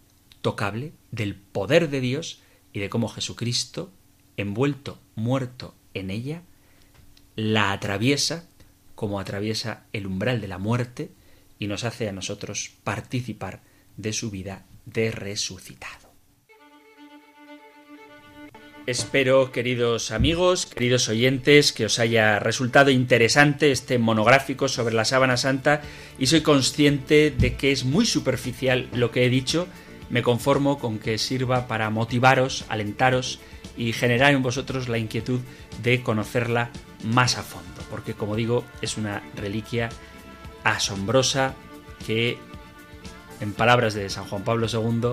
tocable 0.41 0.93
del 1.11 1.35
poder 1.35 1.91
de 1.91 2.01
Dios 2.01 2.41
y 2.73 2.81
de 2.81 2.89
cómo 2.89 3.09
Jesucristo, 3.09 3.91
envuelto, 4.37 4.99
muerto 5.15 5.75
en 5.93 6.11
ella, 6.11 6.43
la 7.37 7.73
atraviesa 7.73 8.49
como 8.95 9.19
atraviesa 9.19 9.87
el 9.93 10.07
umbral 10.07 10.43
de 10.43 10.49
la 10.49 10.59
muerte 10.59 11.11
y 11.59 11.69
nos 11.69 11.85
hace 11.85 12.09
a 12.09 12.13
nosotros 12.13 12.73
participar 12.85 13.63
de 14.01 14.13
su 14.13 14.31
vida 14.31 14.67
de 14.85 15.11
resucitado. 15.11 16.11
Espero, 18.87 19.53
queridos 19.53 20.11
amigos, 20.11 20.67
queridos 20.67 21.09
oyentes, 21.09 21.73
que 21.73 21.85
os 21.85 21.99
haya 21.99 22.39
resultado 22.41 22.91
interesante 22.91 23.71
este 23.71 23.99
monográfico 23.99 24.69
sobre 24.69 24.95
la 24.95 25.05
sábana 25.05 25.37
santa 25.37 25.83
y 26.19 26.27
soy 26.27 26.41
consciente 26.41 27.31
de 27.31 27.55
que 27.55 27.73
es 27.73 27.85
muy 27.85 28.07
superficial 28.07 28.89
lo 28.93 29.11
que 29.11 29.25
he 29.25 29.29
dicho, 29.29 29.69
me 30.09 30.23
conformo 30.23 30.79
con 30.79 30.99
que 30.99 31.19
sirva 31.19 31.69
para 31.69 31.91
motivaros, 31.91 32.65
alentaros 32.69 33.39
y 33.77 33.93
generar 33.93 34.33
en 34.33 34.43
vosotros 34.43 34.89
la 34.89 34.99
inquietud 34.99 35.41
de 35.83 36.03
conocerla 36.03 36.71
más 37.05 37.39
a 37.39 37.43
fondo, 37.43 37.83
porque 37.91 38.15
como 38.15 38.35
digo, 38.35 38.65
es 38.83 38.97
una 38.97 39.23
reliquia 39.37 39.91
asombrosa 40.65 41.55
que, 42.07 42.39
en 43.41 43.53
palabras 43.53 43.95
de 43.95 44.09
San 44.11 44.25
Juan 44.25 44.45
Pablo 44.45 44.67
II, 44.73 45.13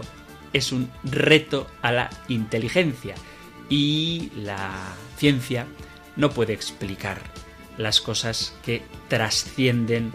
es 0.53 0.71
un 0.71 0.89
reto 1.03 1.67
a 1.81 1.91
la 1.91 2.09
inteligencia. 2.27 3.15
Y 3.69 4.31
la 4.35 4.71
ciencia 5.17 5.67
no 6.15 6.29
puede 6.31 6.53
explicar 6.53 7.19
las 7.77 8.01
cosas 8.01 8.53
que 8.63 8.83
trascienden 9.07 10.11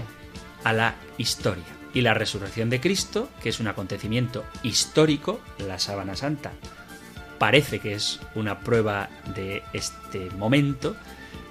a 0.64 0.72
la 0.72 0.94
historia. 1.18 1.64
Y 1.94 2.00
la 2.00 2.14
resurrección 2.14 2.70
de 2.70 2.80
Cristo, 2.80 3.28
que 3.42 3.50
es 3.50 3.60
un 3.60 3.68
acontecimiento 3.68 4.44
histórico, 4.62 5.40
la 5.58 5.78
sábana 5.78 6.16
santa, 6.16 6.52
parece 7.38 7.80
que 7.80 7.94
es 7.94 8.20
una 8.34 8.60
prueba 8.60 9.10
de 9.34 9.62
este 9.72 10.30
momento, 10.30 10.96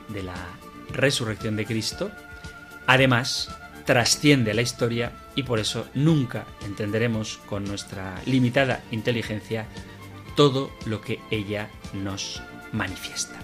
de 0.08 0.24
la 0.24 0.36
resurrección 0.92 1.56
de 1.56 1.66
Cristo, 1.66 2.12
además 2.88 3.50
trasciende 3.92 4.54
la 4.54 4.62
historia 4.62 5.12
y 5.36 5.44
por 5.44 5.60
eso 5.60 5.86
nunca 5.94 6.46
entenderemos 6.66 7.42
con 7.46 7.66
nuestra 7.66 8.22
limitada 8.26 8.82
inteligencia 8.90 9.66
todo 10.38 10.72
lo 10.86 11.02
que 11.02 11.20
ella 11.30 11.70
nos 11.92 12.42
manifiesta. 12.72 13.38